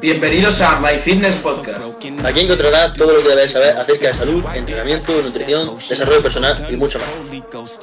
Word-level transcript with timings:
Bienvenidos 0.00 0.60
a 0.60 0.80
My 0.80 0.98
Fitness 0.98 1.36
Podcast. 1.36 1.78
Aquí 2.24 2.40
encontrarás 2.40 2.92
todo 2.92 3.14
lo 3.14 3.22
que 3.22 3.28
debes 3.28 3.52
saber 3.52 3.76
acerca 3.76 4.08
de 4.08 4.12
salud, 4.12 4.44
entrenamiento, 4.54 5.22
nutrición, 5.22 5.76
desarrollo 5.76 6.22
personal 6.22 6.66
y 6.68 6.76
mucho 6.76 6.98
más. 6.98 7.80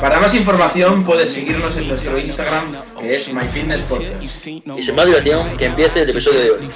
Para 0.00 0.20
más 0.20 0.34
información 0.34 1.04
puedes 1.04 1.32
seguirnos 1.32 1.76
en 1.76 1.88
nuestro 1.88 2.18
Instagram 2.18 2.76
que 3.00 3.16
es 3.16 3.32
My 3.32 3.46
Fitness 3.46 3.82
Podcast. 3.82 4.22
Y 4.22 4.82
sin 4.82 4.94
más 4.94 5.06
dilación, 5.06 5.56
que 5.56 5.66
empiece 5.66 6.02
el 6.02 6.10
episodio 6.10 6.40
de 6.40 6.50
hoy. 6.50 6.68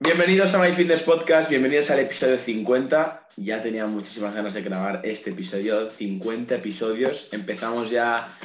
Bienvenidos 0.00 0.52
a 0.54 0.58
My 0.58 0.74
Fitness 0.74 1.02
Podcast, 1.02 1.48
bienvenidos 1.48 1.90
al 1.90 2.00
episodio 2.00 2.36
50. 2.36 3.28
Ya 3.36 3.62
tenía 3.62 3.86
muchísimas 3.86 4.34
ganas 4.34 4.52
de 4.52 4.62
grabar 4.62 5.00
este 5.04 5.30
episodio, 5.30 5.90
50 5.90 6.56
episodios. 6.56 7.32
Empezamos 7.32 7.88
ya 7.88 8.36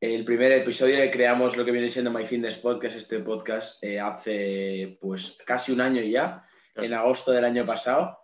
el 0.00 0.24
primer 0.24 0.52
episodio 0.52 0.96
de 0.96 1.10
creamos 1.10 1.56
lo 1.56 1.64
que 1.64 1.72
viene 1.72 1.90
siendo 1.90 2.12
My 2.12 2.24
Fitness 2.24 2.58
Podcast, 2.58 2.96
este 2.96 3.18
podcast, 3.18 3.82
eh, 3.82 3.98
hace 3.98 4.96
pues 5.00 5.38
casi 5.44 5.72
un 5.72 5.80
año 5.80 6.00
ya, 6.02 6.44
en 6.76 6.94
agosto 6.94 7.32
del 7.32 7.44
año 7.44 7.66
pasado. 7.66 8.16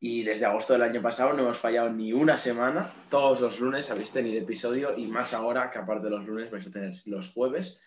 Y 0.00 0.24
desde 0.24 0.44
agosto 0.44 0.72
del 0.72 0.82
año 0.82 1.00
pasado 1.00 1.32
no 1.32 1.42
hemos 1.42 1.58
fallado 1.58 1.90
ni 1.90 2.12
una 2.12 2.36
semana. 2.36 2.92
Todos 3.08 3.40
los 3.40 3.60
lunes 3.60 3.90
habéis 3.90 4.12
tenido 4.12 4.42
episodio 4.42 4.96
y 4.96 5.06
más 5.06 5.32
ahora 5.32 5.70
que 5.70 5.78
aparte 5.78 6.06
de 6.06 6.10
los 6.10 6.26
lunes 6.26 6.50
vais 6.50 6.66
a 6.66 6.70
tener 6.70 6.92
los 7.06 7.32
jueves. 7.32 7.80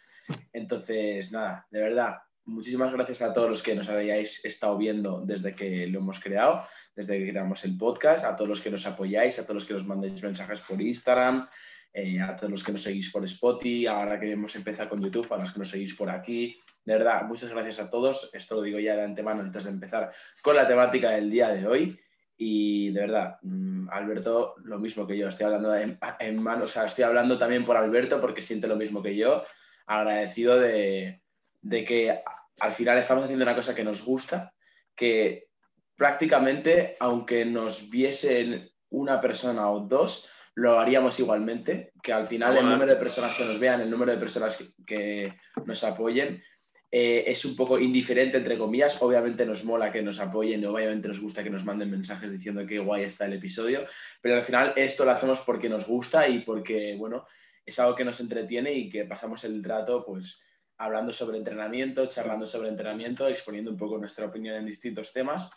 Entonces, 0.54 1.32
nada, 1.32 1.68
de 1.70 1.82
verdad, 1.82 2.20
muchísimas 2.46 2.92
gracias 2.92 3.22
a 3.22 3.34
todos 3.34 3.50
los 3.50 3.62
que 3.62 3.76
nos 3.76 3.90
hayáis 3.90 4.44
estado 4.46 4.78
viendo 4.78 5.22
desde 5.26 5.54
que 5.54 5.88
lo 5.88 6.00
hemos 6.00 6.20
creado, 6.20 6.66
desde 6.96 7.20
que 7.20 7.30
creamos 7.30 7.64
el 7.66 7.78
podcast, 7.78 8.26
a 8.26 8.36
todos 8.36 8.50
los 8.50 8.62
que 8.62 8.72
nos 8.72 8.86
apoyáis, 8.86 9.38
a 9.40 9.44
todos 9.44 9.56
los 9.56 9.66
que 9.66 9.74
nos 9.74 9.86
mandéis 9.86 10.22
mensajes 10.24 10.62
por 10.62 10.82
Instagram, 10.82 11.48
eh, 11.94 12.22
a 12.22 12.36
todos 12.36 12.52
los 12.52 12.64
que 12.64 12.72
nos 12.72 12.84
seguís 12.84 13.12
por 13.12 13.26
Spotify, 13.26 13.88
ahora 13.88 14.20
que 14.20 14.32
hemos 14.32 14.56
empezado 14.56 14.90
con 14.90 15.02
YouTube, 15.02 15.32
a 15.34 15.38
los 15.38 15.52
que 15.52 15.60
nos 15.60 15.70
seguís 15.70 15.96
por 15.96 16.10
aquí. 16.10 16.60
De 16.86 16.94
verdad, 16.94 17.24
muchas 17.24 17.50
gracias 17.50 17.80
a 17.80 17.90
todos. 17.90 18.30
Esto 18.34 18.56
lo 18.56 18.62
digo 18.62 18.80
ya 18.80 18.96
de 18.96 19.04
antemano 19.04 19.42
antes 19.42 19.64
de 19.64 19.72
empezar 19.72 20.12
con 20.42 20.56
la 20.56 20.68
temática 20.68 21.12
del 21.12 21.30
día 21.30 21.50
de 21.50 21.68
hoy. 21.68 22.00
Y 22.38 22.92
de 22.92 23.02
verdad, 23.02 23.38
mm, 23.42 23.90
Alberto, 23.90 24.56
lo 24.64 24.80
mismo 24.80 25.06
que 25.06 25.18
yo, 25.18 25.28
estoy 25.28 25.48
hablando 25.48 25.76
en, 25.76 26.00
en 26.20 26.42
mano, 26.42 26.64
o 26.64 26.68
sea, 26.68 26.86
estoy 26.86 27.04
hablando 27.04 27.38
también 27.38 27.66
por 27.66 27.76
Alberto 27.76 28.22
porque 28.22 28.42
siente 28.42 28.68
lo 28.68 28.78
mismo 28.78 29.04
que 29.04 29.16
yo, 29.16 29.44
agradecido 29.86 30.60
de, 30.60 31.22
de 31.62 31.84
que 31.84 32.22
al 32.60 32.72
final 32.72 32.98
estamos 32.98 33.26
haciendo 33.26 33.44
una 33.44 33.56
cosa 33.56 33.76
que 33.76 33.84
nos 33.84 34.06
gusta, 34.06 34.54
que 34.96 35.50
prácticamente, 35.96 36.96
aunque 37.00 37.46
nos 37.46 37.90
viesen 37.90 38.70
una 38.90 39.20
persona 39.20 39.70
o 39.70 39.82
dos, 39.82 40.30
lo 40.60 40.78
haríamos 40.78 41.18
igualmente, 41.20 41.94
que 42.04 42.12
al 42.12 42.28
final 42.28 42.58
el 42.58 42.66
número 42.66 42.92
de 42.92 42.98
personas 42.98 43.34
que 43.34 43.46
nos 43.46 43.60
vean, 43.60 43.80
el 43.80 43.90
número 43.90 44.12
de 44.12 44.18
personas 44.18 44.58
que, 44.58 44.66
que 44.86 45.34
nos 45.66 45.84
apoyen, 45.86 46.44
eh, 46.92 47.24
es 47.28 47.46
un 47.46 47.56
poco 47.56 47.80
indiferente, 47.80 48.38
entre 48.38 48.58
comillas. 48.58 49.02
Obviamente 49.02 49.46
nos 49.46 49.64
mola 49.64 49.90
que 49.90 50.02
nos 50.02 50.20
apoyen, 50.20 50.66
obviamente 50.66 51.08
nos 51.08 51.22
gusta 51.22 51.44
que 51.44 51.50
nos 51.50 51.64
manden 51.64 51.92
mensajes 51.92 52.32
diciendo 52.32 52.66
que 52.66 52.80
guay 52.80 53.04
está 53.04 53.26
el 53.26 53.34
episodio, 53.34 53.86
pero 54.22 54.36
al 54.36 54.44
final 54.44 54.74
esto 54.76 55.06
lo 55.06 55.12
hacemos 55.12 55.40
porque 55.42 55.70
nos 55.70 55.88
gusta 55.88 56.28
y 56.28 56.40
porque, 56.40 56.96
bueno, 56.98 57.26
es 57.66 57.80
algo 57.80 57.96
que 57.96 58.04
nos 58.04 58.20
entretiene 58.20 58.74
y 58.74 58.90
que 58.90 59.06
pasamos 59.06 59.46
el 59.46 59.64
rato, 59.64 60.04
pues, 60.06 60.44
hablando 60.78 61.14
sobre 61.14 61.38
entrenamiento, 61.38 62.08
charlando 62.08 62.46
sobre 62.46 62.70
entrenamiento, 62.70 63.28
exponiendo 63.28 63.72
un 63.72 63.78
poco 63.78 63.98
nuestra 63.98 64.26
opinión 64.26 64.56
en 64.56 64.66
distintos 64.66 65.14
temas, 65.14 65.50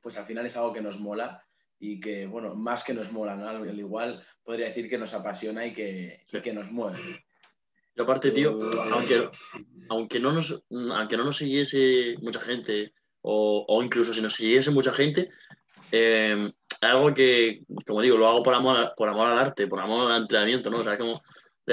pues 0.00 0.16
al 0.16 0.24
final 0.24 0.46
es 0.46 0.56
algo 0.56 0.72
que 0.72 0.80
nos 0.80 0.98
mola 0.98 1.44
y 1.78 2.00
que, 2.00 2.26
bueno, 2.26 2.54
más 2.54 2.82
que 2.82 2.94
nos 2.94 3.12
mola, 3.12 3.36
¿no? 3.36 3.48
Al 3.48 3.78
igual 3.78 4.24
podría 4.42 4.66
decir 4.66 4.88
que 4.88 4.98
nos 4.98 5.14
apasiona 5.14 5.66
y 5.66 5.72
que, 5.72 6.24
y 6.32 6.40
que 6.40 6.52
nos 6.52 6.70
mueve. 6.70 7.24
Y 7.94 8.02
aparte, 8.02 8.30
tío, 8.30 8.70
aunque, 8.92 9.28
aunque, 9.88 10.20
no 10.20 10.32
nos, 10.32 10.64
aunque 10.70 11.16
no 11.16 11.24
nos 11.24 11.36
siguiese 11.36 12.16
mucha 12.20 12.40
gente, 12.40 12.92
o, 13.22 13.64
o 13.66 13.82
incluso 13.82 14.12
si 14.12 14.20
nos 14.20 14.34
siguiese 14.34 14.70
mucha 14.70 14.92
gente, 14.92 15.28
eh, 15.92 16.52
algo 16.82 17.14
que, 17.14 17.62
como 17.86 18.02
digo, 18.02 18.18
lo 18.18 18.28
hago 18.28 18.42
por 18.42 18.54
amor, 18.54 18.92
por 18.96 19.08
amor 19.08 19.28
al 19.28 19.38
arte, 19.38 19.66
por 19.66 19.80
amor 19.80 20.10
al 20.10 20.22
entrenamiento, 20.22 20.70
¿no? 20.70 20.78
O 20.78 20.84
sea, 20.84 20.98
como, 20.98 21.22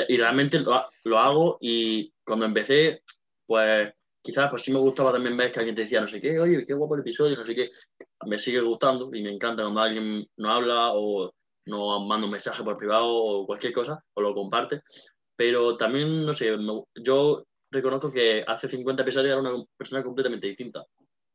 y 0.07 0.17
realmente 0.17 0.59
lo, 0.59 0.85
lo 1.03 1.19
hago 1.19 1.57
y 1.59 2.13
cuando 2.23 2.45
empecé, 2.45 3.03
pues 3.45 3.93
quizás 4.21 4.49
pues 4.49 4.61
sí 4.63 4.71
me 4.71 4.79
gustaba 4.79 5.11
también 5.11 5.35
ver 5.35 5.51
que 5.51 5.59
alguien 5.59 5.75
te 5.75 5.83
decía 5.83 5.99
no 5.99 6.07
sé 6.07 6.21
qué, 6.21 6.39
oye, 6.39 6.65
qué 6.65 6.73
guapo 6.73 6.95
el 6.95 7.01
episodio, 7.01 7.35
no 7.35 7.45
sé 7.45 7.53
qué, 7.53 7.71
me 8.25 8.39
sigue 8.39 8.61
gustando 8.61 9.09
y 9.13 9.21
me 9.21 9.31
encanta 9.31 9.63
cuando 9.63 9.81
alguien 9.81 10.25
no 10.37 10.49
habla 10.49 10.91
o 10.93 11.31
nos 11.65 12.05
manda 12.05 12.25
un 12.25 12.31
mensaje 12.31 12.63
por 12.63 12.77
privado 12.77 13.07
o 13.07 13.45
cualquier 13.45 13.73
cosa 13.73 14.03
o 14.13 14.21
lo 14.21 14.33
comparte, 14.33 14.81
pero 15.35 15.77
también, 15.77 16.25
no 16.25 16.33
sé, 16.33 16.55
yo 16.95 17.43
reconozco 17.71 18.11
que 18.11 18.43
hace 18.45 18.67
50 18.67 19.03
episodios 19.03 19.31
era 19.31 19.41
una 19.41 19.63
persona 19.77 20.03
completamente 20.03 20.47
distinta. 20.47 20.85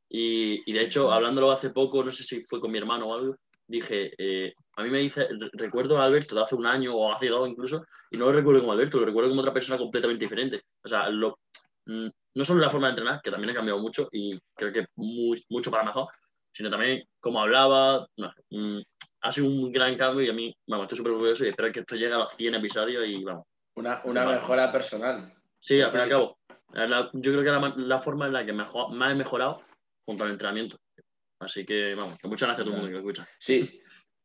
Y, 0.09 0.63
y 0.71 0.73
de 0.73 0.83
hecho, 0.83 1.13
hablándolo 1.13 1.51
hace 1.51 1.71
poco, 1.71 2.03
no 2.03 2.11
sé 2.11 2.23
si 2.23 2.41
fue 2.43 2.61
con 2.61 2.71
mi 2.71 2.79
hermano 2.79 3.09
o 3.09 3.15
algo, 3.15 3.37
dije, 3.67 4.13
eh, 4.17 4.55
a 4.77 4.83
mí 4.83 4.91
me 4.91 4.99
dice, 4.99 5.29
recuerdo 5.53 5.99
a 5.99 6.05
Alberto 6.05 6.35
de 6.35 6.43
hace 6.43 6.55
un 6.55 6.67
año 6.67 6.95
o 6.97 7.13
hace 7.13 7.29
dos 7.29 7.49
incluso, 7.49 7.85
y 8.11 8.17
no 8.17 8.27
lo 8.27 8.33
recuerdo 8.33 8.61
como 8.61 8.73
Alberto, 8.73 8.99
lo 8.99 9.07
recuerdo 9.07 9.29
como 9.29 9.43
otra 9.43 9.53
persona 9.53 9.79
completamente 9.79 10.25
diferente. 10.25 10.63
O 10.83 10.89
sea, 10.89 11.11
lo, 11.11 11.39
mm, 11.87 12.09
no 12.35 12.45
solo 12.45 12.61
la 12.61 12.71
forma 12.71 12.87
de 12.87 12.93
entrenar, 12.93 13.21
que 13.23 13.31
también 13.31 13.51
ha 13.51 13.55
cambiado 13.55 13.81
mucho 13.81 14.09
y 14.11 14.39
creo 14.55 14.73
que 14.73 14.87
muy, 14.97 15.43
mucho 15.51 15.71
para 15.71 15.85
mejor, 15.85 16.09
sino 16.59 16.71
también 16.71 17.05
cómo 17.21 17.41
hablaba. 17.41 18.09
No, 18.17 18.33
mm, 18.51 18.81
ha 19.21 19.33
sido 19.33 19.47
un 19.47 19.71
gran 19.71 19.97
cambio 19.97 20.25
y 20.25 20.29
a 20.29 20.33
mí, 20.33 20.53
vamos, 20.67 20.85
estoy 20.85 20.99
súper 20.99 21.13
orgulloso 21.13 21.45
y 21.45 21.51
espero 21.51 21.71
que 21.71 21.81
esto 21.81 21.95
llegue 21.95 22.15
a 22.15 22.19
los 22.19 22.33
100 22.35 22.57
episodios 22.57 23.07
y 23.07 23.23
vamos. 23.23 23.47
Una, 23.77 24.03
una 24.05 24.27
mejora 24.27 24.73
personal. 24.73 25.33
Sí, 25.61 25.81
al 25.81 25.93
fin 25.93 26.01
y 26.01 26.03
al 26.03 26.09
cabo. 26.09 26.39
La, 26.73 27.11
yo 27.13 27.33
creo 27.33 27.43
que 27.45 27.49
era 27.49 27.61
la 27.77 28.01
forma 28.01 28.27
en 28.27 28.33
la 28.33 28.45
que 28.45 28.53
mejor, 28.53 28.93
más 28.93 29.13
he 29.13 29.15
mejorado 29.15 29.63
junto 30.05 30.25
al 30.25 30.33
entrenamiento. 30.33 30.77
Así 31.39 31.65
que, 31.65 31.95
vamos, 31.95 32.19
que 32.19 32.27
muchas 32.27 32.49
gracias 32.49 32.63
a 32.63 32.65
todo 32.65 32.75
el 32.75 32.81
mundo 32.81 32.89
que 32.89 32.93
lo 33.05 33.09
escucha. 33.09 33.29
Sí, 33.39 33.81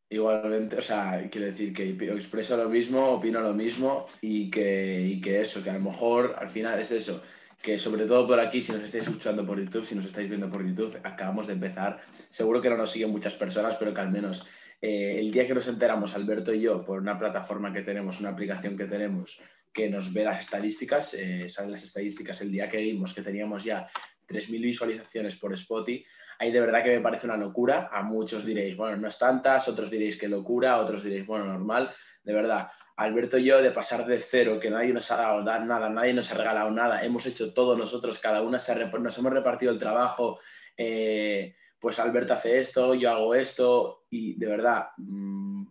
igualmente, 0.09 0.77
o 0.77 0.81
sea, 0.81 1.29
quiero 1.29 1.45
decir 1.45 1.71
que 1.71 1.87
expreso 1.87 2.57
lo 2.57 2.67
mismo, 2.67 3.11
opino 3.11 3.41
lo 3.41 3.53
mismo 3.53 4.07
y 4.21 4.49
que, 4.49 5.01
y 5.01 5.21
que 5.21 5.41
eso, 5.41 5.63
que 5.63 5.69
a 5.69 5.73
lo 5.73 5.81
mejor 5.81 6.35
al 6.39 6.49
final 6.49 6.79
es 6.79 6.89
eso, 6.89 7.21
que 7.63 7.79
sobre 7.79 8.05
todo 8.05 8.27
por 8.27 8.41
aquí, 8.41 8.59
si 8.59 8.73
nos 8.73 8.83
estáis 8.83 9.07
escuchando 9.07 9.45
por 9.47 9.57
YouTube, 9.57 9.85
si 9.85 9.95
nos 9.95 10.05
estáis 10.05 10.27
viendo 10.27 10.49
por 10.49 10.67
YouTube, 10.67 10.99
acabamos 11.01 11.47
de 11.47 11.53
empezar. 11.53 12.01
Seguro 12.33 12.59
que 12.59 12.69
no 12.71 12.77
nos 12.77 12.89
siguen 12.89 13.11
muchas 13.11 13.35
personas, 13.35 13.75
pero 13.75 13.93
que 13.93 14.01
al 14.01 14.09
menos 14.09 14.43
eh, 14.81 15.17
el 15.19 15.29
día 15.29 15.45
que 15.45 15.53
nos 15.53 15.67
enteramos, 15.67 16.15
Alberto 16.15 16.51
y 16.51 16.61
yo, 16.61 16.83
por 16.83 16.99
una 16.99 17.15
plataforma 17.15 17.71
que 17.71 17.83
tenemos, 17.83 18.19
una 18.19 18.29
aplicación 18.29 18.75
que 18.75 18.85
tenemos, 18.85 19.39
que 19.71 19.87
nos 19.87 20.11
ve 20.11 20.23
las 20.23 20.39
estadísticas, 20.39 21.13
eh, 21.13 21.47
salen 21.47 21.73
las 21.73 21.83
estadísticas 21.83 22.41
el 22.41 22.51
día 22.51 22.67
que 22.67 22.77
vimos 22.77 23.13
que 23.13 23.21
teníamos 23.21 23.63
ya 23.63 23.85
3.000 24.27 24.49
visualizaciones 24.49 25.35
por 25.35 25.53
Spotify, 25.53 26.03
ahí 26.39 26.51
de 26.51 26.59
verdad 26.59 26.83
que 26.83 26.95
me 26.95 27.01
parece 27.01 27.27
una 27.27 27.37
locura. 27.37 27.89
A 27.91 28.01
muchos 28.01 28.43
diréis, 28.43 28.75
bueno, 28.75 28.97
no 28.97 29.09
es 29.09 29.19
tantas, 29.19 29.67
otros 29.67 29.91
diréis 29.91 30.17
que 30.17 30.27
locura, 30.27 30.79
otros 30.79 31.03
diréis, 31.03 31.27
bueno, 31.27 31.45
normal. 31.45 31.93
De 32.23 32.33
verdad, 32.33 32.67
Alberto 32.95 33.37
y 33.37 33.43
yo, 33.43 33.61
de 33.61 33.69
pasar 33.69 34.07
de 34.07 34.17
cero, 34.17 34.59
que 34.59 34.71
nadie 34.71 34.91
nos 34.91 35.11
ha 35.11 35.17
dado 35.17 35.43
nada, 35.43 35.87
nadie 35.87 36.15
nos 36.15 36.31
ha 36.31 36.33
regalado 36.35 36.71
nada, 36.71 37.03
hemos 37.03 37.27
hecho 37.27 37.53
todo 37.53 37.77
nosotros, 37.77 38.17
cada 38.17 38.41
una 38.41 38.57
se 38.57 38.73
nos 38.73 39.17
hemos 39.19 39.33
repartido 39.33 39.71
el 39.71 39.77
trabajo. 39.77 40.39
Eh, 40.75 41.53
pues 41.83 41.99
Alberto 41.99 42.33
hace 42.33 42.61
esto, 42.61 42.93
yo 42.93 43.11
hago 43.11 43.35
esto, 43.35 44.05
y 44.09 44.39
de 44.39 44.47
verdad, 44.47 44.87
mmm, 44.95 45.65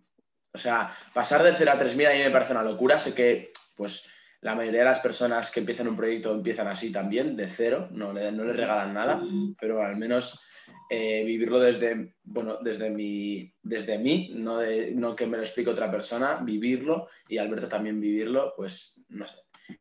o 0.52 0.58
sea, 0.58 0.94
pasar 1.14 1.42
de 1.42 1.54
cero 1.54 1.72
a 1.72 1.78
3.000 1.80 2.06
a 2.06 2.12
mí 2.12 2.18
me 2.18 2.30
parece 2.30 2.52
una 2.52 2.62
locura. 2.62 2.98
Sé 2.98 3.14
que, 3.14 3.50
pues, 3.74 4.10
la 4.42 4.54
mayoría 4.54 4.80
de 4.80 4.90
las 4.90 4.98
personas 4.98 5.50
que 5.50 5.60
empiezan 5.60 5.88
un 5.88 5.96
proyecto 5.96 6.30
empiezan 6.30 6.68
así 6.68 6.92
también, 6.92 7.34
de 7.34 7.48
cero, 7.48 7.88
no 7.92 8.12
le, 8.12 8.30
no 8.30 8.44
le 8.44 8.52
regalan 8.52 8.92
nada, 8.92 9.22
pero 9.58 9.80
al 9.80 9.96
menos 9.96 10.44
eh, 10.90 11.24
vivirlo 11.24 11.58
desde, 11.58 12.16
bueno, 12.24 12.58
desde, 12.60 12.90
mi, 12.90 13.50
desde 13.62 13.96
mí, 13.96 14.32
no, 14.34 14.58
de, 14.58 14.90
no 14.94 15.16
que 15.16 15.26
me 15.26 15.38
lo 15.38 15.44
explique 15.44 15.70
otra 15.70 15.90
persona, 15.90 16.40
vivirlo 16.42 17.08
y 17.26 17.38
Alberto 17.38 17.68
también 17.68 17.98
vivirlo, 17.98 18.52
pues 18.54 19.02
no 19.08 19.26
sé. 19.26 19.38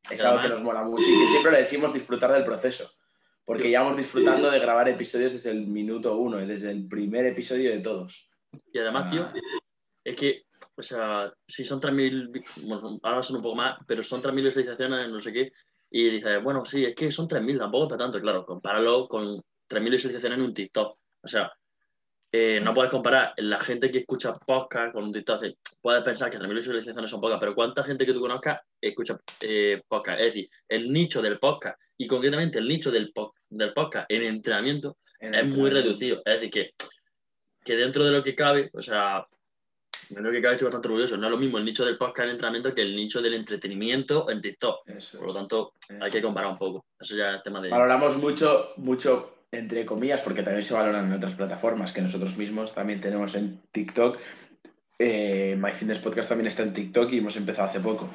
Es 0.10 0.24
algo 0.24 0.42
que 0.42 0.48
nos 0.48 0.62
mola 0.62 0.84
mucho 0.84 1.10
y 1.10 1.20
que 1.20 1.28
siempre 1.28 1.52
le 1.52 1.64
decimos 1.64 1.94
disfrutar 1.94 2.32
del 2.32 2.46
proceso, 2.46 2.90
porque 3.52 3.68
llevamos 3.68 3.98
disfrutando 3.98 4.50
de 4.50 4.60
grabar 4.60 4.88
episodios 4.88 5.34
desde 5.34 5.52
el 5.52 5.68
minuto 5.68 6.16
uno, 6.16 6.38
desde 6.38 6.72
el 6.72 6.88
primer 6.88 7.26
episodio 7.26 7.72
de 7.72 7.80
todos. 7.80 8.30
Y 8.72 8.80
además, 8.80 9.12
tío, 9.12 9.30
es 10.06 10.16
que, 10.16 10.44
o 10.74 10.82
sea, 10.82 11.34
si 11.46 11.66
son 11.66 11.82
3.000, 11.82 12.46
bueno, 12.64 12.98
ahora 13.04 13.22
son 13.22 13.36
un 13.36 13.42
poco 13.42 13.58
más, 13.58 13.78
pero 13.86 14.04
son 14.04 14.24
3.000 14.24 14.46
visualizaciones, 14.46 15.10
no 15.10 15.20
sé 15.20 15.34
qué, 15.34 15.52
y 15.90 16.12
dices, 16.12 16.42
bueno, 16.42 16.64
sí, 16.64 16.86
es 16.86 16.96
que 16.96 17.12
son 17.12 17.28
3.000, 17.28 17.60
tampoco 17.60 17.84
está 17.84 17.98
tanto, 17.98 18.22
claro, 18.22 18.46
compáralo 18.46 19.10
con 19.10 19.36
3.000 19.70 19.92
visualizaciones 19.92 20.40
en 20.40 20.46
un 20.46 20.54
TikTok. 20.54 20.98
O 21.22 21.28
sea, 21.28 21.52
eh, 22.32 22.62
no 22.64 22.74
puedes 22.74 22.90
comparar 22.90 23.34
la 23.36 23.60
gente 23.60 23.92
que 23.92 23.98
escucha 23.98 24.34
podcast 24.34 24.94
con 24.94 25.04
un 25.04 25.12
TikTok. 25.12 25.44
Puedes 25.82 26.04
pensar 26.04 26.32
que 26.32 26.40
3.000 26.40 26.56
visualizaciones 26.56 27.12
son 27.12 27.20
pocas, 27.20 27.38
pero 27.38 27.54
¿cuánta 27.54 27.84
gente 27.84 28.06
que 28.06 28.14
tú 28.14 28.22
conozcas 28.22 28.62
escucha 28.80 29.20
eh, 29.42 29.82
podcast? 29.90 30.22
Es 30.22 30.26
decir, 30.28 30.50
el 30.70 30.94
nicho 30.94 31.22
del 31.22 31.38
podcast 31.38 31.78
y 32.02 32.08
concretamente 32.08 32.58
el 32.58 32.68
nicho 32.68 32.90
del, 32.90 33.12
po 33.14 33.36
del 33.48 33.74
podcast 33.74 34.10
en 34.10 34.24
entrenamiento 34.24 34.98
en 35.20 35.36
es 35.36 35.46
muy 35.46 35.70
reducido. 35.70 36.20
Es 36.26 36.42
decir, 36.42 36.50
que, 36.50 36.72
que 37.64 37.76
dentro 37.76 38.04
de 38.04 38.12
lo 38.12 38.24
que 38.24 38.34
cabe, 38.34 38.72
o 38.74 38.82
sea, 38.82 39.24
creo 40.08 40.32
que 40.32 40.42
cada 40.42 40.54
vez 40.54 40.56
estoy 40.56 40.66
bastante 40.66 40.88
orgulloso. 40.88 41.16
No 41.16 41.28
es 41.28 41.32
lo 41.32 41.38
mismo 41.38 41.60
el 41.60 41.66
nicho 41.66 41.86
del 41.86 42.00
podcast 42.00 42.26
de 42.26 42.32
entrenamiento 42.32 42.74
que 42.74 42.82
el 42.82 42.96
nicho 42.96 43.22
del 43.22 43.36
entretenimiento 43.36 44.32
en 44.32 44.42
TikTok. 44.42 44.78
Por 45.16 45.28
lo 45.28 45.34
tanto, 45.36 45.74
hay 46.02 46.10
que 46.10 46.24
comparar 46.24 46.50
un 46.50 46.58
poco. 46.58 46.86
Eso 47.00 47.16
ya 47.16 47.36
es 47.36 47.44
tema 47.44 47.62
de. 47.62 47.70
Valoramos 47.70 48.18
mucho, 48.18 48.74
mucho, 48.78 49.46
entre 49.52 49.86
comillas, 49.86 50.22
porque 50.22 50.42
también 50.42 50.64
se 50.64 50.74
valoran 50.74 51.06
en 51.06 51.14
otras 51.14 51.34
plataformas 51.34 51.94
que 51.94 52.02
nosotros 52.02 52.36
mismos 52.36 52.74
también 52.74 53.00
tenemos 53.00 53.36
en 53.36 53.62
TikTok. 53.72 54.18
Eh, 54.98 55.56
My 55.56 55.72
Fitness 55.72 56.00
Podcast 56.00 56.30
también 56.30 56.48
está 56.48 56.64
en 56.64 56.74
TikTok 56.74 57.12
y 57.12 57.20
hemos 57.20 57.36
empezado 57.36 57.70
hace 57.70 57.80
poco 57.80 58.10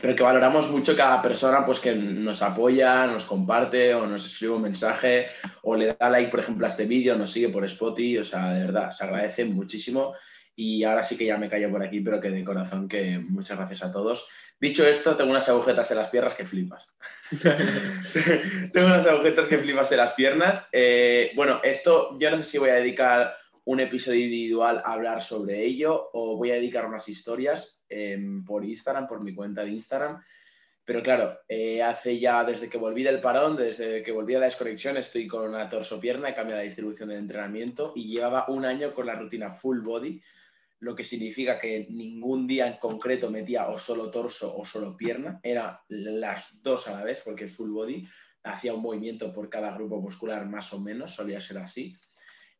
pero 0.00 0.16
que 0.16 0.22
valoramos 0.22 0.70
mucho 0.70 0.96
cada 0.96 1.20
persona 1.20 1.64
pues, 1.64 1.80
que 1.80 1.94
nos 1.94 2.42
apoya, 2.42 3.06
nos 3.06 3.24
comparte 3.24 3.94
o 3.94 4.06
nos 4.06 4.24
escribe 4.24 4.54
un 4.54 4.62
mensaje 4.62 5.28
o 5.62 5.76
le 5.76 5.94
da 5.98 6.10
like, 6.10 6.30
por 6.30 6.40
ejemplo, 6.40 6.66
a 6.66 6.68
este 6.68 6.86
vídeo, 6.86 7.16
nos 7.16 7.30
sigue 7.30 7.48
por 7.48 7.64
Spotify, 7.64 8.18
o 8.18 8.24
sea, 8.24 8.52
de 8.52 8.64
verdad, 8.66 8.90
se 8.90 9.04
agradece 9.04 9.44
muchísimo. 9.44 10.14
Y 10.54 10.84
ahora 10.84 11.02
sí 11.02 11.16
que 11.16 11.24
ya 11.24 11.38
me 11.38 11.48
callo 11.48 11.70
por 11.70 11.82
aquí, 11.82 12.00
pero 12.00 12.20
que 12.20 12.30
de 12.30 12.44
corazón 12.44 12.88
que 12.88 13.18
muchas 13.18 13.56
gracias 13.56 13.82
a 13.84 13.92
todos. 13.92 14.28
Dicho 14.60 14.86
esto, 14.86 15.16
tengo 15.16 15.30
unas 15.30 15.48
agujetas 15.48 15.90
en 15.90 15.96
las 15.96 16.08
piernas 16.08 16.34
que 16.34 16.44
flipas. 16.44 16.86
tengo 18.72 18.86
unas 18.86 19.06
agujetas 19.06 19.48
que 19.48 19.58
flipas 19.58 19.90
en 19.90 19.98
las 19.98 20.12
piernas. 20.12 20.68
Eh, 20.70 21.32
bueno, 21.34 21.60
esto 21.64 22.16
yo 22.18 22.30
no 22.30 22.36
sé 22.36 22.44
si 22.44 22.58
voy 22.58 22.70
a 22.70 22.74
dedicar 22.74 23.34
un 23.64 23.80
episodio 23.80 24.24
individual 24.24 24.82
a 24.84 24.92
hablar 24.92 25.22
sobre 25.22 25.62
ello 25.62 26.10
o 26.12 26.36
voy 26.36 26.50
a 26.50 26.54
dedicar 26.54 26.86
unas 26.86 27.08
historias 27.08 27.84
em, 27.88 28.44
por 28.44 28.64
Instagram, 28.64 29.06
por 29.06 29.22
mi 29.22 29.34
cuenta 29.34 29.62
de 29.62 29.70
Instagram. 29.70 30.20
Pero 30.84 31.00
claro, 31.02 31.38
eh, 31.46 31.80
hace 31.80 32.18
ya 32.18 32.42
desde 32.42 32.68
que 32.68 32.76
volví 32.76 33.04
del 33.04 33.20
parón, 33.20 33.56
desde 33.56 34.02
que 34.02 34.10
volví 34.10 34.34
a 34.34 34.40
la 34.40 34.46
desconexión, 34.46 34.96
estoy 34.96 35.28
con 35.28 35.48
una 35.48 35.68
torso-pierna, 35.68 36.30
he 36.30 36.34
cambiado 36.34 36.58
la 36.58 36.64
distribución 36.64 37.08
del 37.08 37.18
entrenamiento 37.18 37.92
y 37.94 38.08
llevaba 38.08 38.46
un 38.48 38.64
año 38.64 38.92
con 38.92 39.06
la 39.06 39.14
rutina 39.14 39.52
full 39.52 39.78
body, 39.80 40.20
lo 40.80 40.96
que 40.96 41.04
significa 41.04 41.60
que 41.60 41.86
ningún 41.88 42.48
día 42.48 42.66
en 42.66 42.78
concreto 42.78 43.30
metía 43.30 43.68
o 43.68 43.78
solo 43.78 44.10
torso 44.10 44.56
o 44.56 44.64
solo 44.64 44.96
pierna, 44.96 45.38
era 45.44 45.80
las 45.86 46.60
dos 46.60 46.88
a 46.88 46.98
la 46.98 47.04
vez, 47.04 47.22
porque 47.24 47.46
full 47.46 47.70
body 47.70 48.04
hacía 48.42 48.74
un 48.74 48.82
movimiento 48.82 49.32
por 49.32 49.48
cada 49.48 49.72
grupo 49.72 50.00
muscular 50.00 50.44
más 50.46 50.72
o 50.72 50.80
menos, 50.80 51.14
solía 51.14 51.38
ser 51.38 51.58
así. 51.58 51.94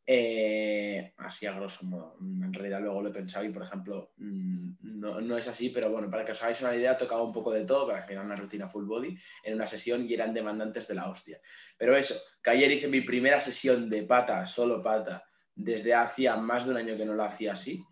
Eh, 0.05 1.13
así 1.17 1.45
a 1.45 1.53
grosso 1.53 1.85
modo. 1.85 2.17
En 2.19 2.51
realidad 2.51 2.81
luego 2.81 3.01
lo 3.01 3.09
he 3.09 3.13
pensado 3.13 3.45
y, 3.45 3.49
por 3.49 3.63
ejemplo, 3.63 4.13
mm, 4.17 4.99
no, 4.99 5.37
es 5.37 5.47
así, 5.47 5.69
pero 5.69 5.89
bueno, 5.89 6.09
para 6.09 6.25
que 6.25 6.33
os 6.33 6.43
hagáis 6.43 6.61
una 6.61 6.75
idea, 6.75 6.97
tocaba 6.97 7.23
un 7.23 7.31
poco 7.31 7.51
de 7.51 7.63
todo 7.63 7.87
para 7.87 8.03
generar 8.03 8.25
una 8.25 8.35
rutina 8.35 8.67
full 8.67 8.85
body 8.85 9.17
en 9.43 9.55
una 9.55 9.67
sesión 9.67 10.05
y 10.07 10.13
eran 10.13 10.33
demandantes 10.33 10.87
de 10.87 10.95
la 10.95 11.09
hostia. 11.09 11.39
Pero 11.77 11.95
eso, 11.95 12.15
que 12.41 12.49
ayer 12.49 12.71
hice 12.71 12.87
mi 12.89 13.01
primera 13.01 13.39
sesión 13.39 13.89
de 13.89 14.03
pata, 14.03 14.45
solo 14.45 14.81
pata, 14.81 15.23
desde 15.55 15.93
hacía 15.93 16.35
más 16.35 16.65
de 16.65 16.71
un 16.71 16.77
año 16.77 16.97
que 16.97 17.05
no 17.05 17.13
lo 17.13 17.23
hacía 17.23 17.53
así. 17.53 17.83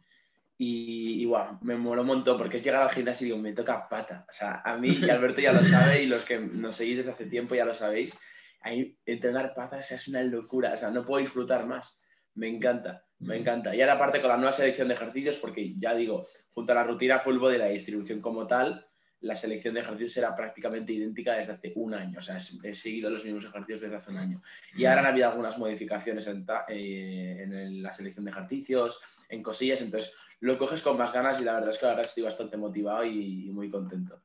Y, 0.57 1.23
y 1.23 1.31
me 1.61 1.75
moló 1.75 2.01
un 2.01 2.07
montón 2.07 2.37
porque 2.37 2.57
es 2.57 2.63
llegar 2.63 2.83
al 2.83 2.91
gimnasio 2.91 3.25
y 3.25 3.29
digo, 3.29 3.41
me 3.41 3.53
toca 3.53 3.87
pata. 3.89 4.25
O 4.29 4.33
sea, 4.33 4.61
a 4.63 4.77
mí 4.77 4.99
y 5.01 5.09
Alberto 5.09 5.41
ya 5.41 5.53
lo 5.53 5.63
sabe 5.63 6.03
y 6.03 6.05
los 6.05 6.23
que 6.23 6.39
nos 6.39 6.75
seguís 6.75 6.97
desde 6.97 7.11
hace 7.11 7.25
tiempo 7.25 7.55
ya 7.55 7.65
lo 7.65 7.73
sabéis. 7.73 8.17
Ahí, 8.59 8.95
entrenar 9.05 9.55
patas 9.55 9.89
es 9.89 10.07
una 10.07 10.21
locura, 10.21 10.73
o 10.73 10.77
sea, 10.77 10.91
no 10.91 11.03
puedo 11.03 11.23
disfrutar 11.23 11.65
más 11.65 12.00
me 12.41 12.47
encanta, 12.47 13.05
me 13.19 13.37
encanta. 13.37 13.75
Y 13.75 13.81
ahora 13.81 13.93
aparte 13.93 14.19
con 14.19 14.31
la 14.31 14.35
nueva 14.35 14.51
selección 14.51 14.87
de 14.87 14.95
ejercicios, 14.95 15.35
porque 15.35 15.75
ya 15.75 15.93
digo, 15.93 16.25
junto 16.49 16.71
a 16.71 16.75
la 16.75 16.83
rutina 16.83 17.19
full 17.19 17.37
body 17.37 17.53
y 17.53 17.59
la 17.59 17.67
distribución 17.67 18.19
como 18.19 18.47
tal, 18.47 18.83
la 19.19 19.35
selección 19.35 19.75
de 19.75 19.81
ejercicios 19.81 20.17
era 20.17 20.35
prácticamente 20.35 20.91
idéntica 20.91 21.35
desde 21.35 21.51
hace 21.51 21.71
un 21.75 21.93
año. 21.93 22.17
O 22.17 22.21
sea, 22.21 22.37
he 22.37 22.73
seguido 22.73 23.11
los 23.11 23.23
mismos 23.23 23.45
ejercicios 23.45 23.81
desde 23.81 23.95
hace 23.95 24.09
un 24.09 24.17
año. 24.17 24.41
Y 24.75 24.85
ahora 24.85 25.01
han 25.01 25.05
habido 25.05 25.29
algunas 25.29 25.59
modificaciones 25.59 26.25
en, 26.25 26.43
eh, 26.69 27.69
la 27.73 27.93
selección 27.93 28.25
de 28.25 28.31
ejercicios, 28.31 28.99
en 29.29 29.43
cosillas, 29.43 29.83
entonces 29.83 30.11
lo 30.39 30.57
coges 30.57 30.81
con 30.81 30.97
más 30.97 31.13
ganas 31.13 31.39
y 31.39 31.43
la 31.43 31.53
verdad 31.53 31.69
es 31.69 31.77
que 31.77 31.85
ahora 31.85 32.01
estoy 32.01 32.23
bastante 32.23 32.57
motivado 32.57 33.05
y, 33.05 33.51
muy 33.51 33.69
contento. 33.69 34.19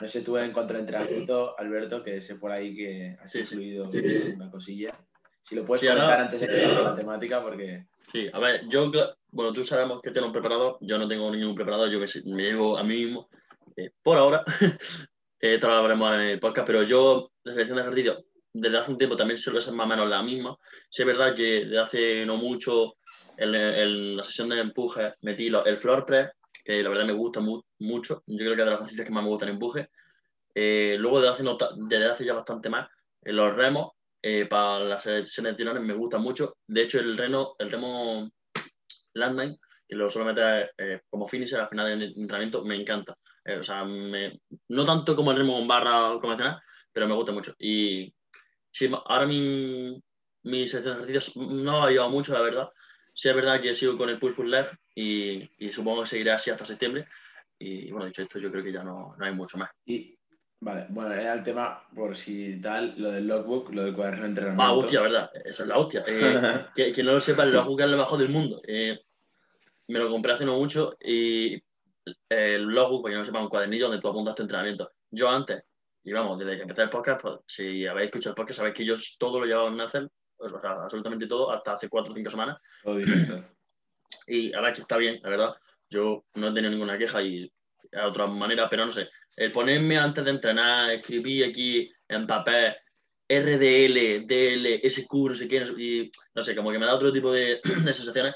No 0.00 0.06
sé 0.06 0.20
tú 0.20 0.36
en 0.38 0.52
cuanto 0.52 0.72
al 0.72 0.80
entrenamiento, 0.80 1.58
Alberto, 1.58 2.04
que 2.04 2.20
sé 2.20 2.36
por 2.36 2.52
ahí 2.52 2.76
que 2.76 3.16
has 3.20 3.34
incluido 3.34 3.90
una 4.36 4.52
cosilla. 4.52 4.96
Si 5.46 5.54
lo 5.54 5.64
puedes 5.64 5.88
comentar 5.88 6.22
antes 6.22 6.40
de 6.40 6.48
que 6.48 6.66
la 6.66 6.94
temática, 6.94 7.40
porque. 7.40 7.86
Sí, 8.10 8.28
a 8.32 8.38
ver, 8.40 8.66
yo, 8.68 8.90
bueno, 9.30 9.52
tú 9.52 9.64
sabemos 9.64 10.00
que 10.02 10.10
tengo 10.10 10.26
un 10.26 10.32
preparador, 10.32 10.76
yo 10.80 10.98
no 10.98 11.06
tengo 11.06 11.30
ningún 11.30 11.54
preparador, 11.54 11.88
yo 11.88 12.00
me, 12.00 12.42
llevo 12.42 12.76
a 12.76 12.82
mí 12.82 13.04
mismo, 13.04 13.28
eh, 13.76 13.90
por 14.02 14.18
ahora, 14.18 14.44
eh, 15.40 15.58
lo 15.60 15.72
hablaremos 15.72 16.14
en 16.14 16.20
el 16.20 16.40
podcast, 16.40 16.66
pero 16.66 16.82
yo, 16.82 17.30
la 17.44 17.52
selección 17.52 17.76
de 17.76 17.82
ejercicio, 17.82 18.24
desde 18.52 18.76
hace 18.76 18.90
un 18.90 18.98
tiempo 18.98 19.14
también 19.14 19.38
suele 19.38 19.60
ser 19.60 19.74
más 19.74 19.86
o 19.86 19.88
menos 19.88 20.08
la 20.08 20.20
misma. 20.20 20.56
Sí 20.90 21.02
es 21.02 21.06
verdad 21.06 21.34
que 21.34 21.64
desde 21.64 21.78
hace 21.78 22.26
no 22.26 22.36
mucho, 22.36 22.96
en, 23.36 24.16
la 24.16 24.24
sesión 24.24 24.48
de 24.48 24.58
empuje, 24.58 25.14
metí 25.20 25.46
el 25.46 25.78
floor 25.78 26.04
press, 26.04 26.30
que 26.64 26.82
la 26.82 26.88
verdad 26.88 27.04
me 27.04 27.12
gusta 27.12 27.40
mucho, 27.40 28.22
yo 28.26 28.36
creo 28.36 28.56
que 28.56 28.62
es 28.62 28.64
de 28.64 28.70
los 28.72 28.80
ejercicios 28.80 29.06
que 29.06 29.12
más 29.12 29.22
me 29.22 29.30
gustan 29.30 29.50
en 29.50 29.54
empuje. 29.54 29.90
Eh, 30.52 30.96
luego 30.98 31.20
desde 31.20 31.34
hace, 31.34 31.44
desde 31.76 32.06
hace 32.06 32.24
ya 32.24 32.34
bastante 32.34 32.68
más, 32.68 32.88
en 33.22 33.36
los 33.36 33.54
remos, 33.54 33.95
eh, 34.28 34.46
para 34.46 34.80
las 34.80 35.04
selecciones 35.04 35.56
tirones 35.56 35.84
me 35.84 35.94
gusta 35.94 36.18
mucho. 36.18 36.56
De 36.66 36.82
hecho, 36.82 36.98
el, 36.98 37.16
reno, 37.16 37.54
el 37.60 37.70
remo 37.70 38.28
Landmine, 39.14 39.56
que 39.86 39.94
lo 39.94 40.10
suelo 40.10 40.26
meter 40.26 40.72
eh, 40.76 41.02
como 41.08 41.28
finisher 41.28 41.60
al 41.60 41.68
final 41.68 41.86
del 41.86 42.12
entrenamiento, 42.16 42.64
me 42.64 42.74
encanta. 42.74 43.16
Eh, 43.44 43.58
o 43.58 43.62
sea, 43.62 43.84
no 43.84 44.84
tanto 44.84 45.14
como 45.14 45.30
el 45.30 45.36
remo 45.36 45.56
con 45.56 45.68
barra 45.68 46.18
convencional, 46.20 46.60
pero 46.92 47.06
me 47.06 47.14
gusta 47.14 47.30
mucho. 47.30 47.54
Y 47.56 48.12
sí, 48.72 48.90
ahora 49.04 49.26
mi, 49.26 49.96
mi 50.42 50.58
de 50.58 50.64
ejercicios 50.64 51.36
no 51.36 51.84
ha 51.84 51.90
llevado 51.92 52.10
mucho, 52.10 52.32
la 52.32 52.40
verdad. 52.40 52.68
Sí 53.14 53.28
es 53.28 53.36
verdad 53.36 53.60
que 53.60 53.74
sigo 53.74 53.96
con 53.96 54.08
el 54.08 54.18
push-pull 54.18 54.50
leg 54.50 54.66
y, 54.92 55.48
y, 55.64 55.70
supongo 55.70 56.02
que 56.02 56.08
seguiré 56.08 56.32
así 56.32 56.50
hasta 56.50 56.66
septiembre. 56.66 57.06
Y 57.60 57.92
bueno, 57.92 58.06
dicho 58.06 58.22
esto, 58.22 58.40
yo 58.40 58.50
creo 58.50 58.64
que 58.64 58.72
ya 58.72 58.82
no, 58.82 59.14
no 59.16 59.24
hay 59.24 59.32
mucho 59.32 59.56
más. 59.56 59.70
Y, 59.84 60.15
Vale, 60.58 60.86
bueno, 60.88 61.12
era 61.12 61.34
el 61.34 61.42
tema, 61.42 61.82
por 61.94 62.16
si 62.16 62.60
tal, 62.60 62.94
lo 62.96 63.10
del 63.10 63.26
logbook, 63.26 63.72
lo 63.74 63.84
del 63.84 63.94
cuaderno 63.94 64.22
de 64.22 64.28
entrenamiento. 64.28 64.62
Ah, 64.62 64.72
hostia, 64.72 65.00
verdad, 65.02 65.30
eso 65.44 65.62
es 65.62 65.68
la 65.68 65.78
hostia. 65.78 66.04
Eh, 66.76 66.92
que, 66.92 67.02
no 67.02 67.12
lo 67.12 67.20
sepa, 67.20 67.44
el 67.44 67.52
logbook 67.52 67.80
es 67.80 67.88
lo 67.88 67.98
mejor 67.98 68.18
del 68.18 68.30
mundo. 68.30 68.60
Eh, 68.66 68.98
me 69.88 69.98
lo 69.98 70.08
compré 70.08 70.32
hace 70.32 70.46
no 70.46 70.56
mucho 70.56 70.96
y 71.00 71.62
el 72.28 72.62
logbook, 72.62 73.02
para 73.02 73.14
que 73.14 73.18
no 73.18 73.24
sepa, 73.24 73.42
un 73.42 73.48
cuadernillo 73.48 73.88
donde 73.88 74.00
tú 74.00 74.08
apuntas 74.08 74.34
tu 74.34 74.42
entrenamiento. 74.42 74.90
Yo 75.10 75.28
antes, 75.28 75.62
y 76.02 76.12
vamos, 76.12 76.38
desde 76.38 76.56
que 76.56 76.62
empecé 76.62 76.82
el 76.82 76.90
podcast, 76.90 77.20
pues, 77.20 77.38
si 77.46 77.86
habéis 77.86 78.06
escuchado 78.06 78.30
el 78.30 78.36
podcast, 78.36 78.58
sabéis 78.58 78.76
que 78.76 78.84
yo 78.84 78.94
todo 79.18 79.40
lo 79.40 79.46
llevaba 79.46 79.68
en 79.68 79.80
hacer, 79.80 80.08
o 80.38 80.48
sea, 80.48 80.70
absolutamente 80.70 81.26
todo, 81.26 81.50
hasta 81.50 81.74
hace 81.74 81.88
cuatro 81.88 82.12
o 82.12 82.14
cinco 82.14 82.30
semanas. 82.30 82.58
y 84.26 84.54
a 84.54 84.60
ver, 84.60 84.72
que 84.72 84.80
está 84.80 84.96
bien, 84.96 85.20
la 85.22 85.28
verdad. 85.28 85.54
Yo 85.90 86.24
no 86.34 86.48
he 86.48 86.54
tenido 86.54 86.70
ninguna 86.70 86.98
queja 86.98 87.22
y 87.22 87.52
de 87.90 88.00
otra 88.00 88.26
manera, 88.26 88.68
pero 88.68 88.86
no 88.86 88.92
sé, 88.92 89.08
el 89.36 89.52
ponerme 89.52 89.98
antes 89.98 90.24
de 90.24 90.30
entrenar, 90.30 90.90
escribir 90.90 91.44
aquí 91.44 91.92
en 92.08 92.26
papel 92.26 92.74
RDL, 93.28 94.26
DL, 94.26 94.80
SQ, 94.88 95.12
no 95.12 95.34
sé 95.34 95.48
qué, 95.48 95.56
y 95.76 96.10
no 96.34 96.42
sé, 96.42 96.54
como 96.54 96.70
que 96.70 96.78
me 96.78 96.86
da 96.86 96.94
otro 96.94 97.12
tipo 97.12 97.32
de, 97.32 97.60
sensaciones 97.92 98.34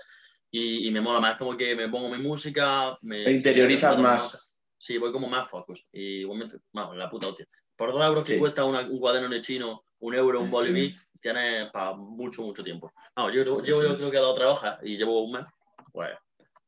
y, 0.50 0.90
me 0.90 1.00
mola 1.00 1.20
más, 1.20 1.38
como 1.38 1.56
que 1.56 1.76
me 1.76 1.88
pongo 1.88 2.08
mi 2.08 2.18
música, 2.18 2.98
me... 3.02 3.30
interiorizas 3.30 3.98
más. 3.98 4.50
Sí, 4.76 4.98
voy 4.98 5.12
como 5.12 5.28
más 5.28 5.48
focus 5.48 5.86
y 5.92 6.20
igualmente, 6.20 6.58
vamos, 6.72 6.96
la 6.96 7.08
puta 7.08 7.28
hostia. 7.28 7.46
Por 7.76 7.92
dos 7.92 8.02
euros 8.02 8.24
que 8.24 8.38
cuesta 8.38 8.64
un 8.64 8.98
cuaderno 8.98 9.28
en 9.28 9.34
el 9.34 9.42
chino, 9.42 9.84
un 10.00 10.14
euro, 10.14 10.40
un 10.40 10.50
boliví, 10.50 10.96
tienes 11.20 11.70
para 11.70 11.92
mucho, 11.92 12.42
mucho 12.42 12.64
tiempo. 12.64 12.92
Vamos, 13.14 13.32
yo, 13.32 13.44
yo, 13.44 13.62
yo, 13.62 13.94
creo 13.94 14.10
que 14.10 14.16
he 14.16 14.20
dado 14.20 14.34
trabajo 14.34 14.66
y 14.82 14.96
llevo 14.96 15.22
un 15.22 15.32
mes, 15.32 15.44
pues, 15.92 16.10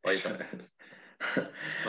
pues 0.01 0.25
ahí 0.25 0.33
está. 0.33 0.49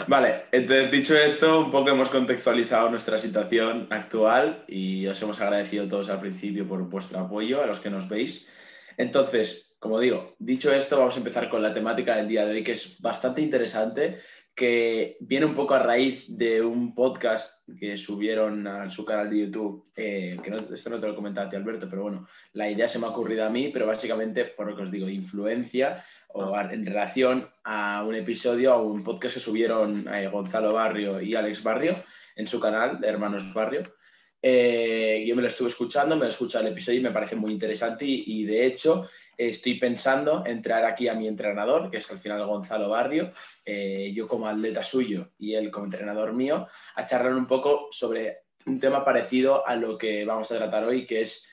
Vale, 0.08 0.46
entonces 0.52 0.92
dicho 0.92 1.18
esto, 1.18 1.60
un 1.66 1.72
poco 1.72 1.90
hemos 1.90 2.10
contextualizado 2.10 2.90
nuestra 2.90 3.18
situación 3.18 3.88
actual 3.90 4.64
y 4.68 5.08
os 5.08 5.22
hemos 5.22 5.40
agradecido 5.42 5.88
todos 5.88 6.10
al 6.10 6.20
principio 6.20 6.68
por 6.68 6.82
vuestro 6.90 7.20
apoyo, 7.20 7.62
a 7.62 7.68
los 7.68 7.80
que 7.80 7.90
nos 7.90 8.10
veis. 8.10 8.52
Entonces, 8.98 9.78
como 9.80 10.00
digo, 10.00 10.36
dicho 10.40 10.74
esto, 10.74 10.98
vamos 10.98 11.16
a 11.16 11.20
empezar 11.20 11.50
con 11.50 11.62
la 11.62 11.74
temática 11.74 12.16
del 12.16 12.28
día 12.28 12.46
de 12.46 12.52
hoy, 12.52 12.64
que 12.64 12.74
es 12.74 13.02
bastante 13.02 13.42
interesante, 13.42 14.20
que 14.56 15.18
viene 15.20 15.48
un 15.48 15.56
poco 15.56 15.74
a 15.74 15.80
raíz 15.80 16.26
de 16.28 16.62
un 16.62 16.94
podcast 16.94 17.68
que 17.80 17.98
subieron 17.98 18.68
a 18.68 18.90
su 18.90 19.04
canal 19.04 19.30
de 19.30 19.40
YouTube, 19.40 19.88
eh, 19.96 20.38
que 20.44 20.52
no, 20.52 20.58
esto 20.58 20.90
no 20.92 21.00
te 21.00 21.08
lo 21.08 21.16
comentaba 21.16 21.50
Alberto, 21.50 21.88
pero 21.90 22.04
bueno, 22.04 22.28
la 22.54 22.70
idea 22.70 22.88
se 22.88 23.00
me 23.00 23.08
ha 23.08 23.10
ocurrido 23.10 23.46
a 23.46 23.50
mí, 23.50 23.72
pero 23.74 23.88
básicamente, 23.88 24.46
por 24.46 24.70
lo 24.70 24.76
que 24.76 24.84
os 24.84 24.92
digo, 24.92 25.10
influencia 25.10 26.04
o 26.34 26.60
en 26.60 26.86
relación 26.86 27.48
a 27.64 28.04
un 28.04 28.16
episodio, 28.16 28.74
a 28.74 28.82
un 28.82 29.04
podcast 29.04 29.36
que 29.36 29.40
subieron 29.40 30.08
eh, 30.14 30.28
Gonzalo 30.28 30.74
Barrio 30.74 31.22
y 31.22 31.36
Alex 31.36 31.62
Barrio 31.62 32.04
en 32.36 32.48
su 32.48 32.60
canal 32.60 33.00
de 33.00 33.08
Hermanos 33.08 33.54
Barrio. 33.54 33.94
Eh, 34.42 35.24
yo 35.28 35.36
me 35.36 35.44
lo 35.44 35.48
estuve 35.48 35.70
escuchando, 35.70 36.16
me 36.16 36.26
lo 36.26 36.32
escuché 36.32 36.60
el 36.60 36.68
episodio 36.68 37.00
y 37.00 37.04
me 37.04 37.12
parece 37.12 37.36
muy 37.36 37.52
interesante 37.52 38.06
y, 38.08 38.44
de 38.46 38.66
hecho 38.66 39.10
estoy 39.38 39.76
pensando 39.76 40.44
en 40.46 40.62
traer 40.62 40.86
aquí 40.86 41.08
a 41.08 41.14
mi 41.14 41.28
entrenador, 41.28 41.90
que 41.90 41.98
es 41.98 42.12
al 42.12 42.20
final 42.20 42.46
Gonzalo 42.46 42.90
Barrio, 42.90 43.32
eh, 43.66 44.12
yo 44.14 44.28
como 44.28 44.48
atleta 44.48 44.84
suyo 44.84 45.32
y 45.40 45.54
él 45.54 45.72
como 45.72 45.86
entrenador 45.86 46.34
mío, 46.34 46.68
a 46.96 47.06
charlar 47.06 47.34
un 47.34 47.48
poco 47.48 47.88
sobre 47.92 48.40
un 48.66 48.80
tema 48.80 49.04
parecido 49.06 49.68
a 49.68 49.76
lo 49.76 49.98
que 49.98 50.26
vamos 50.26 50.52
a 50.52 50.58
tratar 50.58 50.84
hoy, 50.84 51.06
que 51.06 51.22
es 51.22 51.48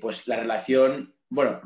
pues 0.00 0.28
la 0.28 0.36
relación, 0.36 1.14
bueno, 1.28 1.60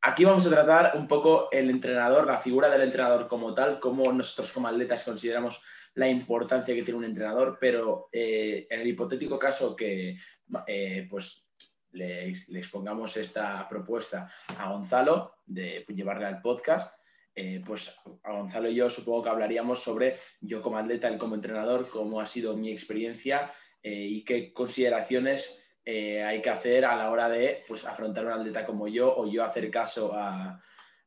aquí 0.00 0.24
vamos 0.24 0.46
a 0.46 0.50
tratar 0.50 0.96
un 0.96 1.06
poco 1.06 1.48
el 1.50 1.70
entrenador, 1.70 2.26
la 2.26 2.38
figura 2.38 2.68
del 2.68 2.82
entrenador 2.82 3.28
como 3.28 3.54
tal, 3.54 3.80
cómo 3.80 4.12
nosotros 4.12 4.52
como 4.52 4.68
atletas 4.68 5.04
consideramos 5.04 5.60
la 5.94 6.08
importancia 6.08 6.74
que 6.74 6.82
tiene 6.82 6.98
un 6.98 7.04
entrenador, 7.04 7.58
pero 7.60 8.08
eh, 8.12 8.66
en 8.70 8.80
el 8.80 8.88
hipotético 8.88 9.38
caso 9.38 9.74
que 9.74 10.18
eh, 10.66 11.06
pues 11.10 11.48
le, 11.92 12.28
expongamos 12.28 13.16
esta 13.16 13.66
propuesta 13.68 14.30
a 14.58 14.70
Gonzalo 14.70 15.36
de 15.46 15.86
llevarle 15.88 16.26
al 16.26 16.42
podcast, 16.42 17.02
eh, 17.34 17.62
pues 17.64 17.98
a 18.24 18.32
Gonzalo 18.32 18.68
y 18.68 18.74
yo 18.74 18.90
supongo 18.90 19.22
que 19.22 19.30
hablaríamos 19.30 19.82
sobre 19.82 20.18
yo 20.40 20.60
como 20.60 20.76
atleta, 20.76 21.10
y 21.10 21.16
como 21.16 21.34
entrenador, 21.34 21.88
cómo 21.88 22.20
ha 22.20 22.26
sido 22.26 22.56
mi 22.56 22.70
experiencia 22.70 23.52
y 23.82 24.24
qué 24.24 24.52
consideraciones 24.52 25.65
hay 25.86 26.42
que 26.42 26.50
hacer 26.50 26.84
a 26.84 26.96
la 26.96 27.10
hora 27.10 27.28
de 27.28 27.64
pues, 27.68 27.84
afrontar 27.84 28.26
un 28.26 28.32
atleta 28.32 28.66
como 28.66 28.88
yo 28.88 29.14
o 29.16 29.30
yo 29.30 29.44
hacer 29.44 29.70
caso 29.70 30.12
a, 30.12 30.60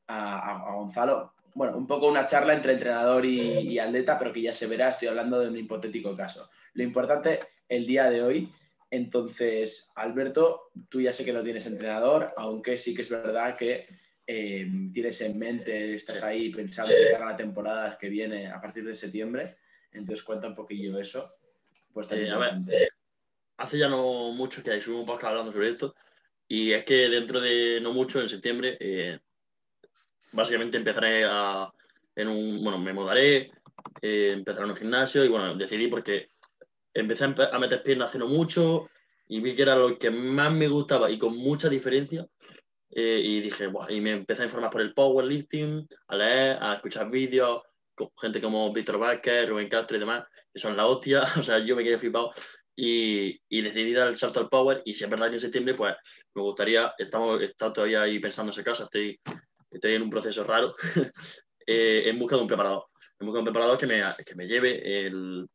a 0.07 0.73
Gonzalo 0.73 1.33
bueno, 1.59 1.77
un 1.77 1.87
poco 1.87 2.07
una 2.07 2.25
charla 2.25 2.53
entre 2.53 2.73
entrenador 2.73 3.25
y, 3.25 3.79
atleta, 3.79 4.17
pero 4.17 4.31
que 4.31 4.41
ya 4.41 4.53
se 4.53 4.67
verá, 4.67 4.89
estoy 4.89 5.07
hablando 5.07 5.39
de 5.39 5.49
un 5.49 5.57
hipotético 5.57 6.15
caso. 6.15 6.49
Lo 6.73 6.83
importante 6.83 7.39
el 7.67 7.85
día 7.85 8.09
de 8.09 8.21
hoy, 8.21 8.53
entonces, 8.91 9.91
Alberto, 9.95 10.71
tú 10.89 11.01
ya 11.01 11.13
sé 11.13 11.25
que 11.25 11.33
no 11.33 11.43
tienes 11.43 11.65
entrenador, 11.65 12.33
aunque 12.37 12.77
sí 12.77 12.95
que 12.95 13.01
es 13.01 13.09
verdad 13.09 13.55
que 13.55 13.87
eh, 14.25 14.67
tienes 14.93 15.21
en 15.21 15.37
mente, 15.37 15.95
estás 15.95 16.23
ahí 16.23 16.49
pensando 16.49 16.93
en 16.93 17.19
la 17.19 17.35
temporada 17.35 17.97
que 17.99 18.09
viene 18.09 18.47
a 18.47 18.61
partir 18.61 18.85
de 18.85 18.95
septiembre, 18.95 19.57
entonces 19.91 20.23
cuenta 20.23 20.47
un 20.47 20.55
poquillo 20.55 20.97
eso. 20.99 21.33
Pues 21.91 22.09
eh, 22.11 22.29
a 22.29 22.37
ver, 22.37 22.53
hace 23.59 23.77
ya 23.77 23.89
no 23.89 24.31
mucho 24.31 24.63
que 24.63 24.71
hay 24.71 24.81
un 24.87 25.05
podcast 25.05 25.29
hablando 25.29 25.51
sobre 25.51 25.69
esto, 25.69 25.95
y 26.47 26.71
es 26.71 26.83
que 26.83 27.09
dentro 27.09 27.39
de 27.39 27.79
no 27.81 27.93
mucho, 27.93 28.19
en 28.19 28.29
septiembre, 28.29 28.77
eh, 28.79 29.19
básicamente 30.31 30.77
empezaré 30.77 31.25
a, 31.25 31.71
en 32.15 32.27
un, 32.27 32.63
bueno, 32.63 32.79
me 32.79 32.93
mudaré, 32.93 33.51
eh, 34.01 34.31
empezaré 34.33 34.65
en 34.65 34.71
un 34.71 34.77
gimnasio 34.77 35.23
y 35.23 35.27
bueno, 35.27 35.55
decidí 35.55 35.87
porque 35.87 36.29
empecé 36.93 37.25
a, 37.25 37.59
meter 37.59 37.83
piernas 37.83 38.09
hace 38.09 38.19
no 38.19 38.27
mucho 38.27 38.89
y 39.27 39.41
vi 39.41 39.55
que 39.55 39.61
era 39.61 39.75
lo 39.75 39.97
que 39.97 40.09
más 40.09 40.51
me 40.51 40.67
gustaba 40.67 41.09
y 41.11 41.19
con 41.19 41.37
mucha 41.37 41.69
diferencia. 41.69 42.25
Eh, 42.91 43.21
y 43.23 43.41
dije, 43.41 43.67
Buah", 43.67 43.91
y 43.91 44.01
me 44.01 44.11
empecé 44.11 44.41
a 44.41 44.45
informar 44.45 44.71
por 44.71 44.81
el 44.81 44.95
powerlifting, 44.95 45.87
a 46.07 46.17
leer, 46.17 46.57
a 46.59 46.75
escuchar 46.75 47.11
vídeos, 47.11 47.61
con 47.93 48.09
gente 48.19 48.41
como 48.41 48.73
Víctor 48.73 48.97
Vázquez, 48.97 49.47
Rubén 49.47 49.69
Castro 49.69 49.97
y 49.97 49.99
demás, 49.99 50.25
que 50.51 50.59
son 50.59 50.75
la 50.75 50.87
hostia, 50.87 51.21
o 51.37 51.43
sea, 51.43 51.59
yo 51.59 51.75
me 51.75 51.83
quedé 51.83 51.99
flipado 51.99 52.33
y, 52.81 53.41
y, 53.49 53.61
decidí 53.61 53.91
dar 53.91 54.07
el 54.07 54.17
salto 54.17 54.39
al 54.39 54.47
power 54.47 54.81
y 54.85 54.93
si 54.93 55.03
es 55.03 55.09
verdad 55.09 55.27
que 55.27 55.35
en 55.35 55.41
septiembre, 55.41 55.73
pues 55.73 55.95
me 56.33 56.41
gustaría, 56.41 56.93
estamos, 56.97 57.41
estamos 57.41 57.73
todavía 57.73 58.03
ahí 58.03 58.19
pensando 58.19 58.53
en 58.55 58.63
caso, 58.63 58.83
estoy 58.83 59.19
estoy 59.71 59.93
en 59.93 60.01
un 60.01 60.09
proceso 60.09 60.43
raro, 60.43 60.75
eh, 61.65 62.03
en 62.05 62.19
busca 62.19 62.35
de 62.35 62.41
un 62.41 62.47
preparador. 62.47 62.85
En 63.19 63.27
busca 63.27 63.37
de 63.37 63.39
un 63.39 63.45
preparador 63.45 63.77
que 63.77 63.87
me, 63.87 64.01
que 64.25 64.35
me 64.35 64.47
lleve 64.47 65.07
el, 65.07 65.47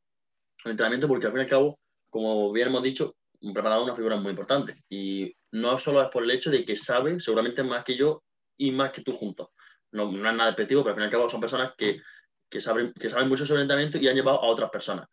entrenamiento, 0.65 1.09
porque 1.09 1.27
al 1.27 1.33
fin 1.33 1.41
y 1.41 1.45
al 1.45 1.51
cabo, 1.51 1.79
como 2.09 2.53
bien 2.53 2.69
hemos 2.69 2.83
dicho, 2.83 3.17
un 3.43 3.53
preparador 3.53 3.83
es 3.83 3.89
una 3.89 3.97
figura 3.97 4.17
muy 4.17 4.31
importante. 4.31 4.75
Y 4.89 5.35
no 5.53 5.77
solo 5.77 6.03
es 6.03 6.09
por 6.09 6.23
el 6.23 6.31
hecho 6.31 6.51
de 6.51 6.65
que 6.65 6.77
sabe, 6.77 7.21
seguramente 7.21 7.63
más 7.63 7.85
que 7.85 7.97
yo 7.97 8.23
y 8.57 8.71
más 8.71 8.91
que 8.91 9.03
tú 9.03 9.13
juntos. 9.13 9.49
No, 9.93 10.11
no 10.11 10.29
es 10.29 10.35
nada 10.35 10.47
despectivo, 10.47 10.83
pero 10.83 10.93
al 10.93 10.97
fin 10.97 11.03
y 11.03 11.07
al 11.07 11.11
cabo 11.11 11.29
son 11.29 11.41
personas 11.41 11.73
que, 11.77 12.01
que, 12.49 12.61
saben, 12.61 12.93
que 12.95 13.11
saben 13.11 13.29
mucho 13.29 13.45
sobre 13.45 13.61
el 13.61 13.65
entrenamiento 13.65 13.99
y 13.99 14.09
han 14.09 14.15
llevado 14.15 14.43
a 14.43 14.47
otras 14.47 14.71
personas. 14.71 15.07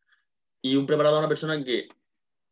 Y 0.62 0.75
un 0.75 0.86
preparador 0.86 1.18
es 1.18 1.22
una 1.22 1.30
persona 1.30 1.63
que 1.63 1.88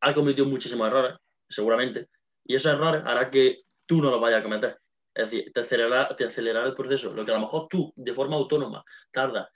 ha 0.01 0.13
cometido 0.13 0.45
muchísimos 0.45 0.87
errores, 0.87 1.15
seguramente, 1.47 2.09
y 2.43 2.55
esos 2.55 2.73
errores 2.73 3.03
hará 3.05 3.29
que 3.29 3.63
tú 3.85 4.01
no 4.01 4.09
los 4.11 4.21
vayas 4.21 4.39
a 4.39 4.43
cometer. 4.43 4.77
Es 5.13 5.31
decir, 5.31 5.51
te 5.53 5.61
acelerará, 5.61 6.15
te 6.15 6.23
el 6.23 6.75
proceso. 6.75 7.13
Lo 7.13 7.25
que 7.25 7.31
a 7.31 7.35
lo 7.35 7.41
mejor 7.41 7.67
tú, 7.69 7.91
de 7.95 8.13
forma 8.13 8.35
autónoma, 8.35 8.83
tarda, 9.11 9.49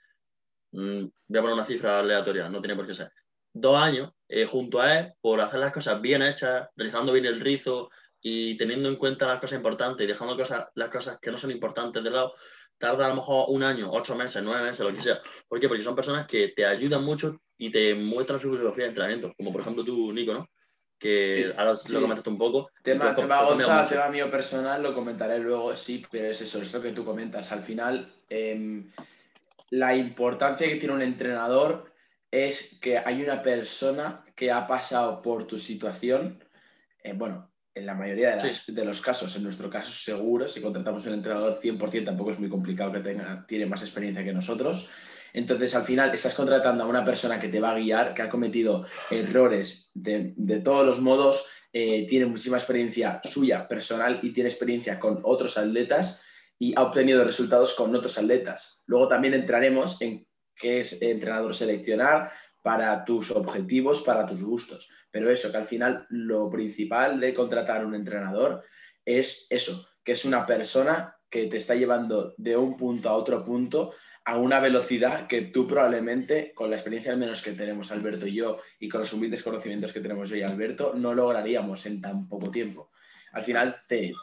mm, 0.72 1.04
voy 1.28 1.38
a 1.38 1.40
poner 1.40 1.54
una 1.54 1.64
cifra 1.64 2.00
aleatoria, 2.00 2.48
no 2.48 2.60
tiene 2.60 2.76
por 2.76 2.86
qué 2.86 2.94
ser, 2.94 3.10
dos 3.52 3.76
años 3.76 4.10
eh, 4.28 4.46
junto 4.46 4.80
a 4.80 4.98
él 4.98 5.12
por 5.20 5.40
hacer 5.40 5.60
las 5.60 5.72
cosas 5.72 6.00
bien 6.00 6.22
hechas, 6.22 6.68
realizando 6.76 7.12
bien 7.12 7.26
el 7.26 7.40
rizo 7.40 7.90
y 8.20 8.56
teniendo 8.56 8.88
en 8.88 8.96
cuenta 8.96 9.26
las 9.26 9.40
cosas 9.40 9.56
importantes 9.56 10.04
y 10.04 10.08
dejando 10.08 10.36
cosas, 10.36 10.66
las 10.74 10.88
cosas 10.88 11.18
que 11.20 11.30
no 11.30 11.38
son 11.38 11.52
importantes 11.52 12.02
de 12.02 12.10
lado, 12.10 12.34
tarda 12.78 13.06
a 13.06 13.08
lo 13.08 13.16
mejor 13.16 13.46
un 13.48 13.62
año, 13.62 13.90
ocho 13.90 14.16
meses, 14.16 14.42
nueve 14.42 14.62
meses, 14.62 14.80
lo 14.80 14.92
que 14.92 15.00
sea. 15.00 15.20
¿Por 15.48 15.60
qué? 15.60 15.68
Porque 15.68 15.82
son 15.82 15.94
personas 15.94 16.26
que 16.26 16.48
te 16.48 16.64
ayudan 16.64 17.04
mucho 17.04 17.40
y 17.56 17.70
te 17.70 17.94
muestran 17.94 18.40
su 18.40 18.50
filosofía 18.50 18.84
de 18.84 18.88
entrenamiento, 18.88 19.32
como 19.36 19.52
por 19.52 19.60
ejemplo 19.60 19.84
tú, 19.84 20.12
Nico, 20.12 20.34
¿no? 20.34 20.48
que 20.98 21.52
ahora 21.56 21.74
lo 21.90 22.00
comentaste 22.00 22.30
un 22.30 22.38
poco. 22.38 22.70
Tema, 22.82 23.14
tema, 23.14 23.84
tema 23.86 24.08
mío 24.08 24.30
personal, 24.30 24.82
lo 24.82 24.94
comentaré 24.94 25.38
luego, 25.38 25.74
sí, 25.76 26.04
pero 26.10 26.28
es 26.28 26.40
eso, 26.40 26.62
es 26.62 26.72
lo 26.72 26.80
que 26.80 26.92
tú 26.92 27.04
comentas. 27.04 27.52
Al 27.52 27.62
final, 27.62 28.10
em, 28.28 28.90
la 29.70 29.94
importancia 29.94 30.66
que 30.66 30.76
tiene 30.76 30.94
un 30.94 31.02
entrenador 31.02 31.92
es 32.30 32.78
que 32.80 32.98
hay 32.98 33.22
una 33.22 33.42
persona 33.42 34.24
que 34.34 34.50
ha 34.50 34.66
pasado 34.66 35.20
por 35.20 35.46
tu 35.46 35.58
situación, 35.58 36.42
eh, 37.02 37.12
bueno, 37.14 37.50
en 37.74 37.86
la 37.86 37.94
mayoría 37.94 38.36
de, 38.36 38.52
de, 38.68 38.84
los 38.84 39.00
casos, 39.00 39.34
en 39.36 39.42
nuestro 39.42 39.68
caso 39.68 39.90
seguro, 39.90 40.46
si 40.46 40.60
contratamos 40.60 41.04
un 41.06 41.14
entrenador 41.14 41.60
100% 41.60 42.04
tampoco 42.04 42.30
es 42.30 42.38
muy 42.38 42.48
complicado 42.48 42.92
que 42.92 43.00
tenga, 43.00 43.44
tiene 43.46 43.66
más 43.66 43.82
experiencia 43.82 44.24
que 44.24 44.32
nosotros, 44.32 44.90
entonces, 45.34 45.74
al 45.74 45.82
final, 45.82 46.14
estás 46.14 46.34
contratando 46.34 46.84
a 46.84 46.86
una 46.86 47.04
persona 47.04 47.40
que 47.40 47.48
te 47.48 47.58
va 47.58 47.72
a 47.72 47.78
guiar, 47.78 48.14
que 48.14 48.22
ha 48.22 48.28
cometido 48.28 48.86
errores 49.10 49.90
de, 49.92 50.32
todos 50.64 50.86
los 50.86 51.00
modos, 51.00 51.48
eh, 51.72 52.06
tiene 52.06 52.26
muchísima 52.26 52.56
experiencia 52.56 53.20
suya 53.24 53.66
personal 53.66 54.20
y 54.22 54.32
tiene 54.32 54.48
experiencia 54.48 55.00
con 55.00 55.20
otros 55.24 55.58
atletas 55.58 56.24
y 56.56 56.72
ha 56.78 56.82
obtenido 56.84 57.24
resultados 57.24 57.74
con 57.74 57.94
otros 57.96 58.16
atletas. 58.16 58.84
Luego 58.86 59.08
también 59.08 59.34
entraremos 59.34 60.00
en 60.00 60.24
qué 60.54 60.78
es 60.78 61.02
entrenador 61.02 61.52
seleccionar 61.52 62.30
para 62.64 63.04
tus 63.04 63.30
objetivos, 63.30 64.00
para 64.00 64.24
tus 64.24 64.42
gustos. 64.42 64.88
Pero 65.10 65.30
eso, 65.30 65.52
que 65.52 65.58
al 65.58 65.66
final 65.66 66.06
lo 66.08 66.48
principal 66.48 67.20
de 67.20 67.34
contratar 67.34 67.84
un 67.84 67.94
entrenador 67.94 68.64
es 69.04 69.46
eso, 69.50 69.86
que 70.02 70.12
es 70.12 70.24
una 70.24 70.46
persona 70.46 71.14
que 71.28 71.46
te 71.46 71.58
está 71.58 71.74
llevando 71.74 72.32
de 72.38 72.56
un 72.56 72.78
punto 72.78 73.10
a 73.10 73.16
otro 73.16 73.44
punto 73.44 73.92
a 74.24 74.38
una 74.38 74.60
velocidad 74.60 75.26
que 75.26 75.42
tú 75.42 75.68
probablemente, 75.68 76.54
con 76.54 76.70
la 76.70 76.76
experiencia 76.76 77.12
al 77.12 77.18
menos 77.18 77.42
que 77.42 77.52
tenemos 77.52 77.92
Alberto 77.92 78.26
y 78.26 78.36
yo, 78.36 78.56
y 78.80 78.88
con 78.88 79.00
los 79.00 79.12
humildes 79.12 79.42
conocimientos 79.42 79.92
que 79.92 80.00
tenemos 80.00 80.30
yo 80.30 80.36
y 80.36 80.42
Alberto, 80.42 80.94
no 80.96 81.12
lograríamos 81.12 81.84
en 81.84 82.00
tan 82.00 82.26
poco 82.26 82.50
tiempo. 82.50 82.92
Al 83.32 83.44
final 83.44 83.82
te, 83.86 84.14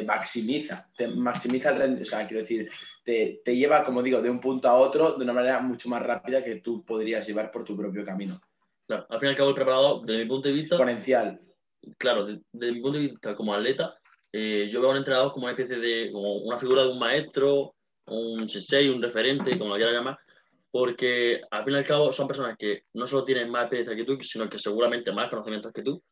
maximiza, 0.00 0.88
te 0.96 1.08
maximiza 1.08 1.68
el 1.68 1.76
rendimiento, 1.76 2.08
o 2.08 2.16
sea, 2.16 2.26
quiero 2.26 2.40
decir, 2.40 2.70
te, 3.04 3.42
lleva, 3.44 3.84
como 3.84 4.02
digo, 4.02 4.22
de 4.22 4.30
un 4.30 4.40
punto 4.40 4.68
a 4.68 4.74
otro 4.74 5.12
de 5.12 5.24
una 5.24 5.34
manera 5.34 5.60
mucho 5.60 5.90
más 5.90 6.02
rápida 6.02 6.42
que 6.42 6.56
tú 6.56 6.82
podrías 6.82 7.26
llevar 7.26 7.50
por 7.50 7.64
tu 7.64 7.76
propio 7.76 8.04
camino. 8.04 8.40
Claro, 8.86 9.06
al 9.10 9.20
fin 9.20 9.26
y 9.26 9.30
al 9.30 9.36
cabo 9.36 9.50
el 9.50 9.54
preparador, 9.54 10.06
desde 10.06 10.22
mi 10.22 10.28
punto 10.28 10.48
de 10.48 10.54
vista... 10.54 10.76
Exponencial. 10.76 11.40
Claro, 11.98 12.24
desde, 12.24 12.72
mi 12.72 12.80
punto 12.80 12.98
de 12.98 13.08
vista 13.08 13.36
como 13.36 13.52
atleta, 13.52 13.98
eh, 14.32 14.68
yo 14.70 14.80
veo 14.80 14.88
a 14.88 14.92
un 14.92 14.98
entrenador 14.98 15.32
como 15.32 15.44
una 15.44 15.52
especie 15.52 15.76
de, 15.76 16.10
como 16.10 16.36
una 16.36 16.56
figura 16.56 16.84
de 16.84 16.92
un 16.92 16.98
maestro, 16.98 17.74
un 18.06 18.48
sensei, 18.48 18.88
un 18.88 19.02
referente, 19.02 19.58
como 19.58 19.70
lo 19.70 19.76
quieras 19.76 19.94
llamar, 19.94 20.18
porque 20.70 21.42
al 21.50 21.64
fin 21.64 21.74
y 21.74 21.76
al 21.76 21.84
cabo 21.84 22.12
son 22.12 22.26
personas 22.26 22.56
que 22.56 22.84
no 22.94 23.06
solo 23.06 23.24
tienen 23.24 23.50
más 23.50 23.64
experiencia 23.64 23.94
que 23.94 24.04
tú, 24.04 24.22
sino 24.22 24.48
que 24.48 24.58
seguramente 24.58 25.12
más 25.12 25.28
conocimientos 25.28 25.72
que 25.72 25.82
tú, 25.82 26.02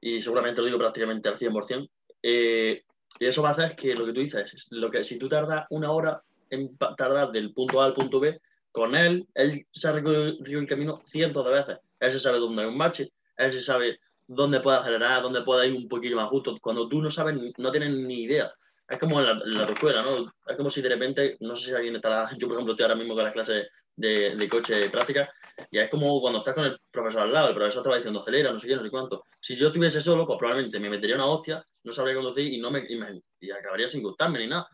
y 0.00 0.20
seguramente 0.20 0.60
lo 0.60 0.66
digo 0.66 0.78
prácticamente 0.78 1.28
al 1.28 1.38
100%, 1.38 1.88
eh, 2.22 2.84
y 3.18 3.26
eso 3.26 3.42
va 3.42 3.50
a 3.50 3.52
hacer 3.52 3.76
que 3.76 3.94
lo 3.94 4.06
que 4.06 4.12
tú 4.12 4.20
dices, 4.20 4.66
lo 4.70 4.90
que 4.90 5.04
si 5.04 5.18
tú 5.18 5.28
tardas 5.28 5.66
una 5.70 5.90
hora 5.90 6.22
en 6.50 6.76
tardar 6.96 7.32
del 7.32 7.52
punto 7.52 7.80
A 7.80 7.86
al 7.86 7.94
punto 7.94 8.20
B, 8.20 8.40
con 8.72 8.94
él, 8.94 9.26
él 9.34 9.66
se 9.72 9.88
ha 9.88 9.92
recorrido 9.92 10.60
el 10.60 10.66
camino 10.66 11.00
cientos 11.04 11.44
de 11.44 11.52
veces. 11.52 11.78
Él 11.98 12.10
se 12.10 12.20
sabe 12.20 12.38
dónde 12.38 12.62
hay 12.62 12.68
un 12.68 12.76
match, 12.76 13.00
él 13.36 13.52
se 13.52 13.62
sabe 13.62 13.98
dónde 14.26 14.60
puede 14.60 14.78
acelerar, 14.78 15.22
dónde 15.22 15.42
puede 15.42 15.68
ir 15.68 15.74
un 15.74 15.88
poquillo 15.88 16.16
más 16.16 16.28
justo. 16.28 16.56
Cuando 16.60 16.88
tú 16.88 17.00
no 17.00 17.10
sabes, 17.10 17.36
no 17.56 17.70
tienes 17.70 17.90
ni 17.90 18.24
idea 18.24 18.52
es 18.88 18.98
como 18.98 19.20
en 19.20 19.54
la, 19.54 19.64
escuela, 19.64 20.02
¿no? 20.02 20.32
Es 20.46 20.56
como 20.56 20.70
si 20.70 20.80
de 20.80 20.88
repente, 20.88 21.36
no 21.40 21.56
sé 21.56 21.70
si 21.70 21.74
alguien 21.74 21.96
estará, 21.96 22.30
yo 22.36 22.46
por 22.46 22.56
ejemplo 22.56 22.72
estoy 22.72 22.84
ahora 22.84 22.94
mismo 22.94 23.14
con 23.14 23.24
las 23.24 23.32
clases 23.32 23.68
de, 23.96 24.36
de 24.36 24.48
coche 24.48 24.88
práctica, 24.90 25.32
y 25.70 25.78
es 25.78 25.88
como 25.88 26.20
cuando 26.20 26.40
estás 26.40 26.54
con 26.54 26.64
el 26.64 26.78
profesor 26.90 27.22
al 27.22 27.32
lado, 27.32 27.48
el 27.48 27.54
profesor 27.54 27.82
te 27.82 27.88
va 27.88 27.96
diciendo 27.96 28.20
acelera, 28.20 28.52
no 28.52 28.58
sé 28.58 28.68
qué, 28.68 28.76
no 28.76 28.82
sé 28.82 28.90
cuánto. 28.90 29.24
Si 29.40 29.54
yo 29.54 29.68
estuviese 29.68 30.00
solo, 30.00 30.26
pues 30.26 30.38
probablemente 30.38 30.78
me 30.78 30.90
metería 30.90 31.16
una 31.16 31.26
hostia, 31.26 31.66
no 31.84 31.92
sabría 31.92 32.14
conducir 32.14 32.52
y, 32.52 32.58
no 32.58 32.70
me, 32.70 32.86
y, 32.88 33.50
acabaría 33.50 33.88
sin 33.88 34.02
gustarme 34.02 34.38
ni 34.38 34.48
nada. 34.48 34.68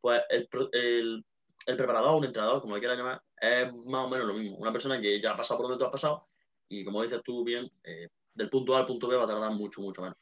Pues 0.00 0.22
el, 0.30 0.48
el, 0.72 1.24
el 1.66 1.76
preparador, 1.76 2.14
un 2.14 2.24
entrenador, 2.24 2.60
como 2.60 2.78
quieras 2.78 2.98
llamar, 2.98 3.20
es 3.40 3.72
más 3.86 4.06
o 4.06 4.08
menos 4.08 4.26
lo 4.28 4.34
mismo. 4.34 4.56
Una 4.58 4.72
persona 4.72 5.00
que 5.00 5.20
ya 5.20 5.32
ha 5.32 5.36
pasado 5.36 5.58
por 5.58 5.68
donde 5.68 5.80
tú 5.80 5.86
has 5.86 5.92
pasado 5.92 6.28
y 6.68 6.84
como 6.84 7.02
dices 7.02 7.20
tú 7.24 7.42
bien, 7.42 7.70
eh, 7.82 8.08
del 8.34 8.48
punto 8.48 8.76
A 8.76 8.80
al 8.80 8.86
punto 8.86 9.08
B 9.08 9.16
va 9.16 9.24
a 9.24 9.28
tardar 9.28 9.50
mucho, 9.52 9.80
mucho 9.80 10.02
menos 10.02 10.18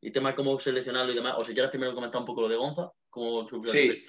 y 0.00 0.10
temas 0.10 0.34
como 0.34 0.58
seleccionarlo 0.58 1.12
y 1.12 1.16
demás. 1.16 1.34
O 1.36 1.44
si 1.44 1.52
quieres 1.52 1.70
primero 1.70 1.94
comentar 1.94 2.20
un 2.20 2.26
poco 2.26 2.42
lo 2.42 2.48
de 2.48 2.56
Gonza, 2.56 2.90
como 3.08 3.46
su 3.46 3.62
sí. 3.64 4.04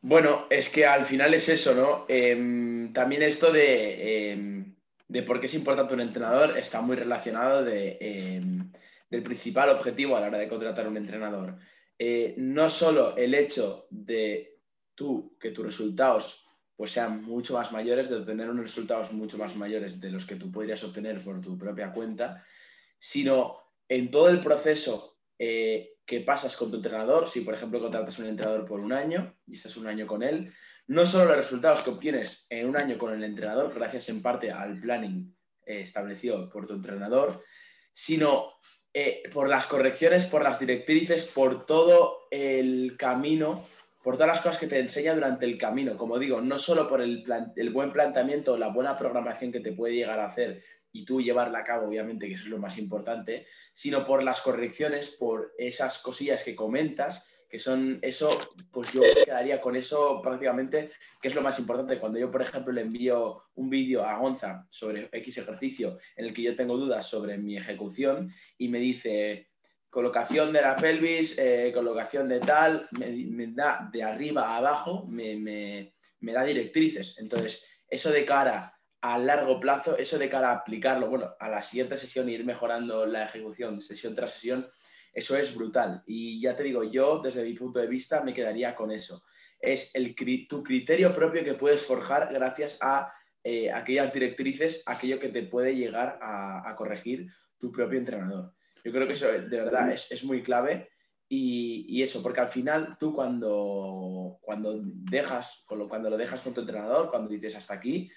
Bueno, 0.00 0.46
es 0.50 0.68
que 0.70 0.86
al 0.86 1.04
final 1.06 1.34
es 1.34 1.48
eso, 1.48 1.74
¿no? 1.74 2.06
Em, 2.08 2.92
también 2.92 3.22
esto 3.22 3.52
de, 3.52 4.32
em, 4.32 4.76
de, 5.08 5.22
por 5.22 5.40
qué 5.40 5.46
es 5.46 5.54
importante 5.54 5.94
un 5.94 6.00
entrenador 6.00 6.56
está 6.56 6.80
muy 6.80 6.96
relacionado 6.96 7.64
de, 7.64 7.98
em, 8.00 8.70
del 9.10 9.22
principal 9.22 9.70
objetivo 9.70 10.16
a 10.16 10.20
la 10.20 10.28
hora 10.28 10.38
de 10.38 10.48
contratar 10.48 10.86
un 10.88 10.96
entrenador. 10.96 11.58
eh, 12.00 12.34
no 12.38 12.70
solo 12.70 13.16
el 13.16 13.34
hecho 13.34 13.88
de 13.90 14.60
tú, 14.94 15.36
que 15.40 15.50
tus 15.50 15.66
resultados 15.66 16.48
pues 16.76 16.92
sean 16.92 17.24
mucho 17.24 17.54
más 17.54 17.72
mayores, 17.72 18.08
de 18.08 18.16
obtener 18.16 18.48
unos 18.50 18.66
resultados 18.66 19.12
mucho 19.12 19.36
más 19.36 19.56
mayores 19.56 20.00
de 20.00 20.10
los 20.10 20.24
que 20.24 20.36
tú 20.36 20.52
podrías 20.52 20.84
obtener 20.84 21.24
por 21.24 21.40
tu 21.40 21.58
propia 21.58 21.92
cuenta, 21.92 22.44
sino 23.00 23.58
en 23.88 24.12
todo 24.12 24.28
el 24.28 24.40
proceso 24.40 25.18
eh, 25.40 25.97
que 26.08 26.20
pasas 26.20 26.56
con 26.56 26.70
tu 26.70 26.78
entrenador, 26.78 27.28
si 27.28 27.42
por 27.42 27.52
ejemplo 27.52 27.80
contratas 27.80 28.18
un 28.18 28.28
entrenador 28.28 28.64
por 28.64 28.80
un 28.80 28.94
año 28.94 29.36
y 29.46 29.56
estás 29.56 29.76
un 29.76 29.86
año 29.86 30.06
con 30.06 30.22
él, 30.22 30.50
no 30.86 31.06
solo 31.06 31.26
los 31.26 31.36
resultados 31.36 31.82
que 31.82 31.90
obtienes 31.90 32.46
en 32.48 32.66
un 32.66 32.78
año 32.78 32.96
con 32.96 33.12
el 33.12 33.22
entrenador, 33.22 33.74
gracias 33.74 34.08
en 34.08 34.22
parte 34.22 34.50
al 34.50 34.80
planning 34.80 35.36
eh, 35.66 35.80
establecido 35.80 36.48
por 36.48 36.66
tu 36.66 36.72
entrenador, 36.72 37.44
sino 37.92 38.54
eh, 38.94 39.22
por 39.34 39.50
las 39.50 39.66
correcciones, 39.66 40.24
por 40.24 40.42
las 40.42 40.58
directrices, 40.58 41.24
por 41.24 41.66
todo 41.66 42.26
el 42.30 42.96
camino, 42.96 43.68
por 44.02 44.14
todas 44.14 44.28
las 44.28 44.40
cosas 44.40 44.56
que 44.56 44.66
te 44.66 44.78
enseña 44.78 45.14
durante 45.14 45.44
el 45.44 45.58
camino. 45.58 45.98
Como 45.98 46.18
digo, 46.18 46.40
no 46.40 46.58
solo 46.58 46.88
por 46.88 47.02
el, 47.02 47.22
el 47.54 47.70
buen 47.70 47.92
planteamiento, 47.92 48.56
la 48.56 48.68
buena 48.68 48.96
programación 48.96 49.52
que 49.52 49.60
te 49.60 49.72
puede 49.72 49.96
llegar 49.96 50.20
a 50.20 50.28
hacer 50.28 50.64
y 50.92 51.04
tú 51.04 51.20
llevarla 51.20 51.60
a 51.60 51.64
cabo, 51.64 51.88
obviamente, 51.88 52.28
que 52.28 52.34
eso 52.34 52.44
es 52.44 52.50
lo 52.50 52.58
más 52.58 52.78
importante, 52.78 53.46
sino 53.72 54.06
por 54.06 54.22
las 54.22 54.40
correcciones, 54.40 55.10
por 55.10 55.52
esas 55.58 55.98
cosillas 55.98 56.44
que 56.44 56.56
comentas 56.56 57.30
que 57.48 57.58
son 57.58 57.98
eso, 58.02 58.54
pues 58.70 58.92
yo 58.92 59.00
quedaría 59.24 59.60
con 59.60 59.74
eso 59.74 60.20
prácticamente, 60.22 60.90
que 61.20 61.28
es 61.28 61.34
lo 61.34 61.40
más 61.40 61.58
importante. 61.58 61.98
Cuando 61.98 62.18
yo, 62.18 62.30
por 62.30 62.42
ejemplo, 62.42 62.72
le 62.72 62.82
envío 62.82 63.42
un 63.54 63.70
vídeo 63.70 64.04
a 64.04 64.18
Gonza 64.18 64.66
sobre 64.70 65.08
X 65.10 65.38
ejercicio 65.38 65.98
en 66.16 66.26
el 66.26 66.34
que 66.34 66.42
yo 66.42 66.54
tengo 66.54 66.76
dudas 66.76 67.06
sobre 67.06 67.38
mi 67.38 67.56
ejecución 67.56 68.32
y 68.58 68.68
me 68.68 68.78
dice 68.78 69.48
colocación 69.88 70.52
de 70.52 70.60
la 70.60 70.76
pelvis, 70.76 71.38
eh, 71.38 71.72
colocación 71.72 72.28
de 72.28 72.40
tal, 72.40 72.86
me, 72.90 73.46
da 73.46 73.88
de 73.90 74.02
arriba 74.02 74.50
a 74.50 74.58
abajo, 74.58 75.06
me, 75.08 75.36
me 76.20 76.32
da 76.32 76.44
directrices. 76.44 77.18
Entonces, 77.18 77.66
eso 77.88 78.10
de 78.10 78.26
cara 78.26 78.77
a 79.00 79.18
largo 79.18 79.60
plazo, 79.60 79.96
eso 79.96 80.18
de 80.18 80.28
cara 80.28 80.50
a 80.50 80.54
aplicarlo, 80.54 81.08
bueno, 81.08 81.34
a 81.38 81.48
la 81.48 81.62
siguiente 81.62 81.96
sesión 81.96 82.28
e 82.28 82.32
ir 82.32 82.44
mejorando 82.44 83.06
la 83.06 83.24
ejecución 83.24 83.80
sesión 83.80 84.14
tras 84.14 84.32
sesión, 84.34 84.68
eso 85.12 85.36
es 85.36 85.54
brutal. 85.54 86.02
Y 86.06 86.40
ya 86.40 86.56
te 86.56 86.64
digo, 86.64 86.84
yo 86.84 87.20
desde 87.20 87.44
mi 87.44 87.54
punto 87.54 87.78
de 87.78 87.86
vista 87.86 88.22
me 88.22 88.34
quedaría 88.34 88.74
con 88.74 88.90
eso. 88.90 89.24
Es 89.60 89.94
el, 89.94 90.14
tu 90.48 90.62
criterio 90.62 91.14
propio 91.14 91.44
que 91.44 91.54
puedes 91.54 91.84
forjar 91.84 92.32
gracias 92.32 92.78
a 92.82 93.12
eh, 93.42 93.70
aquellas 93.72 94.12
directrices, 94.12 94.82
aquello 94.86 95.18
que 95.18 95.28
te 95.28 95.42
puede 95.42 95.74
llegar 95.74 96.18
a, 96.20 96.74
corregir 96.76 97.28
tu 97.58 97.72
propio 97.72 97.98
entrenador. 97.98 98.52
Yo 98.84 98.92
creo 98.92 99.06
que 99.06 99.14
eso 99.14 99.26
de 99.26 99.48
verdad 99.48 99.90
es, 99.90 100.24
muy 100.24 100.42
clave 100.42 100.88
y, 101.28 102.02
eso, 102.02 102.22
porque 102.22 102.40
al 102.40 102.48
final 102.48 102.96
tú 102.98 103.14
cuando, 103.14 104.38
cuando, 104.40 104.80
dejas, 104.82 105.64
cuando 105.66 106.10
lo 106.10 106.16
dejas 106.16 106.40
con 106.40 106.54
tu 106.54 106.60
entrenador, 106.60 107.10
cuando 107.10 107.30
dices 107.30 107.56
hasta 107.56 107.74
aquí, 107.74 108.10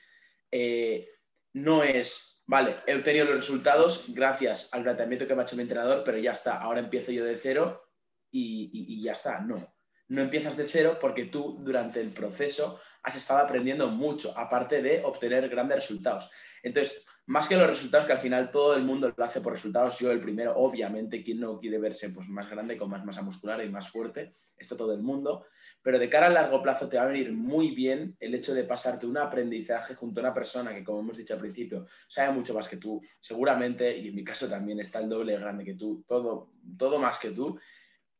eh, 0.51 1.08
no 1.53 1.84
es 1.84 2.31
vale, 2.51 2.75
he 2.86 2.96
obtenido 2.96 3.25
los 3.25 3.36
resultados 3.36 4.05
gracias 4.10 4.74
al 4.74 4.84
planteamiento 4.84 5.25
que 5.25 5.34
me 5.34 5.41
ha 5.41 5.46
hecho 5.46 5.55
mi 5.55 5.62
entrenador, 5.62 6.03
pero 6.03 6.17
ya 6.17 6.34
está, 6.34 6.58
ahora 6.58 6.81
empiezo 6.81 7.13
yo 7.13 7.24
de 7.24 7.38
cero 7.38 7.81
y, 8.29 9.01
ya 9.01 9.13
está. 9.13 9.39
No, 9.39 9.74
no 10.10 10.22
empiezas 10.22 10.58
de 10.58 10.67
cero 10.67 10.98
porque 11.00 11.25
tú 11.25 11.60
durante 11.62 12.01
el 12.01 12.12
proceso 12.12 12.81
has 13.03 13.15
estado 13.15 13.39
aprendiendo 13.39 13.88
mucho, 13.88 14.38
aparte 14.38 14.81
de 14.81 15.01
obtener 15.01 15.48
grandes 15.48 15.77
resultados. 15.77 16.29
Entonces, 16.62 17.05
más 17.27 17.48
que 17.48 17.55
los 17.55 17.70
resultados, 17.70 18.05
que 18.05 18.13
al 18.13 18.20
final 18.20 18.51
todo 18.51 18.75
el 18.75 18.84
mundo 18.84 19.13
lo 19.15 19.24
hace 19.24 19.39
por 19.39 19.53
resultados, 19.53 19.98
yo 20.00 20.12
el 20.12 20.20
primero, 20.20 20.53
obviamente, 20.58 21.24
quien 21.24 21.39
no 21.39 21.58
quiere 21.58 21.79
verse 21.79 22.10
pues, 22.10 22.27
más 22.27 22.50
grande, 22.50 22.77
con 22.77 22.89
más 22.89 23.05
masa 23.05 23.22
muscular 23.22 23.63
y 23.63 23.70
más 23.70 23.89
fuerte, 23.89 24.34
esto 24.58 24.75
todo 24.75 24.93
el 24.93 25.01
mundo, 25.01 25.46
pero 25.83 25.97
de 25.97 26.09
cara 26.09 26.27
a 26.27 26.29
largo 26.29 26.61
plazo 26.61 26.88
te 26.88 26.97
va 26.97 27.03
a 27.03 27.07
venir 27.07 27.31
muy 27.31 27.71
bien 27.71 28.15
el 28.19 28.35
hecho 28.35 28.53
de 28.53 28.63
pasarte 28.63 29.07
un 29.07 29.17
aprendizaje 29.17 29.95
junto 29.95 30.19
a 30.19 30.23
una 30.25 30.33
persona 30.33 30.73
que, 30.73 30.83
como 30.83 31.00
hemos 31.00 31.17
dicho 31.17 31.33
al 31.33 31.39
principio, 31.39 31.88
sabe 32.07 32.31
mucho 32.33 32.53
más 32.53 32.67
que 32.67 32.77
tú, 32.77 33.01
seguramente, 33.19 33.97
y 33.97 34.09
en 34.09 34.15
mi 34.15 34.23
caso 34.23 34.47
también 34.47 34.79
está 34.79 35.00
el 35.00 35.09
doble 35.09 35.38
grande 35.38 35.65
que 35.65 35.73
tú, 35.73 36.03
todo, 36.07 36.51
todo 36.77 37.00
más 37.00 37.17
que 37.17 37.31
tú, 37.31 37.59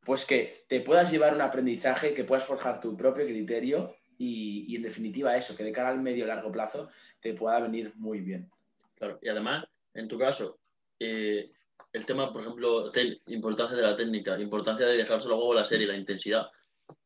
pues 0.04 0.26
que 0.26 0.66
te 0.68 0.82
puedas 0.82 1.12
llevar 1.12 1.36
un 1.36 1.42
aprendizaje, 1.42 2.14
que 2.14 2.24
puedas 2.24 2.46
forjar 2.46 2.80
tu 2.80 2.98
propio 2.98 3.26
criterio 3.26 3.96
y, 4.18 4.76
en 4.76 4.82
definitiva 4.82 5.38
eso, 5.38 5.56
que 5.56 5.64
de 5.64 5.72
cara 5.72 5.90
al 5.90 6.02
medio 6.02 6.26
largo 6.26 6.52
plazo 6.52 6.90
te 7.20 7.34
pueda 7.34 7.60
venir 7.60 7.94
muy 7.96 8.22
bien. 8.22 8.50
Claro, 8.96 9.20
y 9.22 9.30
además, 9.30 9.66
en 9.94 10.08
tu 10.08 10.18
caso, 10.18 10.60
eh, 11.00 11.52
el 11.94 12.06
tema, 12.06 12.32
por 12.32 12.42
ejemplo, 12.42 12.92
importancia 13.28 13.78
de 13.78 13.84
la 13.84 13.96
técnica, 13.96 14.40
importancia 14.40 14.86
de 14.86 14.98
dejárselo 14.98 15.36
luego 15.36 15.54
la 15.54 15.66
serie, 15.66 15.88
la 15.88 15.98
intensidad 15.98 16.48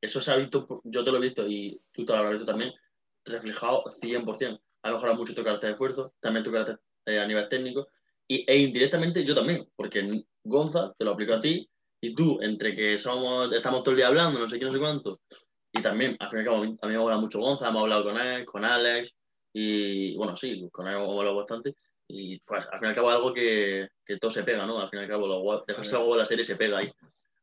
eso 0.01 0.21
se 0.21 0.31
ha 0.31 0.35
visto, 0.35 0.81
yo 0.83 1.03
te 1.03 1.11
lo 1.11 1.17
he 1.17 1.21
visto 1.21 1.47
y 1.47 1.81
tú 1.91 2.05
te 2.05 2.13
lo 2.13 2.19
habrás 2.19 2.33
visto 2.33 2.51
también, 2.51 2.73
reflejado 3.23 3.83
100%. 4.01 4.61
Ha 4.83 4.91
mejorado 4.91 5.17
mucho 5.17 5.33
tu 5.33 5.43
carácter 5.43 5.69
de 5.69 5.73
esfuerzo, 5.73 6.13
también 6.19 6.43
tu 6.43 6.51
carácter 6.51 6.79
eh, 7.05 7.19
a 7.19 7.25
nivel 7.25 7.47
técnico 7.49 7.87
y, 8.27 8.49
e 8.49 8.57
indirectamente 8.57 9.23
yo 9.23 9.35
también, 9.35 9.67
porque 9.75 10.23
Gonza 10.43 10.93
te 10.97 11.05
lo 11.05 11.11
aplico 11.11 11.33
a 11.33 11.39
ti 11.39 11.69
y 12.01 12.13
tú, 12.13 12.39
entre 12.41 12.75
que 12.75 12.97
somos, 12.97 13.51
estamos 13.53 13.83
todo 13.83 13.91
el 13.91 13.97
día 13.97 14.07
hablando, 14.07 14.39
no 14.39 14.49
sé 14.49 14.59
qué, 14.59 14.65
no 14.65 14.71
sé 14.71 14.79
cuánto, 14.79 15.21
y 15.71 15.81
también, 15.81 16.15
al 16.19 16.29
fin 16.29 16.37
y 16.37 16.39
al 16.41 16.45
cabo, 16.45 16.57
a 16.57 16.61
mí 16.61 16.77
me 16.81 16.95
habla 16.95 17.17
mucho 17.17 17.39
Gonza, 17.39 17.67
hemos 17.67 17.81
hablado 17.81 18.03
con 18.03 18.17
él, 18.17 18.45
con 18.45 18.63
Alex, 18.63 19.13
y 19.53 20.15
bueno, 20.15 20.35
sí, 20.35 20.69
con 20.71 20.87
él 20.87 20.95
hemos 20.95 21.09
hablado 21.17 21.35
bastante, 21.35 21.75
y 22.07 22.39
pues 22.39 22.65
al 22.71 22.79
fin 22.79 22.87
y 22.87 22.89
al 22.89 22.95
cabo 22.95 23.09
algo 23.09 23.33
que, 23.33 23.89
que 24.05 24.17
todo 24.17 24.31
se 24.31 24.43
pega, 24.43 24.65
¿no? 24.65 24.79
Al 24.79 24.89
fin 24.89 24.99
y 24.99 25.03
al 25.03 25.09
cabo, 25.09 25.27
lo, 25.27 25.63
dejarse 25.65 25.95
algo 25.95 26.13
de 26.13 26.19
la 26.19 26.25
serie 26.25 26.45
se 26.45 26.55
pega 26.55 26.77
ahí. 26.77 26.91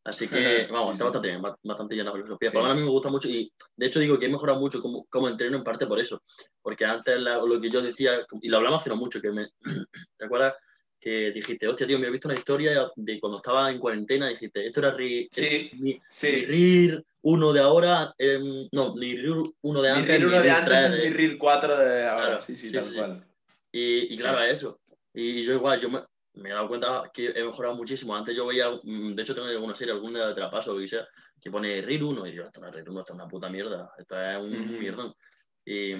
Así 0.05 0.29
que, 0.29 0.67
vamos, 0.71 0.93
está 0.93 1.05
bastante 1.05 1.29
bien, 1.29 1.43
bastante 1.43 1.95
llena 1.95 2.11
de 2.11 2.23
filosofía. 2.23 2.51
Por 2.51 2.62
lo 2.62 2.69
menos 2.69 2.77
a 2.77 2.81
mí 2.81 2.87
me 2.87 2.91
gusta 2.91 3.09
mucho 3.09 3.29
y, 3.29 3.53
de 3.77 3.87
hecho, 3.87 4.01
digo 4.01 4.19
que 4.19 4.27
he 4.27 4.31
mejorado 4.31 4.59
mucho 4.59 4.81
como, 4.81 5.05
como 5.07 5.29
entreno 5.29 5.57
en 5.57 5.65
parte 5.65 5.87
por 5.87 6.01
eso. 6.01 6.23
Porque 6.61 6.85
antes 6.85 7.21
lo 7.21 7.61
que 7.61 7.71
yo 7.71 7.81
decía, 7.81 8.27
y 8.41 8.49
lo 8.49 8.57
hablamos 8.57 8.81
hace 8.81 8.91
no 8.91 8.97
mucho, 8.97 9.21
que 9.21 9.31
me, 9.31 9.49
¿te 10.17 10.25
acuerdas? 10.25 10.55
Que 11.01 11.33
dijiste, 11.33 11.67
hostia, 11.67 11.87
tío, 11.87 11.99
me 11.99 12.07
he 12.07 12.11
visto 12.11 12.29
una 12.29 12.38
historia 12.38 12.88
de 12.95 13.21
cuando 13.21 13.38
estaba 13.38 13.71
en 13.71 13.79
cuarentena, 13.79 14.29
dijiste, 14.29 14.67
esto 14.67 14.81
era 14.81 14.93
ri, 14.93 15.29
sí, 15.33 15.71
mi, 15.75 16.01
sí. 16.09 16.47
RIR 16.47 17.05
uno 17.23 17.53
de 17.53 17.61
ahora, 17.61 18.15
eh, 18.19 18.69
no, 18.71 18.95
ni 18.95 19.17
RIR 19.17 19.43
uno 19.62 19.83
de 19.83 19.91
antes. 19.91 20.09
Ni 20.09 20.17
RIR 20.17 20.27
uno 20.27 20.43
de 20.43 20.51
antes 20.51 20.81
es 20.81 21.05
mi 21.05 21.11
RIR 21.11 21.38
4 21.38 21.77
de 21.77 22.07
ahora, 22.07 22.41
sí, 22.41 22.57
sí, 22.57 22.71
tal 22.73 22.85
cual. 22.95 23.27
Y, 23.73 24.15
y 24.15 24.17
claro, 24.17 24.43
eso. 24.43 24.81
Y 25.12 25.43
yo 25.43 25.55
igual, 25.55 25.81
yo 25.81 25.91
me, 25.91 26.03
me 26.35 26.51
he 26.51 26.53
dado 26.53 26.68
cuenta 26.68 27.11
que 27.12 27.29
he 27.29 27.45
mejorado 27.45 27.75
muchísimo. 27.75 28.14
Antes 28.14 28.35
yo 28.35 28.47
veía, 28.47 28.71
mm, 28.71 29.14
de 29.14 29.23
hecho 29.23 29.35
tengo 29.35 29.49
alguna 29.49 29.75
serie, 29.75 29.92
alguna 29.92 30.29
de 30.33 30.40
la 30.40 30.51
paso 30.51 30.75
o 30.75 30.79
que 30.79 30.88
sea, 30.88 31.07
que 31.40 31.51
pone 31.51 31.83
RIR 31.83 32.05
1 32.05 32.27
y 32.27 32.33
yo, 32.33 32.45
esto 32.45 32.61
no 32.61 32.68
es 32.68 32.75
RIR 32.75 32.90
1, 32.90 33.01
esto 33.01 33.12
es 33.12 33.14
una 33.16 33.29
puta 33.29 33.49
mierda, 33.49 33.92
esto 33.99 34.21
es 34.21 34.38
un 34.38 34.79
mierdón. 34.79 35.14
Y, 35.64 35.92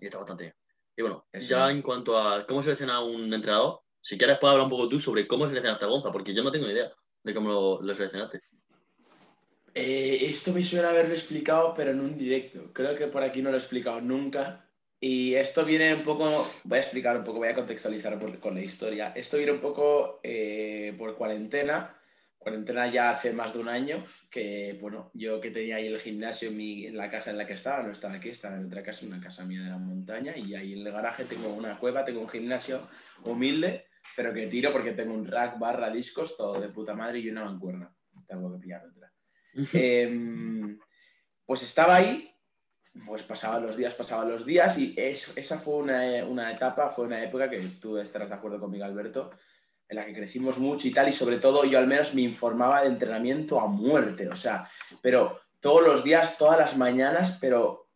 está 0.00 0.18
bastante 0.18 0.44
bien. 0.44 0.54
Y 0.96 1.02
bueno, 1.02 1.26
ya 1.32 1.70
en 1.70 1.82
cuanto 1.82 2.18
a 2.18 2.46
cómo 2.46 2.62
selecciona 2.62 3.00
un 3.00 3.32
entrenador, 3.32 3.80
si 4.00 4.18
quieres 4.18 4.38
puedes 4.38 4.52
hablar 4.52 4.64
un 4.64 4.70
poco 4.70 4.88
tú 4.88 5.00
sobre 5.00 5.26
cómo 5.26 5.46
seleccionaste 5.46 5.84
a 5.84 5.88
Gonza, 5.88 6.12
porque 6.12 6.34
yo 6.34 6.42
no 6.42 6.52
tengo 6.52 6.68
idea 6.68 6.92
de 7.22 7.34
cómo 7.34 7.78
lo, 7.80 7.94
seleccionaste. 7.94 8.42
Eh, 9.72 10.26
esto 10.26 10.52
me 10.52 10.64
suena 10.64 10.90
haberlo 10.90 11.14
explicado, 11.14 11.74
pero 11.76 11.92
en 11.92 12.00
un 12.00 12.18
directo. 12.18 12.72
Creo 12.72 12.96
que 12.96 13.06
por 13.06 13.22
aquí 13.22 13.40
no 13.40 13.50
lo 13.50 13.56
he 13.56 13.60
explicado 13.60 14.00
nunca. 14.00 14.68
Y 15.02 15.34
esto 15.34 15.64
viene 15.64 15.94
un 15.94 16.02
poco, 16.02 16.46
voy 16.64 16.76
a 16.76 16.82
explicar 16.82 17.16
un 17.16 17.24
poco, 17.24 17.38
voy 17.38 17.48
a 17.48 17.54
contextualizar 17.54 18.18
con 18.38 18.54
la 18.54 18.60
historia. 18.60 19.12
Esto 19.16 19.38
viene 19.38 19.52
un 19.52 19.60
poco 19.60 20.20
eh, 20.22 20.94
por 20.98 21.16
cuarentena, 21.16 21.96
cuarentena 22.38 22.86
ya 22.90 23.10
hace 23.10 23.32
más 23.32 23.54
de 23.54 23.60
un 23.60 23.68
año, 23.68 24.04
que 24.30 24.76
bueno, 24.78 25.10
yo 25.14 25.40
que 25.40 25.50
tenía 25.50 25.76
ahí 25.76 25.86
el 25.86 25.98
gimnasio 26.00 26.50
en, 26.50 26.96
la 26.98 27.10
casa 27.10 27.30
en 27.30 27.38
la 27.38 27.46
que 27.46 27.54
estaba, 27.54 27.82
no 27.82 27.92
estaba 27.92 28.14
aquí, 28.14 28.28
estaba 28.28 28.56
en 28.56 28.66
otra 28.66 28.82
casa, 28.82 29.06
una 29.06 29.20
casa 29.20 29.46
mía 29.46 29.62
de 29.62 29.70
la 29.70 29.78
montaña, 29.78 30.36
y 30.36 30.54
ahí 30.54 30.74
en 30.74 30.86
el 30.86 30.92
garaje 30.92 31.24
tengo 31.24 31.48
una 31.48 31.78
cueva, 31.78 32.04
tengo 32.04 32.20
un 32.20 32.28
gimnasio 32.28 32.86
humilde, 33.24 33.86
pero 34.14 34.34
que 34.34 34.48
tiro 34.48 34.70
porque 34.70 34.92
tengo 34.92 35.14
un 35.14 35.26
rack 35.26 35.58
barra 35.58 35.88
discos, 35.88 36.36
todo 36.36 36.60
de 36.60 36.68
puta 36.68 36.94
madre 36.94 37.20
y 37.20 37.30
una 37.30 37.44
mancuerna. 37.44 37.90
Tengo 38.26 38.52
que 38.52 38.58
pillar 38.58 38.86
otra. 38.86 39.12
Em, 39.72 40.78
pues 41.46 41.62
estaba 41.62 41.96
ahí 41.96 42.29
pues 43.06 43.22
pasaban 43.22 43.64
los 43.64 43.76
días, 43.76 43.94
pasaban 43.94 44.28
los 44.28 44.44
días 44.44 44.76
y 44.78 44.94
esa 44.96 45.58
fue 45.58 45.76
una, 45.76 46.50
etapa, 46.50 46.90
fue 46.90 47.06
una 47.06 47.22
época 47.22 47.48
que 47.48 47.60
tú 47.80 47.98
estarás 47.98 48.28
de 48.28 48.34
acuerdo 48.34 48.58
conmigo, 48.58 48.84
Alberto, 48.84 49.30
en 49.88 49.96
la 49.96 50.06
que 50.06 50.14
crecimos 50.14 50.58
mucho 50.58 50.88
y 50.88 50.92
tal, 50.92 51.08
y 51.08 51.12
sobre 51.12 51.38
todo 51.38 51.64
yo 51.64 51.78
al 51.78 51.86
menos 51.86 52.14
me 52.14 52.22
informaba 52.22 52.82
de 52.82 52.88
entrenamiento 52.88 53.60
a 53.60 53.66
muerte, 53.66 54.28
o 54.28 54.36
sea, 54.36 54.68
pero 55.02 55.40
todos 55.60 55.86
los 55.86 56.04
días, 56.04 56.36
todas 56.38 56.58
las 56.58 56.76
mañanas, 56.76 57.38
pero 57.40 57.88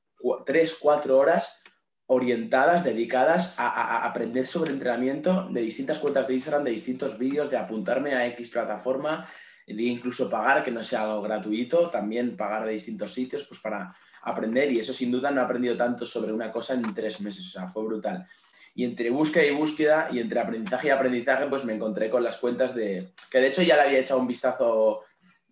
tres, 0.47 0.77
cuatro 0.81 1.19
horas 1.19 1.63
orientadas, 2.07 2.85
dedicadas 2.85 3.59
a, 3.59 4.05
aprender 4.05 4.47
sobre 4.47 4.73
entrenamiento 4.73 5.49
de 5.51 5.63
distintas 5.63 5.99
cuentas 5.99 6.29
de 6.29 6.35
Instagram, 6.35 6.65
de 6.65 6.71
distintos 6.71 7.19
vídeos, 7.19 7.51
de 7.51 7.57
apuntarme 7.57 8.15
a 8.15 8.27
X 8.29 8.51
plataforma, 8.51 9.29
de 9.67 9.83
incluso 9.83 10.29
pagar, 10.29 10.63
que 10.63 10.71
no 10.71 10.85
sea 10.85 11.05
algo 11.05 11.23
gratuito, 11.23 11.89
también 11.89 12.37
pagar 12.37 12.67
de 12.67 12.73
distintos 12.73 13.15
sitios, 13.15 13.47
pues 13.49 13.61
para 13.61 13.95
aprender 14.25 14.73
y 14.73 14.79
eso 14.79 14.93
sin 14.93 15.11
duda 15.11 15.31
no 15.31 15.41
he 15.41 15.45
aprendido 15.45 15.77
tanto 15.77 16.07
sobre 16.07 16.33
una 16.33 16.51
cosa 16.51 16.75
en 16.75 16.95
tres 16.95 17.21
meses, 17.21 17.47
o 17.47 17.51
sea, 17.51 17.69
fue 17.69 17.85
brutal. 17.85 18.27
Y 18.75 18.85
entre 18.85 19.11
búsqueda 19.11 19.45
y 19.45 19.55
búsqueda 19.55 20.09
y 20.11 20.19
entre 20.19 20.41
aprendizaje 20.41 20.89
y 20.89 20.91
aprendizaje, 20.91 21.47
pues 21.47 21.65
me 21.65 21.75
encontré 21.75 22.11
con 22.11 22.25
las 22.25 22.39
cuentas 22.39 22.75
de, 22.75 23.13
que 23.31 23.39
de 23.39 23.49
hecho 23.49 23.63
ya 23.63 23.77
le 23.77 23.83
había 23.83 24.01
echado 24.01 24.21
un 24.21 24.27
vistazo 24.27 25.03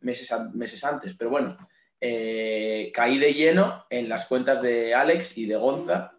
meses, 0.00 0.32
meses 0.54 0.82
antes, 0.85 1.14
pero 1.16 1.30
bueno, 1.30 1.56
eh, 2.00 2.90
caí 2.92 3.18
de 3.18 3.32
lleno 3.32 3.87
en 3.88 4.08
las 4.08 4.26
cuentas 4.26 4.61
de 4.61 4.92
Alex 4.92 5.38
y 5.38 5.46
de 5.46 5.56
Gonza. 5.56 6.18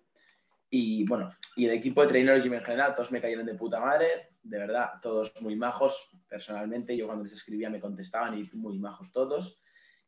Y 0.69 1.05
bueno, 1.05 1.29
y 1.57 1.65
el 1.65 1.73
equipo 1.73 2.01
de 2.01 2.07
trainers 2.07 2.45
en 2.45 2.61
general, 2.61 2.95
todos 2.95 3.11
me 3.11 3.19
cayeron 3.19 3.45
de 3.45 3.53
puta 3.55 3.79
madre, 3.79 4.29
de 4.41 4.57
verdad, 4.57 4.91
todos 5.01 5.33
muy 5.41 5.57
majos. 5.57 6.09
Personalmente, 6.27 6.95
yo 6.95 7.05
cuando 7.05 7.25
les 7.25 7.33
escribía 7.33 7.69
me 7.69 7.81
contestaban 7.81 8.37
y 8.37 8.49
muy 8.55 8.79
majos 8.79 9.11
todos. 9.11 9.61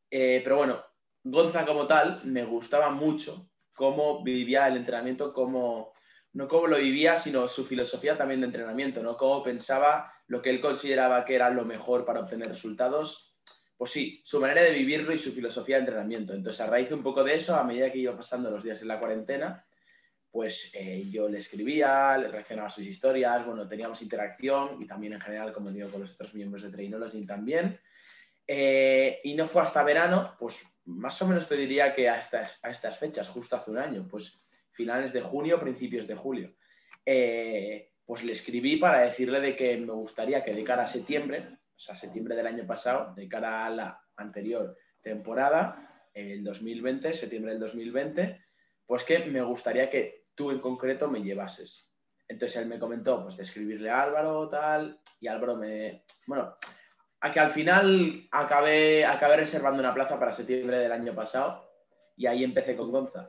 Eh, 0.09 0.39
pero 0.43 0.57
bueno, 0.57 0.81
Gonza 1.25 1.65
como 1.65 1.85
tal 1.85 2.21
me 2.23 2.45
gustaba 2.45 2.89
mucho 2.91 3.49
cómo 3.73 4.23
vivía 4.23 4.67
el 4.67 4.77
entrenamiento, 4.77 5.33
cómo, 5.33 5.91
no 6.33 6.47
cómo 6.47 6.67
lo 6.67 6.77
vivía, 6.77 7.17
sino 7.17 7.47
su 7.47 7.65
filosofía 7.65 8.17
también 8.17 8.39
de 8.39 8.47
entrenamiento, 8.47 9.03
¿no? 9.03 9.17
Cómo 9.17 9.43
pensaba 9.43 10.13
lo 10.27 10.41
que 10.41 10.49
él 10.49 10.61
consideraba 10.61 11.25
que 11.25 11.35
era 11.35 11.49
lo 11.49 11.65
mejor 11.65 12.05
para 12.05 12.21
obtener 12.21 12.47
resultados 12.47 13.35
pues 13.77 13.91
sí, 13.91 14.21
su 14.23 14.39
manera 14.39 14.61
de 14.61 14.71
vivirlo 14.71 15.13
y 15.13 15.17
su 15.17 15.33
filosofía 15.33 15.75
de 15.75 15.81
entrenamiento. 15.81 16.33
Entonces, 16.33 16.61
a 16.61 16.67
raíz 16.67 16.91
un 16.91 17.03
poco 17.03 17.23
de 17.23 17.35
eso, 17.35 17.55
a 17.55 17.63
medida 17.63 17.91
que 17.91 17.99
iba 17.99 18.15
pasando 18.15 18.49
los 18.49 18.63
días 18.63 18.81
en 18.81 18.87
la 18.87 18.99
cuarentena, 18.99 19.65
pues 20.31 20.71
eh, 20.73 21.09
yo 21.09 21.27
le 21.27 21.39
escribía, 21.39 22.17
le 22.17 22.29
reaccionaba 22.29 22.67
a 22.67 22.71
sus 22.71 22.83
historias, 22.83 23.45
bueno, 23.45 23.67
teníamos 23.67 24.01
interacción 24.01 24.81
y 24.81 24.87
también 24.87 25.13
en 25.13 25.21
general, 25.21 25.51
como 25.53 25.71
digo, 25.71 25.89
con 25.89 26.01
los 26.01 26.13
otros 26.13 26.33
miembros 26.35 26.63
de 26.63 26.71
Trainology 26.71 27.25
también. 27.25 27.79
Eh, 28.47 29.21
y 29.23 29.33
no 29.33 29.47
fue 29.47 29.63
hasta 29.63 29.83
verano, 29.83 30.35
pues 30.39 30.63
más 30.85 31.19
o 31.21 31.27
menos 31.27 31.47
te 31.47 31.57
diría 31.57 31.95
que 31.95 32.09
a 32.09 32.19
estas, 32.19 32.59
a 32.63 32.69
estas 32.69 32.97
fechas, 32.99 33.29
justo 33.29 33.55
hace 33.55 33.71
un 33.71 33.79
año, 33.79 34.07
pues 34.09 34.47
finales 34.71 35.13
de 35.13 35.21
junio, 35.21 35.59
principios 35.59 36.05
de 36.05 36.15
julio, 36.15 36.55
eh, 37.05 37.93
pues 38.05 38.23
le 38.23 38.33
escribí 38.33 38.77
para 38.77 38.99
decirle 38.99 39.39
de 39.39 39.55
que 39.55 39.77
me 39.77 39.93
gustaría 39.93 40.43
que 40.43 40.53
de 40.53 40.63
cara 40.63 40.83
a 40.83 40.87
septiembre 40.87 41.57
o 41.75 41.79
sea, 41.79 41.95
septiembre 41.95 42.35
del 42.35 42.47
año 42.47 42.65
pasado, 42.65 43.13
de 43.15 43.27
cara 43.27 43.65
a 43.65 43.69
la 43.69 44.01
anterior 44.15 44.77
temporada, 45.01 46.09
el 46.13 46.43
2020, 46.43 47.13
septiembre 47.13 47.51
del 47.51 47.59
2020, 47.59 48.45
pues 48.85 49.03
que 49.03 49.19
me 49.25 49.41
gustaría 49.41 49.89
que 49.89 50.27
tú 50.33 50.51
en 50.51 50.59
concreto 50.59 51.09
me 51.09 51.21
llevases. 51.21 51.93
Entonces 52.27 52.61
él 52.61 52.67
me 52.67 52.79
comentó, 52.79 53.21
pues 53.21 53.37
de 53.37 53.43
escribirle 53.43 53.89
a 53.89 54.03
Álvaro, 54.03 54.49
tal, 54.49 54.99
y 55.19 55.27
Álvaro 55.27 55.57
me... 55.57 56.05
Bueno, 56.25 56.55
a 57.25 57.31
que 57.31 57.39
al 57.39 57.49
final 57.49 58.27
acabé, 58.29 59.03
reservando 59.35 59.79
una 59.79 59.95
plaza 59.95 60.19
para 60.19 60.31
septiembre 60.31 60.77
del 60.77 60.91
año 60.91 61.15
pasado, 61.15 61.67
y 62.15 62.27
ahí 62.27 62.43
empecé 62.43 62.75
con 62.75 62.91
Gonza. 62.91 63.27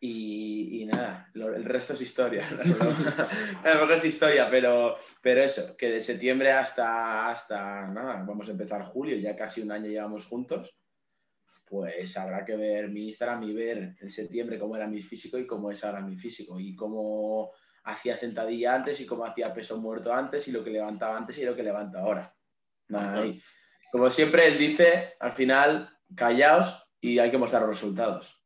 Y, 0.00 0.88
nada, 0.90 1.30
el 1.34 1.64
resto 1.66 1.92
es 1.92 2.00
historia. 2.00 2.48
Es 3.94 4.04
historia, 4.06 4.48
pero, 4.50 4.96
pero 5.20 5.42
eso, 5.42 5.76
que 5.76 5.90
de 5.90 6.00
septiembre 6.00 6.50
hasta, 6.50 7.30
hasta 7.30 7.86
nada, 7.88 8.24
vamos 8.26 8.48
a 8.48 8.52
empezar 8.52 8.82
julio, 8.84 9.18
ya 9.18 9.36
casi 9.36 9.60
un 9.60 9.70
año 9.70 9.90
llevamos 9.90 10.26
juntos, 10.26 10.74
pues 11.66 12.16
habrá 12.16 12.42
que 12.42 12.56
ver 12.56 12.88
mi 12.88 13.04
Instagram 13.08 13.42
y 13.42 13.52
ver 13.52 13.96
en 14.00 14.10
septiembre 14.10 14.58
cómo 14.58 14.76
era 14.76 14.86
mi 14.86 15.02
físico 15.02 15.36
y 15.38 15.46
cómo 15.46 15.70
es 15.70 15.84
ahora 15.84 16.00
mi 16.00 16.16
físico 16.16 16.58
y 16.58 16.74
cómo 16.74 17.52
hacía 17.84 18.16
sentadilla 18.16 18.74
antes 18.74 18.98
y 19.00 19.06
cómo 19.06 19.26
hacía 19.26 19.52
peso 19.52 19.78
muerto 19.78 20.12
antes 20.12 20.48
y 20.48 20.52
lo 20.52 20.64
que 20.64 20.70
levantaba 20.70 21.18
antes 21.18 21.36
y 21.36 21.44
lo 21.44 21.54
que 21.54 21.62
levanta 21.62 22.00
ahora. 22.00 22.35
Como 23.92 24.10
siempre 24.10 24.46
él 24.46 24.58
dice, 24.58 25.14
al 25.20 25.32
final, 25.32 25.90
callaos 26.14 26.90
y 27.00 27.18
hay 27.18 27.30
que 27.30 27.38
mostrar 27.38 27.62
los 27.62 27.70
resultados. 27.70 28.42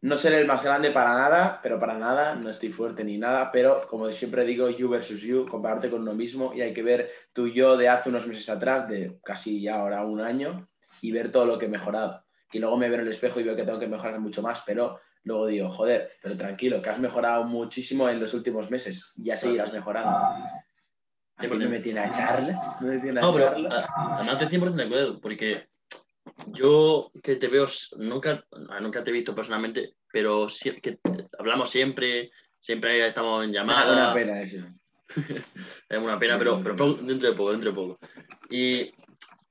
No 0.00 0.16
seré 0.16 0.40
el 0.40 0.46
más 0.46 0.64
grande 0.64 0.90
para 0.90 1.14
nada, 1.14 1.60
pero 1.62 1.78
para 1.78 1.96
nada, 1.96 2.34
no 2.34 2.50
estoy 2.50 2.70
fuerte 2.70 3.04
ni 3.04 3.16
nada, 3.16 3.52
pero 3.52 3.86
como 3.86 4.10
siempre 4.10 4.44
digo, 4.44 4.68
you 4.70 4.88
versus 4.88 5.20
you, 5.22 5.46
compararte 5.46 5.88
con 5.88 6.02
uno 6.02 6.14
mismo 6.14 6.52
y 6.52 6.62
hay 6.62 6.72
que 6.72 6.82
ver 6.82 7.12
tu 7.32 7.46
yo 7.46 7.76
de 7.76 7.88
hace 7.88 8.08
unos 8.08 8.26
meses 8.26 8.48
atrás, 8.48 8.88
de 8.88 9.20
casi 9.22 9.60
ya 9.60 9.76
ahora 9.76 10.04
un 10.04 10.20
año, 10.20 10.68
y 11.00 11.12
ver 11.12 11.30
todo 11.30 11.44
lo 11.44 11.58
que 11.58 11.66
he 11.66 11.68
mejorado. 11.68 12.24
Y 12.50 12.58
luego 12.58 12.76
me 12.76 12.88
veo 12.88 12.98
en 12.98 13.06
el 13.06 13.12
espejo 13.12 13.38
y 13.38 13.44
veo 13.44 13.54
que 13.54 13.62
tengo 13.62 13.78
que 13.78 13.86
mejorar 13.86 14.18
mucho 14.18 14.42
más, 14.42 14.62
pero 14.66 14.98
luego 15.22 15.46
digo, 15.46 15.70
joder, 15.70 16.10
pero 16.20 16.36
tranquilo, 16.36 16.82
que 16.82 16.90
has 16.90 16.98
mejorado 16.98 17.44
muchísimo 17.44 18.08
en 18.08 18.18
los 18.18 18.34
últimos 18.34 18.70
meses, 18.70 19.12
ya 19.16 19.36
seguirás 19.36 19.72
mejorando. 19.72 20.18
¿A 21.38 21.46
no 21.46 21.68
me 21.68 21.78
tiene 21.78 22.00
a 22.00 22.06
echarle? 22.06 22.52
No 22.52 22.86
me 22.86 23.12
no, 23.12 23.30
echarle. 23.30 23.68
Pero, 23.68 23.84
además 23.96 24.42
estoy 24.42 24.58
100% 24.58 24.74
de 24.74 24.82
acuerdo, 24.84 25.20
porque 25.20 25.68
yo 26.48 27.10
que 27.22 27.36
te 27.36 27.48
veo, 27.48 27.66
nunca, 27.98 28.44
nunca 28.80 29.04
te 29.04 29.10
he 29.10 29.12
visto 29.12 29.34
personalmente, 29.34 29.94
pero 30.12 30.48
que 30.82 30.98
hablamos 31.38 31.70
siempre, 31.70 32.30
siempre 32.58 33.06
estamos 33.06 33.44
en 33.44 33.52
llamada. 33.52 33.84
Es 33.84 33.92
una 33.92 34.14
pena 34.14 34.42
eso. 34.42 34.66
es 35.88 35.98
una 35.98 36.18
pena, 36.18 36.38
pero, 36.38 36.62
pero, 36.62 36.94
dentro 36.94 37.30
de 37.30 37.36
poco, 37.36 37.52
dentro 37.52 37.70
de 37.70 37.76
poco. 37.76 37.98
Y 38.50 38.92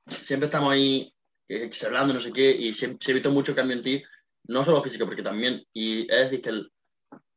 siempre 0.07 0.47
estamos 0.47 0.73
ahí 0.73 1.13
eh, 1.47 1.71
hablando, 1.85 2.13
no 2.13 2.19
sé 2.19 2.33
qué, 2.33 2.51
y 2.51 2.73
se, 2.73 2.97
he 3.07 3.13
visto 3.13 3.31
mucho 3.31 3.55
cambio 3.55 3.77
en 3.77 3.83
ti, 3.83 4.03
no 4.47 4.63
solo 4.63 4.83
físico, 4.83 5.05
porque 5.05 5.23
también, 5.23 5.63
y 5.73 6.01
es 6.01 6.29
decir, 6.29 6.41
que 6.41 6.51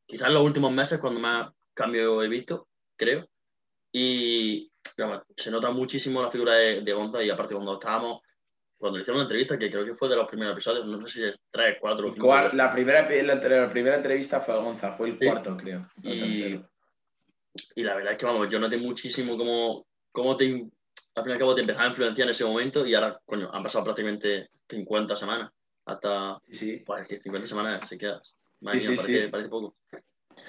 quizás 0.07 0.29
en 0.29 0.35
los 0.35 0.45
últimos 0.45 0.73
meses 0.73 0.99
cuando 0.99 1.21
más 1.21 1.51
cambio 1.73 2.23
he 2.23 2.29
visto, 2.29 2.69
creo, 2.97 3.30
y 3.93 4.71
se 5.37 5.51
nota 5.51 5.71
muchísimo 5.71 6.23
la 6.23 6.31
figura 6.31 6.55
de, 6.55 6.83
de 6.83 6.93
Gonza, 6.93 7.23
y 7.23 7.31
aparte 7.31 7.55
cuando 7.55 7.75
estábamos 7.75 8.21
cuando 8.81 8.97
le 8.97 9.03
hicieron 9.03 9.19
una 9.19 9.25
entrevista, 9.25 9.59
que 9.59 9.71
creo 9.71 9.85
que 9.85 9.95
fue 9.95 10.09
de 10.09 10.17
los 10.17 10.27
primeros 10.27 10.55
episodios, 10.55 10.87
no 10.87 11.07
sé 11.07 11.13
si 11.13 11.25
es 11.27 11.35
tres, 11.51 11.77
cuatro 11.79 12.09
o 12.09 12.13
cinco. 12.13 12.35
La 12.55 12.73
primera, 12.73 13.03
la, 13.03 13.69
primera 13.71 13.97
entrevista 13.97 14.41
fue 14.41 14.55
a 14.55 14.57
Gonza, 14.57 14.93
fue 14.93 15.11
el 15.11 15.19
cuarto, 15.19 15.55
creo. 15.55 15.87
Y, 16.03 16.59
y, 17.75 17.83
la 17.83 17.95
verdad 17.95 18.13
es 18.13 18.19
que, 18.19 18.25
vamos, 18.25 18.49
yo 18.49 18.59
noté 18.59 18.79
muchísimo 18.79 19.37
cómo, 19.37 19.87
cómo 20.11 20.35
te, 20.35 20.47
al 20.47 21.23
fin 21.23 21.31
y 21.31 21.33
al 21.33 21.39
cabo 21.39 21.55
te 21.55 21.61
empezaba 21.61 21.85
a 21.85 21.89
influenciar 21.89 22.27
en 22.27 22.31
ese 22.31 22.47
momento 22.47 22.87
y 22.87 22.95
ahora, 22.95 23.21
coño, 23.27 23.51
han 23.53 23.63
pasado 23.63 23.85
prácticamente 23.85 24.49
50 24.67 25.15
semanas. 25.15 25.51
Hasta, 25.85 26.41
sí. 26.51 26.83
pues 26.87 27.07
que 27.07 27.21
50 27.21 27.47
semanas 27.47 27.87
se 27.87 27.99
queda. 27.99 28.23
sí, 28.23 28.97
parece, 28.97 29.29
parece, 29.29 29.49
poco. 29.51 29.77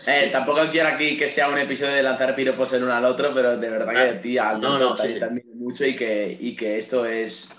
Eh, 0.08 0.30
tampoco 0.32 0.62
quiero 0.72 0.90
aquí 0.90 1.16
que 1.16 1.30
sea 1.30 1.50
un 1.50 1.58
episodio 1.58 1.94
de 1.94 2.04
lanzar 2.04 2.36
piropos 2.36 2.74
en 2.74 2.84
uno 2.84 2.94
al 2.94 3.06
otro, 3.06 3.34
pero 3.34 3.58
de 3.58 3.70
verdad 3.70 3.94
que, 3.94 4.00
ah, 4.00 4.22
tía, 4.22 4.54
no, 4.54 4.80
no, 4.80 4.98
sí, 4.98 5.20
mucho 5.54 5.86
y 5.86 5.96
que, 5.96 6.36
y 6.40 6.56
que 6.56 6.80
esto 6.80 7.06
es 7.06 7.50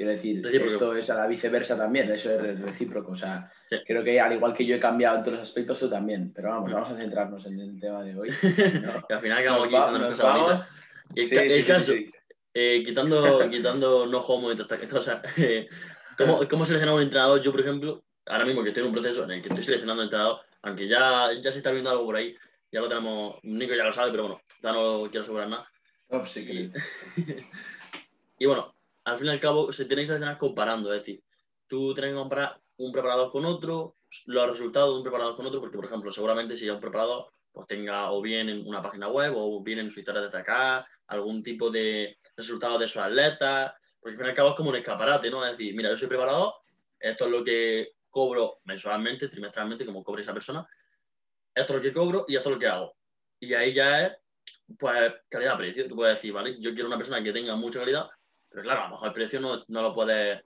Quiero 0.00 0.12
decir, 0.12 0.42
esto 0.50 0.96
es 0.96 1.10
a 1.10 1.14
la 1.14 1.26
viceversa 1.26 1.76
también, 1.76 2.10
eso 2.10 2.32
es 2.32 2.58
recíproco. 2.58 3.12
O 3.12 3.14
sea, 3.14 3.52
creo 3.86 4.02
que 4.02 4.18
al 4.18 4.32
igual 4.32 4.54
que 4.54 4.64
yo 4.64 4.74
he 4.74 4.80
cambiado 4.80 5.18
en 5.18 5.22
todos 5.24 5.36
los 5.36 5.46
aspectos, 5.46 5.78
tú 5.78 5.90
también. 5.90 6.32
Pero 6.34 6.48
vamos, 6.48 6.72
vamos 6.72 6.88
a 6.88 6.96
centrarnos 6.96 7.44
en 7.44 7.60
el 7.60 7.78
tema 7.78 8.02
de 8.02 8.16
hoy. 8.16 8.30
al 9.10 9.20
final 9.20 9.38
acabamos 9.38 9.66
aquí 9.66 10.22
vamos. 10.22 10.64
Y 11.14 11.36
el, 11.36 11.66
caso, 11.66 11.92
eh, 12.54 12.82
quitando, 12.82 13.40
quitando 13.50 14.06
no 14.06 14.20
homo 14.20 14.50
y 14.50 14.56
todas 14.56 14.72
estas 14.72 14.90
cosas, 14.90 15.20
eh, 15.36 15.68
¿cómo, 16.16 16.48
¿cómo 16.48 16.64
seleccionar 16.64 16.94
un 16.94 17.02
entrenador? 17.02 17.42
Yo, 17.42 17.50
por 17.50 17.60
ejemplo, 17.60 18.02
ahora 18.24 18.46
mismo 18.46 18.62
que 18.62 18.70
estoy 18.70 18.84
en 18.84 18.88
un 18.88 18.94
proceso 18.94 19.24
en 19.24 19.32
el 19.32 19.42
que 19.42 19.50
estoy 19.50 19.64
seleccionando 19.64 20.00
un 20.00 20.06
entrenador, 20.06 20.40
aunque 20.62 20.88
ya, 20.88 21.30
ya 21.40 21.52
se 21.52 21.58
está 21.58 21.70
viendo 21.70 21.90
algo 21.90 22.06
por 22.06 22.16
ahí, 22.16 22.36
ya 22.70 22.80
lo 22.80 22.88
tenemos, 22.88 23.36
Nico 23.42 23.74
ya 23.74 23.84
lo 23.84 23.92
sabe, 23.92 24.10
pero 24.10 24.22
bueno, 24.24 24.40
ya 24.62 24.72
no 24.72 25.02
quiero 25.10 25.22
asegurar 25.22 25.48
nada. 25.48 25.70
Oh, 26.08 26.26
sí 26.26 26.72
y, 28.38 28.46
bueno, 28.46 28.74
al 29.04 29.18
fin 29.18 29.26
y 29.26 29.30
al 29.30 29.40
cabo 29.40 29.72
se 29.72 29.84
tenéis 29.84 30.08
que 30.08 30.14
seleccionar 30.14 30.38
comparando, 30.38 30.92
es 30.92 31.00
decir, 31.00 31.22
tú 31.66 31.94
tienes 31.94 32.12
que 32.12 32.18
comparar 32.18 32.60
un 32.78 32.92
preparador 32.92 33.30
con 33.30 33.44
otro, 33.44 33.94
los 34.26 34.48
resultados 34.48 34.90
de 34.90 34.96
un 34.98 35.02
preparador 35.02 35.36
con 35.36 35.46
otro, 35.46 35.60
porque 35.60 35.76
por 35.76 35.86
ejemplo, 35.86 36.10
seguramente 36.10 36.56
si 36.56 36.66
ya 36.66 36.74
un 36.74 36.80
preparador 36.80 37.32
pues 37.52 37.66
tenga 37.66 38.12
o 38.12 38.22
bien 38.22 38.48
en 38.48 38.66
una 38.66 38.82
página 38.82 39.08
web 39.08 39.32
o 39.36 39.62
bien 39.62 39.80
en 39.80 39.90
su 39.90 40.00
historia 40.00 40.20
de 40.20 40.28
atacar, 40.28 40.86
algún 41.08 41.42
tipo 41.42 41.70
de 41.70 42.16
resultado 42.36 42.78
de 42.78 42.88
su 42.88 43.00
atleta, 43.00 43.76
porque 44.00 44.14
al 44.14 44.18
fin 44.18 44.26
y 44.26 44.30
al 44.30 44.36
cabo 44.36 44.50
es 44.50 44.56
como 44.56 44.70
un 44.70 44.76
escaparate, 44.76 45.30
¿no? 45.30 45.44
Es 45.44 45.52
decir, 45.52 45.74
mira, 45.74 45.90
yo 45.90 45.96
soy 45.96 46.08
preparador, 46.08 46.54
esto 46.98 47.24
es 47.24 47.30
lo 47.30 47.44
que 47.44 47.92
cobro 48.10 48.60
mensualmente, 48.64 49.28
trimestralmente, 49.28 49.86
como 49.86 50.04
cobre 50.04 50.22
esa 50.22 50.34
persona, 50.34 50.66
esto 51.54 51.72
es 51.72 51.76
lo 51.76 51.82
que 51.82 51.92
cobro 51.92 52.24
y 52.28 52.36
esto 52.36 52.48
es 52.48 52.54
lo 52.54 52.60
que 52.60 52.68
hago. 52.68 52.96
Y 53.40 53.54
ahí 53.54 53.72
ya 53.72 54.06
es, 54.06 54.16
pues, 54.78 55.14
calidad-precio. 55.28 55.88
Tú 55.88 55.96
puedes 55.96 56.16
decir, 56.16 56.32
¿vale? 56.32 56.60
Yo 56.60 56.72
quiero 56.72 56.88
una 56.88 56.96
persona 56.96 57.22
que 57.22 57.32
tenga 57.32 57.56
mucha 57.56 57.80
calidad, 57.80 58.08
pero 58.48 58.62
claro, 58.62 58.82
a 58.82 58.84
lo 58.84 58.90
mejor 58.90 59.08
el 59.08 59.14
precio 59.14 59.40
no, 59.40 59.64
no 59.68 59.82
lo 59.82 59.94
puede. 59.94 60.44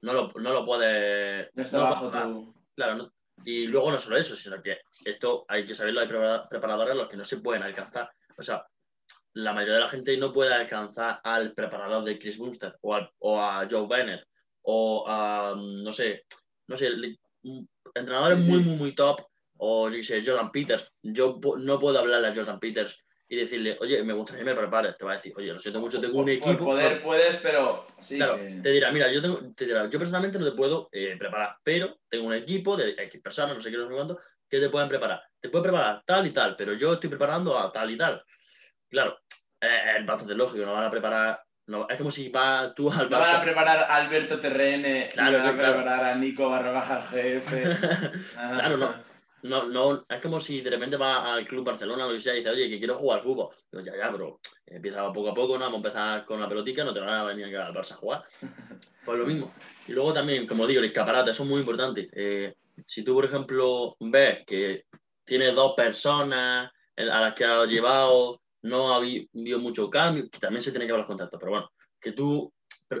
No 0.00 0.12
lo, 0.12 0.32
no 0.36 0.52
lo 0.52 0.64
puede. 0.64 1.50
No 1.54 1.62
está 1.62 1.78
bajo 1.78 2.10
tu. 2.10 2.54
Claro, 2.76 3.12
y 3.44 3.66
luego 3.66 3.90
no 3.90 3.98
solo 3.98 4.16
eso, 4.16 4.36
sino 4.36 4.62
que 4.62 4.80
esto 5.04 5.44
hay 5.48 5.64
que 5.64 5.74
saberlo, 5.74 6.00
hay 6.00 6.08
preparadores 6.48 6.94
los 6.94 7.08
que 7.08 7.16
no 7.16 7.24
se 7.24 7.38
pueden 7.38 7.62
alcanzar. 7.62 8.10
O 8.36 8.42
sea, 8.42 8.66
la 9.34 9.52
mayoría 9.52 9.74
de 9.74 9.80
la 9.80 9.88
gente 9.88 10.16
no 10.16 10.32
puede 10.32 10.54
alcanzar 10.54 11.20
al 11.22 11.52
preparador 11.54 12.04
de 12.04 12.18
Chris 12.18 12.38
Bunster 12.38 12.76
o, 12.82 12.98
o 13.18 13.40
a 13.40 13.66
Joe 13.70 13.86
Bennett 13.86 14.26
o 14.62 15.04
a, 15.08 15.54
no 15.56 15.92
sé, 15.92 16.26
no 16.68 16.76
sé, 16.76 16.90
entrenadores 17.94 18.38
muy, 18.38 18.60
muy, 18.60 18.76
muy 18.76 18.94
top 18.94 19.20
o 19.58 19.88
yo 19.90 20.02
sé, 20.02 20.22
Jordan 20.24 20.52
Peters. 20.52 20.88
Yo 21.02 21.40
no 21.58 21.80
puedo 21.80 21.98
hablarle 21.98 22.28
a 22.28 22.34
Jordan 22.34 22.60
Peters 22.60 22.96
y 23.28 23.36
decirle, 23.36 23.76
oye, 23.80 24.02
me 24.04 24.14
gustaría 24.14 24.42
que 24.42 24.50
me 24.50 24.56
prepares, 24.56 24.96
te 24.96 25.04
va 25.04 25.12
a 25.12 25.16
decir, 25.16 25.34
oye, 25.36 25.52
lo 25.52 25.58
siento 25.58 25.80
mucho, 25.80 26.00
tengo 26.00 26.18
un 26.18 26.28
equipo. 26.28 26.64
Poder 26.64 27.02
puedes, 27.02 27.36
pero 27.36 27.84
sí. 28.00 28.16
Claro, 28.16 28.36
te 28.36 28.70
dirá, 28.70 28.90
mira, 28.90 29.12
yo, 29.12 29.20
tengo, 29.20 29.40
te 29.54 29.66
dirá, 29.66 29.88
yo 29.90 29.98
personalmente 29.98 30.38
no 30.38 30.46
te 30.46 30.56
puedo 30.56 30.88
eh, 30.92 31.16
preparar, 31.18 31.56
pero 31.62 31.98
tengo 32.08 32.26
un 32.26 32.34
equipo 32.34 32.76
de 32.76 32.90
X 32.90 33.20
personas, 33.20 33.56
no 33.56 33.60
sé 33.60 33.70
qué, 33.70 33.76
no 33.76 33.88
sé 33.88 33.94
cuánto, 33.94 34.18
que 34.48 34.60
te 34.60 34.70
pueden 34.70 34.88
preparar. 34.88 35.22
Te 35.40 35.50
pueden 35.50 35.64
preparar 35.64 36.02
tal 36.06 36.26
y 36.26 36.32
tal, 36.32 36.56
pero 36.56 36.72
yo 36.72 36.94
estoy 36.94 37.10
preparando 37.10 37.58
a 37.58 37.70
tal 37.70 37.90
y 37.90 37.98
tal. 37.98 38.22
Claro, 38.88 39.18
es 39.60 40.06
bastante 40.06 40.34
lógico, 40.34 40.64
no 40.64 40.72
van 40.72 40.84
a 40.84 40.90
preparar 40.90 41.42
no, 41.68 41.86
es 41.88 41.96
como 41.96 42.10
si 42.10 42.28
va 42.30 42.74
tú 42.74 42.90
al 42.90 43.08
No 43.08 43.18
van 43.18 43.30
a 43.30 43.38
Barça. 43.38 43.42
preparar 43.44 43.78
a 43.88 43.96
Alberto 43.96 44.40
Terrene, 44.40 45.08
Claro, 45.12 45.38
van 45.38 45.46
a 45.46 45.54
claro. 45.54 45.74
preparar 45.74 46.04
a 46.04 46.14
Nico 46.16 46.50
barra 46.50 46.72
baja 46.72 47.02
jefe. 47.02 47.62
Claro, 48.34 48.76
no. 48.76 49.08
No, 49.40 49.68
no, 49.68 50.04
es 50.08 50.20
como 50.20 50.40
si 50.40 50.62
de 50.62 50.70
repente 50.70 50.96
va 50.96 51.32
al 51.34 51.46
Club 51.46 51.64
Barcelona 51.64 52.06
o 52.06 52.08
lo 52.08 52.14
que 52.16 52.20
sea 52.20 52.34
y 52.34 52.38
dice, 52.38 52.50
oye, 52.50 52.68
que 52.68 52.78
quiero 52.78 52.96
jugar 52.96 53.18
al 53.20 53.24
fútbol. 53.24 53.54
Digo, 53.70 53.84
ya, 53.84 53.96
ya, 53.96 54.10
pero 54.10 54.40
empieza 54.66 55.12
poco 55.12 55.28
a 55.30 55.34
poco, 55.34 55.54
¿no? 55.56 55.60
Vamos 55.66 55.74
a 55.74 55.76
empezar 55.88 56.24
con 56.24 56.40
la 56.40 56.48
pelotica, 56.48 56.82
no 56.82 56.92
te 56.92 56.98
van 56.98 57.08
a 57.10 57.22
venir 57.24 57.44
acá 57.46 57.66
al 57.68 57.72
Barça 57.74 57.92
a 57.92 57.96
jugar. 57.96 58.22
Pues 59.04 59.18
lo 59.18 59.24
mismo. 59.26 59.54
Y 59.86 59.92
luego 59.92 60.12
también, 60.12 60.46
como 60.46 60.66
digo, 60.66 60.80
el 60.80 60.86
escaparate, 60.86 61.30
eso 61.30 61.44
es 61.44 61.48
muy 61.48 61.60
importante. 61.60 62.08
Eh, 62.12 62.54
si 62.86 63.02
tú, 63.04 63.14
por 63.14 63.24
ejemplo, 63.24 63.96
ves 64.00 64.40
que 64.44 64.84
tienes 65.24 65.54
dos 65.54 65.72
personas 65.74 66.70
a 66.96 67.02
las 67.20 67.34
que 67.34 67.44
has 67.44 67.68
llevado, 67.70 68.40
no 68.62 68.92
ha 68.92 68.98
habi- 69.00 69.28
habido 69.34 69.58
mucho 69.58 69.88
cambio, 69.90 70.28
que 70.30 70.38
también 70.38 70.62
se 70.62 70.70
tiene 70.70 70.86
que 70.86 70.92
ver 70.92 71.00
los 71.00 71.06
contactos, 71.08 71.38
pero 71.38 71.52
bueno, 71.52 71.70
que 72.00 72.12
tú, 72.12 72.52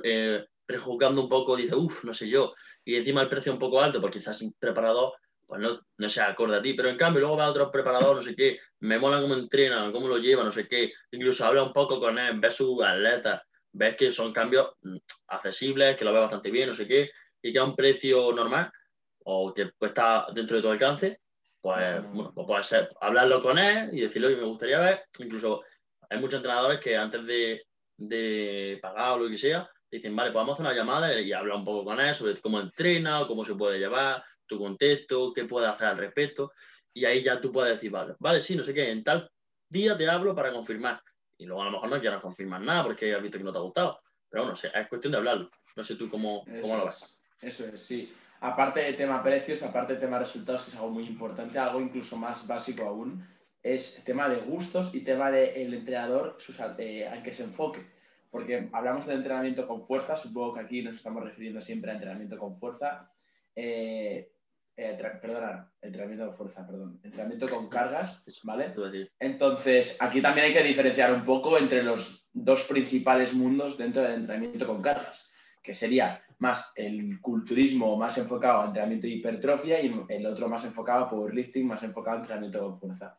eh, 0.02 0.44
prejuzgando 0.66 1.22
un 1.22 1.28
poco, 1.28 1.56
dices, 1.56 1.74
uff, 1.74 2.04
no 2.04 2.12
sé 2.12 2.28
yo, 2.28 2.54
y 2.84 2.96
encima 2.96 3.22
el 3.22 3.28
precio 3.28 3.52
un 3.52 3.58
poco 3.58 3.80
alto, 3.80 4.00
pues 4.00 4.12
quizás 4.12 4.38
sin 4.38 4.52
preparador, 4.58 5.14
pues 5.46 5.60
no, 5.62 5.80
no 5.96 6.08
se 6.08 6.20
acorde 6.20 6.58
a 6.58 6.62
ti, 6.62 6.74
pero 6.74 6.90
en 6.90 6.96
cambio 6.98 7.20
luego 7.20 7.36
va 7.38 7.48
otro 7.48 7.70
preparador, 7.70 8.16
no 8.16 8.22
sé 8.22 8.36
qué, 8.36 8.58
me 8.80 8.98
mola 8.98 9.20
cómo 9.20 9.34
entrena, 9.34 9.90
cómo 9.90 10.06
lo 10.06 10.18
lleva, 10.18 10.44
no 10.44 10.52
sé 10.52 10.68
qué, 10.68 10.92
incluso 11.10 11.44
habla 11.46 11.62
un 11.62 11.72
poco 11.72 11.98
con 11.98 12.18
él, 12.18 12.38
ves 12.38 12.56
sus 12.56 12.82
atletas, 12.82 13.42
ves 13.72 13.96
que 13.96 14.12
son 14.12 14.32
cambios 14.32 14.68
mm, 14.82 14.96
accesibles, 15.28 15.96
que 15.96 16.04
lo 16.04 16.12
ve 16.12 16.20
bastante 16.20 16.50
bien, 16.50 16.68
no 16.68 16.74
sé 16.74 16.86
qué, 16.86 17.10
y 17.42 17.52
que 17.52 17.58
a 17.58 17.64
un 17.64 17.74
precio 17.74 18.30
normal, 18.32 18.70
o 19.24 19.54
que 19.54 19.70
está 19.80 20.26
dentro 20.34 20.56
de 20.56 20.62
tu 20.62 20.68
alcance, 20.68 21.20
pues, 21.60 22.02
bueno, 22.12 22.32
pues 22.34 22.46
puede 22.46 22.64
ser. 22.64 22.90
Hablarlo 23.00 23.42
con 23.42 23.58
él 23.58 23.90
y 23.92 24.00
decirle, 24.00 24.28
oye, 24.28 24.36
me 24.36 24.44
gustaría 24.44 24.78
ver, 24.80 25.04
incluso 25.18 25.62
hay 26.08 26.18
muchos 26.18 26.38
entrenadores 26.38 26.80
que 26.80 26.96
antes 26.96 27.24
de, 27.26 27.62
de 27.96 28.78
pagar 28.80 29.12
o 29.12 29.18
lo 29.18 29.28
que 29.28 29.36
sea, 29.36 29.68
dicen, 29.90 30.14
vale, 30.14 30.30
pues 30.30 30.40
vamos 30.40 30.50
a 30.50 30.62
hacer 30.62 30.66
una 30.66 30.76
llamada 30.78 31.20
y 31.20 31.32
habla 31.32 31.56
un 31.56 31.64
poco 31.64 31.84
con 31.84 32.00
él 32.00 32.14
sobre 32.14 32.40
cómo 32.40 32.60
entrena, 32.60 33.26
cómo 33.26 33.44
se 33.44 33.54
puede 33.54 33.78
llevar, 33.78 34.22
tu 34.46 34.58
contexto, 34.58 35.32
qué 35.32 35.44
puede 35.44 35.66
hacer 35.66 35.88
al 35.88 35.98
respecto, 35.98 36.52
y 36.92 37.04
ahí 37.04 37.22
ya 37.22 37.40
tú 37.40 37.52
puedes 37.52 37.74
decir, 37.74 37.90
vale, 37.90 38.14
vale, 38.18 38.40
sí, 38.40 38.56
no 38.56 38.62
sé 38.62 38.72
qué, 38.74 38.90
en 38.90 39.04
tal 39.04 39.30
día 39.68 39.96
te 39.96 40.08
hablo 40.08 40.34
para 40.34 40.52
confirmar, 40.52 41.02
y 41.36 41.46
luego 41.46 41.62
a 41.62 41.66
lo 41.66 41.72
mejor 41.72 41.90
no 41.90 42.00
quieras 42.00 42.20
confirmar 42.20 42.60
nada 42.62 42.82
porque 42.82 43.14
has 43.14 43.22
visto 43.22 43.38
que 43.38 43.44
no 43.44 43.52
te 43.52 43.58
ha 43.58 43.62
gustado, 43.62 44.00
pero 44.28 44.44
bueno, 44.44 44.58
es 44.58 44.88
cuestión 44.88 45.12
de 45.12 45.18
hablarlo, 45.18 45.50
no 45.76 45.84
sé 45.84 45.96
tú 45.96 46.08
cómo, 46.08 46.44
cómo 46.62 46.76
lo 46.76 46.86
ves. 46.86 47.04
es, 47.40 47.60
eso 47.60 47.72
es, 47.72 47.80
sí. 47.80 48.12
Aparte 48.40 48.80
de 48.80 48.92
tema 48.92 49.22
precios, 49.22 49.62
aparte 49.62 49.94
de 49.94 50.00
tema 50.00 50.18
resultados, 50.18 50.62
que 50.62 50.70
es 50.70 50.76
algo 50.76 50.90
muy 50.90 51.06
importante, 51.06 51.58
algo 51.58 51.80
incluso 51.80 52.16
más 52.16 52.46
básico 52.46 52.84
aún, 52.84 53.26
es 53.62 54.02
tema 54.04 54.28
de 54.28 54.36
gustos 54.36 54.94
y 54.94 55.00
tema 55.00 55.30
del 55.30 55.74
entrenador 55.74 56.36
sus, 56.38 56.60
eh, 56.78 57.06
al 57.08 57.22
que 57.22 57.32
se 57.32 57.42
enfoque. 57.42 57.84
Porque 58.30 58.68
hablamos 58.72 59.06
de 59.06 59.14
entrenamiento 59.14 59.66
con 59.66 59.86
fuerza, 59.86 60.16
supongo 60.16 60.54
que 60.54 60.60
aquí 60.60 60.82
nos 60.82 60.94
estamos 60.94 61.24
refiriendo 61.24 61.60
siempre 61.60 61.90
a 61.90 61.94
entrenamiento 61.94 62.38
con 62.38 62.58
fuerza. 62.58 63.10
Eh, 63.56 64.30
eh, 64.76 64.96
perdona, 65.20 65.72
entrenamiento 65.82 66.26
con 66.28 66.36
fuerza, 66.36 66.64
perdón. 66.64 67.00
Entrenamiento 67.02 67.48
con 67.48 67.68
cargas, 67.68 68.24
¿vale? 68.44 68.72
Entonces, 69.18 69.96
aquí 69.98 70.22
también 70.22 70.46
hay 70.46 70.52
que 70.52 70.62
diferenciar 70.62 71.12
un 71.12 71.24
poco 71.24 71.58
entre 71.58 71.82
los 71.82 72.28
dos 72.32 72.62
principales 72.64 73.34
mundos 73.34 73.76
dentro 73.76 74.02
del 74.02 74.12
entrenamiento 74.12 74.66
con 74.68 74.80
cargas, 74.80 75.32
que 75.60 75.74
sería 75.74 76.22
más 76.38 76.72
el 76.76 77.20
culturismo 77.20 77.96
más 77.96 78.16
enfocado 78.18 78.62
a 78.62 78.66
entrenamiento 78.66 79.06
de 79.06 79.14
hipertrofia 79.14 79.80
y 79.80 80.04
el 80.08 80.26
otro 80.26 80.48
más 80.48 80.64
enfocado 80.64 81.04
a 81.04 81.10
powerlifting, 81.10 81.66
más 81.66 81.82
enfocado 81.82 82.16
a 82.16 82.20
entrenamiento 82.20 82.60
con 82.60 82.78
fuerza. 82.78 83.18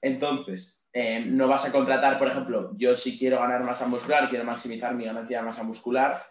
Entonces, 0.00 0.84
eh, 0.92 1.20
no 1.20 1.48
vas 1.48 1.64
a 1.66 1.72
contratar, 1.72 2.18
por 2.18 2.28
ejemplo, 2.28 2.72
yo 2.76 2.96
si 2.96 3.18
quiero 3.18 3.38
ganar 3.38 3.62
masa 3.62 3.86
muscular, 3.86 4.28
quiero 4.28 4.44
maximizar 4.44 4.94
mi 4.94 5.04
ganancia 5.04 5.38
de 5.38 5.44
masa 5.44 5.62
muscular, 5.62 6.22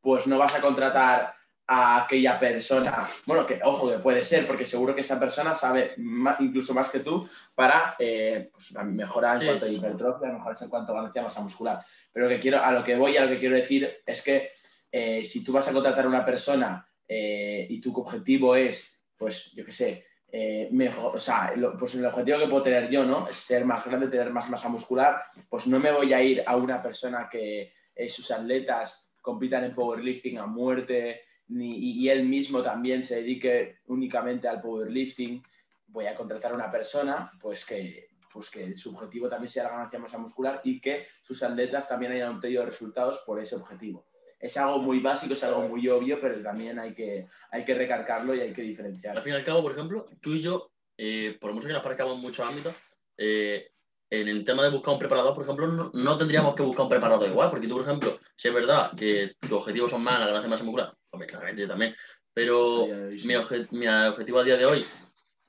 pues 0.00 0.26
no 0.26 0.38
vas 0.38 0.54
a 0.54 0.60
contratar 0.60 1.34
a 1.66 2.04
aquella 2.04 2.38
persona, 2.38 3.08
bueno, 3.24 3.46
que 3.46 3.60
ojo, 3.62 3.88
que 3.88 3.98
puede 3.98 4.24
ser, 4.24 4.46
porque 4.46 4.66
seguro 4.66 4.94
que 4.94 5.00
esa 5.00 5.18
persona 5.18 5.54
sabe 5.54 5.94
incluso 6.40 6.74
más 6.74 6.90
que 6.90 7.00
tú 7.00 7.28
para 7.54 7.94
eh, 7.98 8.50
pues, 8.52 8.72
mejorar 8.84 9.40
en 9.40 9.48
cuanto 9.48 9.66
a 9.66 9.68
hipertrofia, 9.68 10.28
mejorar 10.28 10.56
en 10.60 10.68
cuanto 10.68 10.92
a 10.92 10.96
ganancia 10.96 11.20
de 11.22 11.26
masa 11.26 11.40
muscular. 11.40 11.84
Pero 12.12 12.26
lo 12.26 12.34
que 12.34 12.40
quiero, 12.40 12.62
a 12.62 12.72
lo 12.72 12.84
que 12.84 12.96
voy, 12.96 13.16
a 13.16 13.24
lo 13.24 13.30
que 13.30 13.38
quiero 13.38 13.54
decir 13.54 13.90
es 14.04 14.22
que 14.22 14.51
eh, 14.92 15.24
si 15.24 15.42
tú 15.42 15.52
vas 15.52 15.66
a 15.66 15.72
contratar 15.72 16.04
a 16.04 16.08
una 16.08 16.24
persona 16.24 16.86
eh, 17.08 17.66
y 17.68 17.80
tu 17.80 17.98
objetivo 17.98 18.54
es, 18.54 19.02
pues, 19.16 19.52
yo 19.52 19.64
qué 19.64 19.72
sé, 19.72 20.06
eh, 20.30 20.68
mejor, 20.70 21.16
o 21.16 21.20
sea, 21.20 21.52
pues 21.78 21.94
el 21.94 22.04
objetivo 22.04 22.38
que 22.38 22.46
puedo 22.46 22.62
tener 22.62 22.90
yo, 22.90 23.04
¿no? 23.04 23.26
Es 23.26 23.36
ser 23.36 23.64
más 23.64 23.84
grande, 23.86 24.08
tener 24.08 24.30
más 24.30 24.50
masa 24.50 24.68
muscular, 24.68 25.22
pues 25.48 25.66
no 25.66 25.80
me 25.80 25.92
voy 25.92 26.12
a 26.12 26.22
ir 26.22 26.42
a 26.46 26.56
una 26.56 26.82
persona 26.82 27.28
que 27.30 27.72
sus 28.08 28.30
atletas 28.30 29.14
compitan 29.20 29.64
en 29.64 29.74
powerlifting 29.74 30.38
a 30.38 30.46
muerte 30.46 31.22
ni, 31.48 31.76
y, 31.78 32.02
y 32.02 32.08
él 32.08 32.24
mismo 32.24 32.62
también 32.62 33.02
se 33.02 33.16
dedique 33.16 33.78
únicamente 33.86 34.48
al 34.48 34.60
powerlifting. 34.60 35.42
Voy 35.86 36.06
a 36.06 36.14
contratar 36.14 36.52
a 36.52 36.54
una 36.54 36.70
persona, 36.70 37.30
pues 37.40 37.64
que, 37.64 38.08
pues 38.32 38.50
que 38.50 38.74
su 38.76 38.90
objetivo 38.90 39.28
también 39.28 39.50
sea 39.50 39.64
la 39.64 39.70
ganancia 39.70 39.98
de 39.98 40.02
masa 40.02 40.18
muscular 40.18 40.60
y 40.64 40.80
que 40.80 41.06
sus 41.22 41.42
atletas 41.42 41.88
también 41.88 42.12
hayan 42.12 42.36
obtenido 42.36 42.64
resultados 42.64 43.22
por 43.26 43.40
ese 43.40 43.56
objetivo. 43.56 44.06
Es 44.42 44.56
algo 44.56 44.78
muy 44.80 44.98
básico, 44.98 45.34
es 45.34 45.44
algo 45.44 45.68
muy 45.68 45.88
obvio, 45.88 46.20
pero 46.20 46.42
también 46.42 46.78
hay 46.78 46.92
que, 46.94 47.28
hay 47.52 47.64
que 47.64 47.74
recargarlo 47.74 48.34
y 48.34 48.40
hay 48.40 48.52
que 48.52 48.62
Al 48.62 48.66
diferenciarlo. 48.68 49.22
fin 49.22 49.32
y 49.32 49.36
al 49.36 49.44
cabo, 49.44 49.62
por 49.62 49.70
ejemplo, 49.72 50.06
tú 50.20 50.32
y 50.34 50.42
yo, 50.42 50.72
eh, 50.98 51.38
por 51.40 51.52
mucho 51.52 51.68
que 51.68 51.72
nos 51.72 51.82
parezcamos 51.82 52.16
en 52.16 52.20
muchos 52.20 52.44
ámbitos, 52.46 52.74
eh, 53.16 53.70
en 54.10 54.28
el 54.28 54.44
tema 54.44 54.64
de 54.64 54.70
buscar 54.70 54.94
un 54.94 54.98
preparador, 54.98 55.32
por 55.34 55.44
ejemplo, 55.44 55.66
no, 55.68 55.90
no 55.94 56.16
tendríamos 56.18 56.54
que 56.56 56.62
buscar 56.64 56.82
un 56.82 56.90
preparador 56.90 57.28
igual, 57.28 57.50
porque 57.50 57.68
tú, 57.68 57.74
por 57.76 57.84
ejemplo, 57.84 58.18
si 58.36 58.48
es 58.48 58.54
verdad 58.54 58.92
que 58.96 59.36
tus 59.40 59.52
objetivos 59.52 59.90
son 59.92 60.02
más 60.02 60.18
la 60.18 60.26
ganancia 60.26 60.42
de 60.42 60.50
masa 60.50 60.64
muscular, 60.64 60.92
hombre, 61.10 61.28
claramente 61.28 61.62
yo 61.62 61.68
también, 61.68 61.94
pero 62.34 62.82
hoy, 62.84 63.18
sí. 63.18 63.28
mi, 63.28 63.34
obje- 63.34 63.68
mi 63.70 63.86
objetivo 63.86 64.40
a 64.40 64.44
día 64.44 64.56
de 64.56 64.66
hoy, 64.66 64.84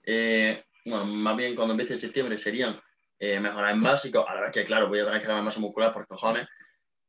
eh, 0.03 0.63
bueno, 0.85 1.05
más 1.05 1.35
bien 1.35 1.55
cuando 1.55 1.73
empiece 1.73 1.97
septiembre, 1.97 2.37
serían 2.37 2.79
eh, 3.19 3.39
mejorar 3.39 3.73
en 3.73 3.81
básico, 3.81 4.27
a 4.27 4.35
la 4.35 4.41
vez 4.41 4.51
que, 4.51 4.63
claro, 4.65 4.87
voy 4.87 4.99
a 4.99 5.05
tener 5.05 5.19
que 5.21 5.27
ganar 5.27 5.43
masa 5.43 5.59
muscular 5.59 5.91
por 5.93 6.05
cojones, 6.07 6.47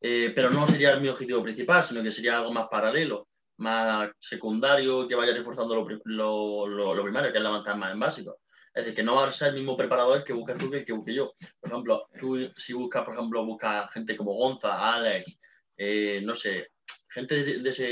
eh, 0.06 0.32
pero 0.34 0.50
no 0.50 0.66
sería 0.66 0.96
mi 0.96 1.08
objetivo 1.08 1.42
principal, 1.42 1.82
sino 1.82 2.02
que 2.02 2.10
sería 2.10 2.36
algo 2.38 2.52
más 2.52 2.66
paralelo, 2.70 3.28
más 3.58 4.10
secundario, 4.18 5.08
que 5.08 5.14
vaya 5.14 5.32
reforzando 5.32 5.74
lo, 5.74 6.66
lo, 6.66 6.94
lo- 6.94 7.02
primario, 7.04 7.32
que 7.32 7.38
es 7.38 7.44
levantar 7.44 7.76
más 7.78 7.92
en 7.92 8.00
básico. 8.00 8.40
Es 8.74 8.84
decir, 8.84 8.94
que 8.96 9.02
no 9.02 9.14
va 9.14 9.28
a 9.28 9.32
ser 9.32 9.48
el 9.48 9.54
mismo 9.54 9.76
preparador 9.76 10.22
que 10.24 10.32
buscas 10.34 10.58
tú 10.58 10.68
que 10.70 10.78
el 10.78 10.84
que 10.84 10.92
busque 10.92 11.14
yo. 11.14 11.32
Por 11.60 11.70
ejemplo, 11.70 12.06
tú 12.20 12.50
si 12.56 12.72
buscas, 12.74 13.04
por 13.04 13.14
ejemplo, 13.14 13.46
buscas 13.46 13.90
gente 13.92 14.16
como 14.16 14.34
Gonza, 14.34 14.70
Alex, 14.94 15.38
eh, 15.76 16.20
no 16.22 16.34
sé, 16.34 16.68
gente 17.08 17.42
de, 17.42 17.58
de 17.60 17.70
ese, 17.70 17.84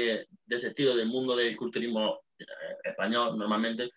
de 0.47 0.57
ese 0.57 0.69
estilo 0.69 0.95
del 0.97 1.07
mundo 1.09 1.35
del 1.37 1.57
culturismo 1.57 2.21
eh, 2.39 2.45
español 2.85 3.39
normalmente, 3.39 3.91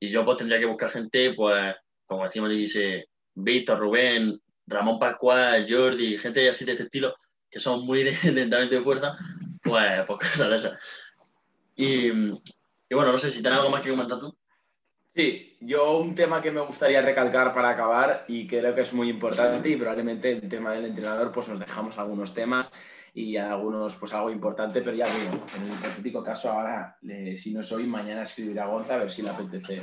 y 0.00 0.10
yo 0.10 0.24
pues 0.24 0.38
tendría 0.38 0.58
que 0.58 0.66
buscar 0.66 0.90
gente, 0.90 1.32
pues, 1.34 1.74
como 2.06 2.24
decimos, 2.24 2.50
dice 2.50 3.06
Víctor, 3.34 3.78
Rubén, 3.78 4.40
Ramón 4.66 4.98
Pascual, 4.98 5.64
Jordi, 5.68 6.16
gente 6.18 6.48
así 6.48 6.64
de 6.64 6.72
este 6.72 6.84
estilo, 6.84 7.14
que 7.52 7.60
son 7.60 7.86
muy 7.86 8.02
de, 8.02 8.10
de 8.32 8.42
entrenamiento 8.42 8.74
de 8.74 8.82
fuerza, 8.82 9.16
pues, 9.62 10.04
pues 10.06 10.30
cosas 10.30 10.50
de 10.50 10.56
esas. 10.56 10.78
Y, 11.76 12.06
y 12.08 12.94
bueno, 12.94 13.12
no 13.12 13.18
sé 13.18 13.30
si 13.30 13.42
tienes 13.42 13.58
algo 13.60 13.70
más 13.70 13.82
que 13.82 13.90
comentar 13.90 14.18
tú. 14.18 14.36
Sí, 15.14 15.58
yo 15.60 15.98
un 15.98 16.14
tema 16.14 16.40
que 16.40 16.50
me 16.50 16.62
gustaría 16.62 17.02
recalcar 17.02 17.52
para 17.52 17.68
acabar 17.68 18.24
y 18.28 18.46
creo 18.46 18.74
que 18.74 18.80
es 18.80 18.94
muy 18.94 19.10
importante 19.10 19.68
y 19.68 19.76
probablemente 19.76 20.32
el 20.32 20.48
tema 20.48 20.72
del 20.72 20.86
entrenador 20.86 21.30
pues 21.30 21.48
nos 21.48 21.60
dejamos 21.60 21.98
algunos 21.98 22.32
temas 22.32 22.72
y 23.12 23.36
algunos 23.36 23.96
pues 23.96 24.14
algo 24.14 24.30
importante, 24.30 24.80
pero 24.80 24.96
ya 24.96 25.04
digo, 25.04 25.44
en 25.54 25.64
el 25.64 25.74
hipotético 25.74 26.22
caso 26.24 26.50
ahora, 26.50 26.96
eh, 27.06 27.36
si 27.36 27.52
no 27.52 27.62
soy, 27.62 27.86
mañana 27.86 28.22
escribiré 28.22 28.60
a 28.60 28.66
Gonza 28.66 28.94
a 28.94 28.98
ver 28.98 29.10
si 29.10 29.20
le 29.20 29.28
apetece 29.28 29.82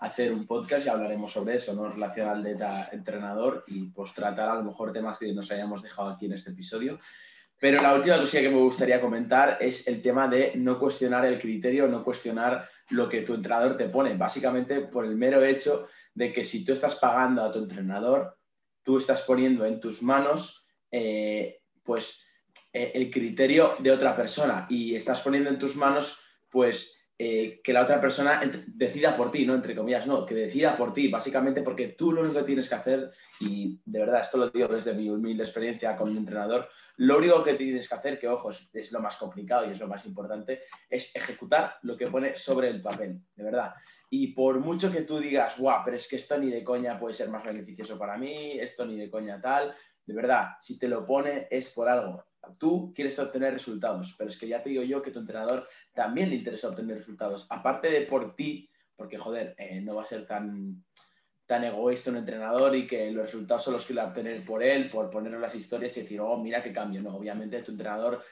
hacer 0.00 0.32
un 0.32 0.46
podcast 0.46 0.86
y 0.86 0.88
hablaremos 0.88 1.30
sobre 1.30 1.56
eso, 1.56 1.74
¿no? 1.74 1.88
Relación 1.88 2.28
atleta-entrenador 2.28 3.64
y 3.66 3.84
pues 3.86 4.12
tratar 4.14 4.48
a 4.48 4.54
lo 4.54 4.64
mejor 4.64 4.92
temas 4.92 5.18
que 5.18 5.32
nos 5.32 5.50
hayamos 5.52 5.82
dejado 5.82 6.08
aquí 6.08 6.26
en 6.26 6.32
este 6.32 6.50
episodio. 6.50 6.98
Pero 7.58 7.82
la 7.82 7.94
última 7.94 8.18
cosilla 8.18 8.44
que 8.44 8.54
me 8.54 8.62
gustaría 8.62 9.00
comentar 9.00 9.58
es 9.60 9.86
el 9.86 10.00
tema 10.00 10.26
de 10.26 10.52
no 10.56 10.78
cuestionar 10.78 11.26
el 11.26 11.38
criterio, 11.38 11.86
no 11.86 12.02
cuestionar 12.02 12.66
lo 12.88 13.08
que 13.08 13.20
tu 13.20 13.34
entrenador 13.34 13.76
te 13.76 13.90
pone, 13.90 14.16
básicamente 14.16 14.80
por 14.80 15.04
el 15.04 15.14
mero 15.14 15.44
hecho 15.44 15.88
de 16.14 16.32
que 16.32 16.44
si 16.44 16.64
tú 16.64 16.72
estás 16.72 16.94
pagando 16.94 17.42
a 17.44 17.52
tu 17.52 17.58
entrenador, 17.58 18.38
tú 18.82 18.96
estás 18.96 19.20
poniendo 19.22 19.66
en 19.66 19.78
tus 19.78 20.02
manos 20.02 20.66
eh, 20.90 21.60
pues 21.82 22.24
eh, 22.72 22.92
el 22.94 23.10
criterio 23.10 23.74
de 23.78 23.92
otra 23.92 24.16
persona 24.16 24.66
y 24.70 24.94
estás 24.94 25.20
poniendo 25.20 25.50
en 25.50 25.58
tus 25.58 25.76
manos 25.76 26.24
pues 26.48 26.99
eh, 27.22 27.60
que 27.62 27.74
la 27.74 27.82
otra 27.82 28.00
persona 28.00 28.40
decida 28.66 29.14
por 29.14 29.30
ti, 29.30 29.44
no 29.44 29.54
entre 29.54 29.76
comillas, 29.76 30.06
no, 30.06 30.24
que 30.24 30.34
decida 30.34 30.74
por 30.74 30.94
ti, 30.94 31.08
básicamente 31.08 31.60
porque 31.60 31.88
tú 31.88 32.12
lo 32.12 32.22
único 32.22 32.38
que 32.38 32.46
tienes 32.46 32.66
que 32.66 32.76
hacer, 32.76 33.10
y 33.40 33.78
de 33.84 33.98
verdad 33.98 34.22
esto 34.22 34.38
lo 34.38 34.48
digo 34.48 34.68
desde 34.68 34.94
mi 34.94 35.10
humilde 35.10 35.44
experiencia 35.44 35.94
con 35.98 36.08
un 36.08 36.16
entrenador, 36.16 36.70
lo 36.96 37.18
único 37.18 37.44
que 37.44 37.56
tienes 37.56 37.86
que 37.86 37.94
hacer, 37.94 38.18
que 38.18 38.26
ojo, 38.26 38.48
es 38.48 38.90
lo 38.90 39.00
más 39.00 39.18
complicado 39.18 39.66
y 39.66 39.72
es 39.72 39.78
lo 39.78 39.86
más 39.86 40.06
importante, 40.06 40.62
es 40.88 41.14
ejecutar 41.14 41.76
lo 41.82 41.94
que 41.94 42.06
pone 42.06 42.38
sobre 42.38 42.70
el 42.70 42.80
papel, 42.80 43.20
de 43.36 43.44
verdad. 43.44 43.74
Y 44.08 44.28
por 44.28 44.58
mucho 44.58 44.90
que 44.90 45.02
tú 45.02 45.18
digas, 45.18 45.58
guau, 45.58 45.82
pero 45.84 45.98
es 45.98 46.08
que 46.08 46.16
esto 46.16 46.38
ni 46.38 46.50
de 46.50 46.64
coña 46.64 46.98
puede 46.98 47.12
ser 47.12 47.28
más 47.28 47.44
beneficioso 47.44 47.98
para 47.98 48.16
mí, 48.16 48.58
esto 48.58 48.86
ni 48.86 48.96
de 48.96 49.10
coña 49.10 49.38
tal, 49.42 49.74
de 50.06 50.14
verdad, 50.14 50.52
si 50.62 50.78
te 50.78 50.88
lo 50.88 51.04
pone 51.04 51.48
es 51.50 51.68
por 51.68 51.86
algo. 51.86 52.22
Tú 52.58 52.92
quieres 52.94 53.18
obtener 53.18 53.52
resultados, 53.52 54.14
pero 54.16 54.30
es 54.30 54.38
que 54.38 54.48
ya 54.48 54.62
te 54.62 54.70
digo 54.70 54.82
yo 54.82 55.02
que 55.02 55.10
tu 55.10 55.20
entrenador 55.20 55.66
también 55.94 56.30
le 56.30 56.36
interesa 56.36 56.68
obtener 56.68 56.98
resultados. 56.98 57.46
Aparte 57.50 57.90
de 57.90 58.02
por 58.02 58.34
ti, 58.34 58.68
porque 58.96 59.18
joder, 59.18 59.54
eh, 59.58 59.80
no 59.80 59.96
va 59.96 60.02
a 60.02 60.06
ser 60.06 60.26
tan, 60.26 60.84
tan 61.46 61.64
egoísta 61.64 62.10
un 62.10 62.18
entrenador 62.18 62.74
y 62.76 62.86
que 62.86 63.10
los 63.10 63.26
resultados 63.26 63.64
son 63.64 63.74
los 63.74 63.86
que 63.86 63.94
va 63.94 64.02
a 64.02 64.08
obtener 64.08 64.44
por 64.44 64.62
él, 64.62 64.90
por 64.90 65.10
poner 65.10 65.32
las 65.38 65.54
historias 65.54 65.96
y 65.96 66.02
decir, 66.02 66.20
oh, 66.20 66.38
mira 66.38 66.62
qué 66.62 66.72
cambio. 66.72 67.02
No, 67.02 67.16
obviamente 67.16 67.62
tu 67.62 67.72
entrenador 67.72 68.22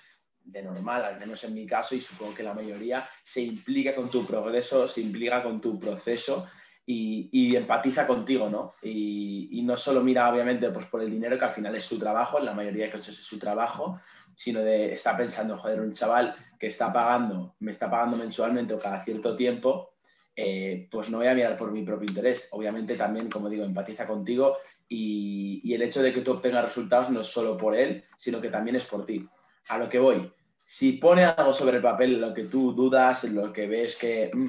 de 0.44 0.62
normal, 0.62 1.04
al 1.04 1.18
menos 1.18 1.44
en 1.44 1.54
mi 1.54 1.66
caso, 1.66 1.94
y 1.94 2.00
supongo 2.00 2.34
que 2.34 2.42
la 2.42 2.54
mayoría, 2.54 3.06
se 3.24 3.42
implica 3.42 3.94
con 3.94 4.10
tu 4.10 4.26
progreso, 4.26 4.88
se 4.88 5.02
implica 5.02 5.42
con 5.42 5.60
tu 5.60 5.78
proceso 5.78 6.48
y, 6.90 7.54
empatiza 7.54 8.06
contigo, 8.06 8.48
¿no? 8.48 8.74
Y, 8.82 9.60
no 9.62 9.76
solo 9.76 10.02
mira, 10.02 10.32
obviamente, 10.32 10.70
pues 10.70 10.86
por 10.86 11.02
el 11.02 11.10
dinero, 11.10 11.38
que 11.38 11.44
al 11.44 11.52
final 11.52 11.74
es 11.74 11.84
su 11.84 11.98
trabajo, 11.98 12.38
en 12.38 12.46
la 12.46 12.54
mayoría 12.54 12.86
de 12.86 12.92
casos 12.92 13.18
es 13.18 13.24
su 13.24 13.38
trabajo, 13.38 14.00
sino 14.34 14.60
de 14.60 14.94
está 14.94 15.14
pensando, 15.14 15.58
joder, 15.58 15.80
un 15.80 15.92
chaval 15.92 16.34
que 16.58 16.68
está 16.68 16.90
pagando, 16.90 17.56
me 17.58 17.72
está 17.72 17.90
pagando 17.90 18.16
mensualmente 18.16 18.72
o 18.72 18.78
cada 18.78 19.04
cierto 19.04 19.36
tiempo, 19.36 19.96
eh, 20.34 20.88
pues 20.90 21.10
no 21.10 21.18
voy 21.18 21.26
a 21.26 21.34
mirar 21.34 21.58
por 21.58 21.72
mi 21.72 21.82
propio 21.82 22.08
interés. 22.08 22.48
Obviamente 22.52 22.96
también, 22.96 23.28
como 23.28 23.50
digo, 23.50 23.64
empatiza 23.64 24.06
contigo 24.06 24.56
y, 24.88 25.74
el 25.74 25.82
hecho 25.82 26.02
de 26.02 26.12
que 26.12 26.22
tú 26.22 26.32
obtengas 26.32 26.64
resultados 26.64 27.10
no 27.10 27.20
es 27.20 27.26
solo 27.26 27.58
por 27.58 27.74
él, 27.76 28.04
sino 28.16 28.40
que 28.40 28.48
también 28.48 28.76
es 28.76 28.86
por 28.86 29.04
ti. 29.04 29.28
A 29.68 29.76
lo 29.76 29.90
que 29.90 29.98
voy, 29.98 30.32
si 30.64 30.92
pone 30.92 31.24
algo 31.24 31.52
sobre 31.52 31.76
el 31.76 31.82
papel, 31.82 32.18
lo 32.18 32.32
que 32.32 32.44
tú 32.44 32.72
dudas, 32.72 33.24
lo 33.24 33.52
que 33.52 33.66
ves 33.66 33.96
que 33.96 34.30
mm, 34.32 34.48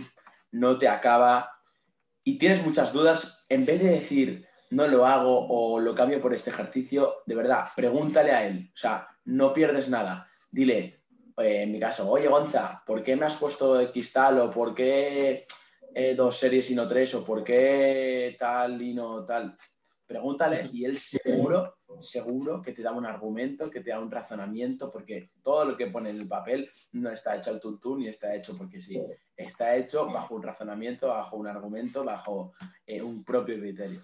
no 0.51 0.77
te 0.77 0.87
acaba 0.87 1.58
y 2.29 2.37
tienes 2.37 2.63
muchas 2.63 2.93
dudas, 2.93 3.47
en 3.49 3.65
vez 3.65 3.81
de 3.81 3.89
decir 3.89 4.47
no 4.69 4.87
lo 4.87 5.03
hago 5.03 5.47
o 5.47 5.79
lo 5.79 5.95
cambio 5.95 6.21
por 6.21 6.31
este 6.31 6.51
ejercicio, 6.51 7.23
de 7.25 7.33
verdad, 7.33 7.69
pregúntale 7.75 8.31
a 8.31 8.45
él. 8.45 8.69
O 8.71 8.77
sea, 8.77 9.07
no 9.25 9.51
pierdes 9.51 9.89
nada. 9.89 10.29
Dile, 10.51 11.05
eh, 11.37 11.63
en 11.63 11.71
mi 11.71 11.79
caso, 11.79 12.07
oye 12.07 12.27
Gonza, 12.27 12.83
¿por 12.85 13.01
qué 13.01 13.15
me 13.15 13.25
has 13.25 13.35
puesto 13.35 13.81
X 13.81 14.13
tal 14.13 14.41
o 14.41 14.51
por 14.51 14.75
qué 14.75 15.47
eh, 15.95 16.13
dos 16.13 16.37
series 16.37 16.69
y 16.69 16.75
no 16.75 16.87
tres 16.87 17.15
o 17.15 17.25
por 17.25 17.43
qué 17.43 18.35
tal 18.37 18.79
y 18.79 18.93
no 18.93 19.25
tal? 19.25 19.57
Pregúntale 20.05 20.69
y 20.71 20.85
él 20.85 20.99
seguro, 20.99 21.78
seguro 21.99 22.61
que 22.61 22.71
te 22.71 22.81
da 22.81 22.91
un 22.91 23.05
argumento, 23.05 23.69
que 23.69 23.81
te 23.81 23.89
da 23.89 23.99
un 23.99 24.11
razonamiento, 24.11 24.91
porque 24.91 25.31
todo 25.43 25.65
lo 25.65 25.77
que 25.77 25.87
pone 25.87 26.09
en 26.09 26.17
el 26.17 26.27
papel 26.27 26.69
no 26.93 27.09
está 27.09 27.35
hecho 27.35 27.51
al 27.51 27.59
tuntún 27.59 27.99
ni 27.99 28.07
está 28.07 28.33
hecho 28.35 28.55
porque 28.57 28.81
sí. 28.81 29.01
Está 29.35 29.75
hecho 29.75 30.05
bajo 30.07 30.35
un 30.35 30.43
razonamiento, 30.43 31.07
bajo 31.07 31.37
un 31.37 31.47
argumento, 31.47 32.03
bajo 32.03 32.53
eh, 32.85 33.01
un 33.01 33.23
propio 33.23 33.59
criterio. 33.59 34.01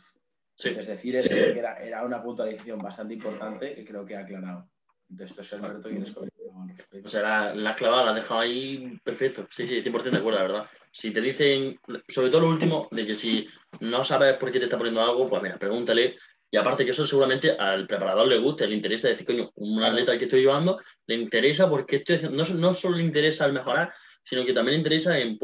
Es 0.57 0.87
decir, 0.87 1.17
es 1.17 1.27
que 1.27 1.57
era, 1.57 1.77
era, 1.77 2.05
una 2.05 2.23
puntualización 2.23 2.79
bastante 2.79 3.13
importante 3.13 3.75
que 3.75 3.83
creo 3.83 4.05
que 4.05 4.15
ha 4.15 4.21
aclarado. 4.21 4.69
Entonces, 5.09 5.35
pues, 5.35 5.53
Alberto, 5.53 5.89
¿quieres 5.89 6.11
comentar 6.11 6.85
O 7.03 7.07
sea, 7.07 7.21
la, 7.21 7.55
la 7.55 7.75
clavada 7.75 8.05
la 8.05 8.11
ha 8.11 8.15
dejado 8.15 8.39
ahí 8.39 8.97
perfecto. 9.03 9.47
Sí, 9.51 9.67
sí, 9.67 9.81
100% 9.81 10.11
de 10.11 10.17
acuerdo, 10.17 10.39
la 10.39 10.47
verdad 10.47 10.69
si 10.95 11.11
te 11.11 11.19
dicen, 11.19 11.77
sobre 12.07 12.29
todo 12.29 12.41
lo 12.41 12.47
último, 12.47 12.87
de 12.89 13.05
que 13.05 13.15
si 13.15 13.45
no 13.81 14.05
sabes 14.05 14.37
por 14.37 14.49
qué 14.49 14.59
te 14.59 14.65
está 14.65 14.77
poniendo 14.77 15.01
algo, 15.01 15.27
pues 15.27 15.43
mira, 15.43 15.59
pregúntale. 15.59 16.15
Y 16.51 16.58
aparte 16.58 16.86
que 16.86 16.91
eso 16.91 17.05
seguramente 17.05 17.51
al 17.51 17.88
preparador 17.88 18.27
le 18.27 18.38
guste, 18.38 18.67
le 18.67 18.75
interesa 18.75 19.08
decir, 19.08 19.25
coño, 19.25 19.51
un 19.55 19.84
atleta 19.84 20.17
que 20.17 20.25
estoy 20.25 20.41
llevando, 20.41 20.79
le 21.08 21.15
interesa 21.15 21.69
porque 21.69 21.97
estoy 21.97 22.15
haciendo, 22.15 22.43
no, 22.43 22.53
no 22.55 22.73
solo 22.73 22.97
le 22.97 23.03
interesa 23.03 23.45
el 23.45 23.53
mejorar, 23.53 23.93
sino 24.23 24.45
que 24.45 24.53
también 24.53 24.73
le 24.73 24.79
interesa 24.79 25.17
en 25.19 25.38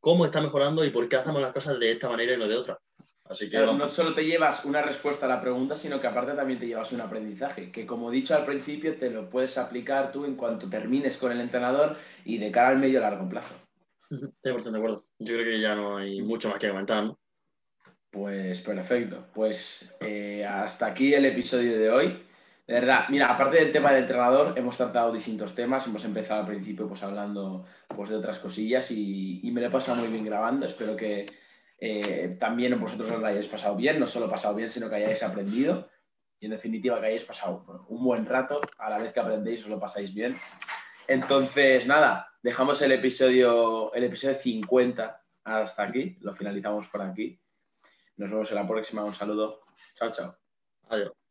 cómo 0.00 0.24
está 0.24 0.40
mejorando 0.40 0.84
y 0.84 0.90
por 0.90 1.08
qué 1.08 1.16
hacemos 1.16 1.40
las 1.40 1.52
cosas 1.52 1.78
de 1.78 1.92
esta 1.92 2.08
manera 2.08 2.34
y 2.34 2.36
no 2.36 2.48
de 2.48 2.56
otra. 2.56 2.78
Así 3.26 3.48
que 3.48 3.58
no 3.58 3.88
solo 3.88 4.14
te 4.14 4.24
llevas 4.24 4.66
una 4.66 4.82
respuesta 4.82 5.24
a 5.24 5.28
la 5.30 5.40
pregunta, 5.40 5.76
sino 5.76 5.98
que 5.98 6.06
aparte 6.06 6.32
también 6.32 6.58
te 6.58 6.66
llevas 6.66 6.92
un 6.92 7.00
aprendizaje, 7.00 7.72
que 7.72 7.86
como 7.86 8.10
he 8.12 8.14
dicho 8.14 8.34
al 8.34 8.44
principio, 8.44 8.96
te 8.96 9.10
lo 9.10 9.30
puedes 9.30 9.56
aplicar 9.56 10.12
tú 10.12 10.26
en 10.26 10.36
cuanto 10.36 10.68
termines 10.68 11.16
con 11.16 11.32
el 11.32 11.40
entrenador 11.40 11.96
y 12.24 12.36
de 12.36 12.50
cara 12.50 12.68
al 12.68 12.78
medio 12.78 13.00
largo 13.00 13.26
plazo. 13.28 13.54
100% 14.10 14.70
de 14.70 14.76
acuerdo. 14.76 15.06
Yo 15.18 15.34
creo 15.34 15.44
que 15.46 15.60
ya 15.60 15.74
no 15.74 15.96
hay 15.96 16.20
mucho 16.20 16.50
más 16.50 16.58
que 16.58 16.68
comentar, 16.68 17.04
¿no? 17.04 17.18
Pues 18.14 18.60
perfecto. 18.60 19.26
Pues 19.34 19.96
eh, 20.00 20.46
hasta 20.46 20.86
aquí 20.86 21.12
el 21.12 21.24
episodio 21.24 21.76
de 21.76 21.90
hoy. 21.90 22.06
De 22.64 22.74
verdad, 22.74 23.06
mira, 23.08 23.28
aparte 23.28 23.56
del 23.56 23.72
tema 23.72 23.90
del 23.90 24.04
entrenador, 24.04 24.56
hemos 24.56 24.76
tratado 24.76 25.12
distintos 25.12 25.52
temas. 25.56 25.84
Hemos 25.88 26.04
empezado 26.04 26.42
al 26.42 26.46
principio 26.46 26.86
pues 26.86 27.02
hablando 27.02 27.66
pues, 27.88 28.10
de 28.10 28.16
otras 28.16 28.38
cosillas 28.38 28.88
y, 28.92 29.50
me 29.52 29.60
lo 29.60 29.66
he 29.66 29.70
pasado 29.70 30.00
muy 30.00 30.12
bien 30.12 30.24
grabando. 30.24 30.64
Espero 30.64 30.94
que 30.94 31.26
eh, 31.80 32.36
también 32.38 32.78
vosotros 32.80 33.10
os 33.10 33.18
lo 33.18 33.26
hayáis 33.26 33.48
pasado 33.48 33.74
bien, 33.74 33.98
no 33.98 34.06
solo 34.06 34.30
pasado 34.30 34.54
bien, 34.54 34.70
sino 34.70 34.88
que 34.88 34.94
hayáis 34.94 35.24
aprendido. 35.24 35.90
Y 36.38 36.44
en 36.44 36.52
definitiva 36.52 37.00
que 37.00 37.06
hayáis 37.06 37.24
pasado 37.24 37.84
un 37.88 38.04
buen 38.04 38.26
rato, 38.26 38.60
a 38.78 38.90
la 38.90 38.98
vez 38.98 39.12
que 39.12 39.18
aprendéis 39.18 39.64
os 39.64 39.70
lo 39.70 39.80
pasáis 39.80 40.14
bien. 40.14 40.36
Entonces, 41.08 41.88
nada, 41.88 42.28
dejamos 42.44 42.80
el 42.80 42.92
episodio, 42.92 43.92
el 43.92 44.04
episodio 44.04 44.36
50 44.36 45.20
hasta 45.42 45.82
aquí, 45.82 46.16
lo 46.20 46.32
finalizamos 46.32 46.86
por 46.86 47.02
aquí. 47.02 47.40
Nos 48.16 48.30
vemos 48.30 48.50
en 48.50 48.56
la 48.56 48.66
próxima, 48.66 49.04
un 49.04 49.14
saludo. 49.14 49.60
Chao, 49.94 50.10
chao. 50.12 50.36
Adiós. 50.88 51.23